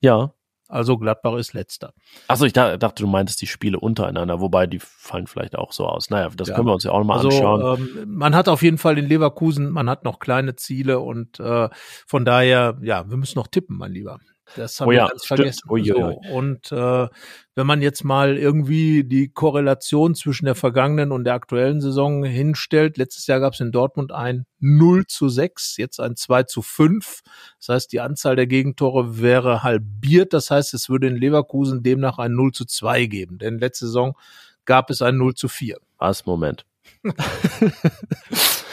Ja. 0.00 0.32
Also 0.70 0.96
Gladbach 0.98 1.34
ist 1.34 1.52
letzter. 1.52 1.92
Achso, 2.28 2.44
ich 2.44 2.52
dachte, 2.52 2.78
du 2.78 3.06
meintest 3.08 3.42
die 3.42 3.48
Spiele 3.48 3.80
untereinander, 3.80 4.40
wobei 4.40 4.68
die 4.68 4.78
fallen 4.78 5.26
vielleicht 5.26 5.58
auch 5.58 5.72
so 5.72 5.84
aus. 5.86 6.10
Naja, 6.10 6.30
das 6.34 6.48
ja. 6.48 6.54
können 6.54 6.68
wir 6.68 6.74
uns 6.74 6.84
ja 6.84 6.92
auch 6.92 6.98
nochmal 6.98 7.16
also, 7.18 7.28
anschauen. 7.28 7.88
Ähm, 7.96 8.14
man 8.14 8.36
hat 8.36 8.48
auf 8.48 8.62
jeden 8.62 8.78
Fall 8.78 8.96
in 8.96 9.06
Leverkusen, 9.06 9.70
man 9.70 9.90
hat 9.90 10.04
noch 10.04 10.20
kleine 10.20 10.54
Ziele 10.54 11.00
und 11.00 11.40
äh, 11.40 11.68
von 12.06 12.24
daher, 12.24 12.78
ja, 12.82 13.10
wir 13.10 13.16
müssen 13.16 13.36
noch 13.36 13.48
tippen, 13.48 13.76
mein 13.78 13.92
Lieber. 13.92 14.20
Das 14.56 14.80
haben 14.80 14.88
oh 14.88 14.92
ja, 14.92 15.04
wir 15.04 15.08
ganz 15.10 15.26
vergessen. 15.26 15.68
Oh 15.68 15.78
so. 15.78 16.20
Und 16.32 16.72
äh, 16.72 17.08
wenn 17.54 17.66
man 17.66 17.82
jetzt 17.82 18.04
mal 18.04 18.36
irgendwie 18.36 19.04
die 19.04 19.28
Korrelation 19.28 20.14
zwischen 20.14 20.46
der 20.46 20.54
vergangenen 20.54 21.12
und 21.12 21.24
der 21.24 21.34
aktuellen 21.34 21.80
Saison 21.80 22.24
hinstellt, 22.24 22.96
letztes 22.96 23.26
Jahr 23.26 23.40
gab 23.40 23.54
es 23.54 23.60
in 23.60 23.72
Dortmund 23.72 24.12
ein 24.12 24.46
0 24.58 25.06
zu 25.06 25.28
6, 25.28 25.76
jetzt 25.76 26.00
ein 26.00 26.16
2 26.16 26.44
zu 26.44 26.62
5. 26.62 27.20
Das 27.58 27.68
heißt, 27.68 27.92
die 27.92 28.00
Anzahl 28.00 28.36
der 28.36 28.46
Gegentore 28.46 29.20
wäre 29.20 29.62
halbiert. 29.62 30.32
Das 30.32 30.50
heißt, 30.50 30.74
es 30.74 30.88
würde 30.88 31.08
in 31.08 31.16
Leverkusen 31.16 31.82
demnach 31.82 32.18
ein 32.18 32.32
0 32.32 32.52
zu 32.52 32.64
2 32.64 33.06
geben. 33.06 33.38
Denn 33.38 33.58
letzte 33.58 33.86
Saison 33.86 34.16
gab 34.64 34.90
es 34.90 35.02
ein 35.02 35.16
0 35.16 35.34
zu 35.34 35.48
4. 35.48 35.76
Was? 35.98 36.26
Moment. 36.26 36.64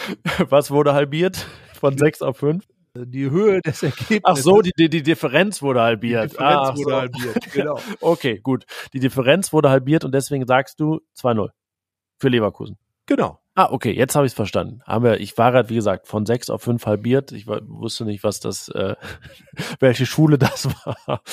Was 0.50 0.72
wurde 0.72 0.94
halbiert? 0.94 1.46
Von 1.74 1.98
6 1.98 2.22
auf 2.22 2.38
5? 2.38 2.66
Die 3.06 3.30
Höhe 3.30 3.62
des 3.62 3.84
Ergebnisses. 3.84 4.22
Ach 4.24 4.38
so, 4.38 4.62
die, 4.62 4.72
die, 4.78 4.90
die 4.90 5.04
Differenz 5.04 5.62
wurde 5.62 5.82
halbiert. 5.82 6.26
Die 6.26 6.28
Differenz 6.30 6.70
ah, 6.70 6.76
wurde 6.76 6.90
so. 6.90 6.96
halbiert, 6.96 7.54
genau. 7.54 7.80
okay, 8.02 8.40
gut. 8.40 8.66
Die 8.94 9.00
Differenz 9.00 9.54
wurde 9.54 9.70
halbiert 9.70 10.04
und 10.06 10.14
deswegen 10.14 10.46
sagst 10.48 10.80
du 10.80 11.02
2-0 11.18 11.50
für 12.18 12.30
Leverkusen. 12.30 12.78
Genau. 13.06 13.40
Ah, 13.60 13.70
okay, 13.72 13.92
jetzt 13.92 14.16
habe 14.16 14.28
ich 14.28 14.34
es 14.34 14.36
verstanden. 14.36 14.82
Haben 14.86 15.04
wir, 15.04 15.20
ich 15.20 15.36
war 15.36 15.52
gerade, 15.52 15.68
wie 15.70 15.76
gesagt, 15.76 16.08
von 16.08 16.28
sechs 16.28 16.52
auf 16.52 16.62
fünf 16.62 16.86
halbiert. 16.86 17.32
Ich 17.32 17.48
wusste 17.48 18.06
nicht, 18.06 18.24
was 18.24 18.40
das, 18.40 18.70
äh, 18.70 18.96
welche 19.80 20.06
Schule 20.06 20.38
das 20.38 20.66
war. 20.86 21.24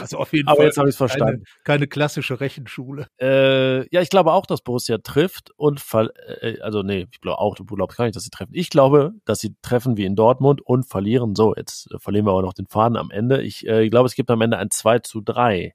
Also 0.00 0.18
auf 0.18 0.32
jeden 0.32 0.46
Aber 0.46 0.58
Fall. 0.58 0.66
jetzt 0.66 0.78
habe 0.78 0.88
ich 0.88 0.92
es 0.92 0.96
verstanden. 0.96 1.42
Keine, 1.42 1.64
keine, 1.64 1.86
klassische 1.88 2.38
Rechenschule. 2.38 3.08
Äh, 3.20 3.88
ja, 3.92 4.02
ich 4.02 4.08
glaube 4.08 4.34
auch, 4.34 4.46
dass 4.46 4.60
Borussia 4.60 4.98
trifft 4.98 5.50
und 5.56 5.80
ver 5.80 6.10
äh, 6.44 6.60
also 6.60 6.84
nee, 6.84 7.08
ich 7.10 7.20
glaube 7.20 7.40
auch, 7.40 7.56
du 7.56 7.64
glaubst 7.64 7.98
gar 7.98 8.04
nicht, 8.04 8.14
dass 8.14 8.22
sie 8.22 8.30
treffen. 8.30 8.52
Ich 8.54 8.70
glaube, 8.70 9.14
dass 9.24 9.40
sie 9.40 9.56
treffen 9.60 9.96
wie 9.96 10.04
in 10.04 10.14
Dortmund 10.14 10.60
und 10.64 10.84
verlieren. 10.84 11.34
So, 11.34 11.56
jetzt 11.56 11.90
äh, 11.92 11.98
verlieren 11.98 12.24
wir 12.24 12.30
aber 12.30 12.42
noch 12.42 12.54
den 12.54 12.68
Faden 12.68 12.96
am 12.96 13.10
Ende. 13.10 13.42
Ich 13.42 13.66
äh, 13.66 13.88
glaube, 13.88 14.06
es 14.06 14.14
gibt 14.14 14.30
am 14.30 14.42
Ende 14.42 14.58
ein 14.58 14.70
2 14.70 15.00
zu 15.00 15.22
3. 15.22 15.74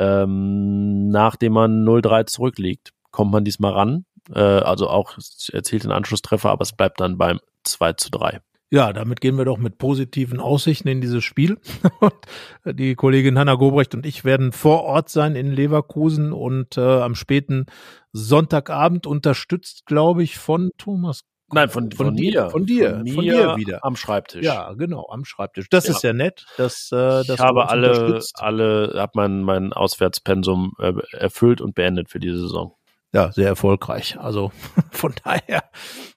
Ähm, 0.00 1.08
nachdem 1.10 1.52
man 1.52 1.84
0-3 1.86 2.26
zurückliegt, 2.26 2.90
kommt 3.12 3.30
man 3.30 3.44
diesmal 3.44 3.74
ran 3.74 4.06
äh, 4.32 4.40
also 4.40 4.88
auch 4.88 5.16
erzielt 5.52 5.84
den 5.84 5.92
Anschlusstreffer, 5.92 6.50
aber 6.50 6.62
es 6.62 6.72
bleibt 6.72 7.00
dann 7.00 7.18
beim 7.18 7.40
2 7.64 7.94
zu 7.94 8.10
3. 8.10 8.40
Ja, 8.70 8.92
damit 8.92 9.20
gehen 9.20 9.38
wir 9.38 9.44
doch 9.44 9.58
mit 9.58 9.78
positiven 9.78 10.40
Aussichten 10.40 10.88
in 10.88 11.00
dieses 11.00 11.22
Spiel. 11.22 11.58
die 12.64 12.96
Kollegin 12.96 13.38
Hanna 13.38 13.54
Gobrecht 13.54 13.94
und 13.94 14.04
ich 14.04 14.24
werden 14.24 14.50
vor 14.50 14.82
Ort 14.82 15.10
sein 15.10 15.36
in 15.36 15.52
Leverkusen 15.52 16.32
und 16.32 16.76
äh, 16.76 16.80
am 16.80 17.14
späten 17.14 17.66
Sonntagabend 18.12 19.06
unterstützt, 19.06 19.86
glaube 19.86 20.24
ich, 20.24 20.38
von 20.38 20.70
Thomas. 20.76 21.20
Nein, 21.52 21.68
von, 21.68 21.92
von, 21.92 22.06
von 22.06 22.16
dir. 22.16 22.50
Von 22.50 22.66
dir. 22.66 22.96
Von, 22.96 23.06
von 23.06 23.24
dir 23.24 23.56
wieder. 23.56 23.84
Am 23.84 23.94
Schreibtisch. 23.94 24.44
Ja, 24.44 24.72
genau, 24.72 25.06
am 25.08 25.24
Schreibtisch. 25.24 25.68
Das 25.70 25.86
ja. 25.86 25.92
ist 25.92 26.02
ja 26.02 26.12
nett. 26.12 26.46
Dass, 26.56 26.90
äh, 26.90 26.96
dass 26.96 27.28
ich 27.28 27.38
habe 27.38 27.68
alle, 27.68 28.20
alle, 28.34 28.94
habe 28.96 29.12
mein, 29.14 29.42
mein 29.42 29.72
Auswärtspensum 29.72 30.72
äh, 30.80 30.94
erfüllt 31.12 31.60
und 31.60 31.76
beendet 31.76 32.10
für 32.10 32.18
diese 32.18 32.38
Saison 32.40 32.74
ja, 33.14 33.30
sehr 33.32 33.46
erfolgreich. 33.46 34.18
Also 34.18 34.52
von 34.90 35.14
daher, 35.22 35.62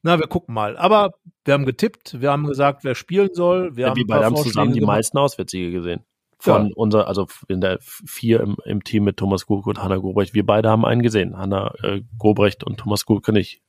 na, 0.02 0.20
wir 0.20 0.28
gucken 0.28 0.54
mal. 0.54 0.78
Aber 0.78 1.12
wir 1.46 1.54
haben 1.54 1.66
getippt, 1.66 2.20
wir 2.20 2.32
haben 2.32 2.48
gesagt, 2.48 2.84
wer 2.84 2.96
spielen 2.96 3.30
soll. 3.34 3.76
Wir 3.78 3.84
ja, 3.84 3.90
haben 3.90 3.98
wir 3.98 4.08
beide 4.08 4.26
haben 4.26 4.36
zusammen 4.36 4.74
die 4.74 4.82
meisten 4.82 5.18
Auswärtssiege 5.18 5.72
gesehen. 5.72 6.04
Von 6.40 6.68
ja. 6.68 6.74
unser, 6.76 7.08
also 7.08 7.28
in 7.48 7.62
der 7.62 7.78
vier 7.82 8.42
im, 8.42 8.58
im 8.66 8.84
Team 8.84 9.04
mit 9.04 9.18
Thomas 9.18 9.46
Gurke 9.46 9.70
und 9.70 9.82
Hanna 9.82 9.98
Gobrecht. 9.98 10.34
Wir 10.34 10.46
beide 10.46 10.70
haben 10.70 10.86
einen 10.86 11.02
gesehen. 11.02 11.38
Hanna 11.38 11.74
äh, 11.84 12.02
Gobrecht 12.18 12.64
und 12.64 12.78
Thomas 12.78 13.06
Gurke 13.06 13.32
nicht. 13.32 13.62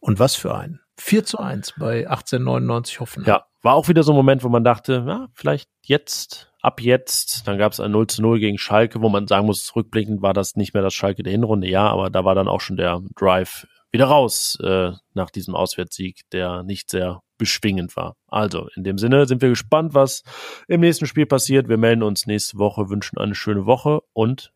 Und 0.00 0.18
was 0.18 0.36
für 0.36 0.54
einen? 0.54 0.80
4 0.98 1.24
zu 1.24 1.38
1 1.38 1.74
bei 1.78 2.08
1899 2.08 3.00
Hoffenheim. 3.00 3.28
Ja, 3.28 3.46
war 3.62 3.74
auch 3.74 3.88
wieder 3.88 4.02
so 4.02 4.12
ein 4.12 4.16
Moment, 4.16 4.44
wo 4.44 4.48
man 4.48 4.64
dachte, 4.64 5.04
ja, 5.06 5.28
vielleicht 5.34 5.68
jetzt 5.82 6.52
ab 6.66 6.80
jetzt. 6.80 7.46
Dann 7.46 7.58
gab 7.58 7.72
es 7.72 7.80
ein 7.80 7.92
0 7.92 8.08
zu 8.08 8.20
0 8.22 8.40
gegen 8.40 8.58
Schalke, 8.58 9.00
wo 9.00 9.08
man 9.08 9.28
sagen 9.28 9.46
muss, 9.46 9.74
rückblickend 9.76 10.20
war 10.20 10.34
das 10.34 10.56
nicht 10.56 10.74
mehr 10.74 10.82
das 10.82 10.94
Schalke 10.94 11.22
der 11.22 11.30
Hinrunde, 11.30 11.68
ja, 11.68 11.88
aber 11.88 12.10
da 12.10 12.24
war 12.24 12.34
dann 12.34 12.48
auch 12.48 12.60
schon 12.60 12.76
der 12.76 13.00
Drive 13.14 13.66
wieder 13.92 14.06
raus 14.06 14.58
äh, 14.62 14.90
nach 15.14 15.30
diesem 15.30 15.54
Auswärtssieg, 15.54 16.22
der 16.32 16.64
nicht 16.64 16.90
sehr 16.90 17.20
beschwingend 17.38 17.96
war. 17.96 18.16
Also, 18.26 18.68
in 18.74 18.82
dem 18.82 18.98
Sinne 18.98 19.26
sind 19.26 19.42
wir 19.42 19.48
gespannt, 19.48 19.94
was 19.94 20.22
im 20.66 20.80
nächsten 20.80 21.06
Spiel 21.06 21.26
passiert. 21.26 21.68
Wir 21.68 21.76
melden 21.76 22.02
uns 22.02 22.26
nächste 22.26 22.58
Woche, 22.58 22.90
wünschen 22.90 23.18
eine 23.18 23.36
schöne 23.36 23.66
Woche 23.66 24.00
und 24.12 24.52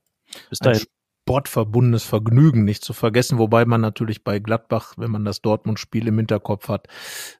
bis 0.48 0.58
dahin 0.58 0.84
sportverbundenes 1.30 2.02
Vergnügen 2.02 2.64
nicht 2.64 2.82
zu 2.82 2.92
vergessen, 2.92 3.38
wobei 3.38 3.64
man 3.64 3.80
natürlich 3.80 4.24
bei 4.24 4.40
Gladbach, 4.40 4.94
wenn 4.96 5.12
man 5.12 5.24
das 5.24 5.42
Dortmund-Spiel 5.42 6.08
im 6.08 6.18
Hinterkopf 6.18 6.68
hat, 6.68 6.88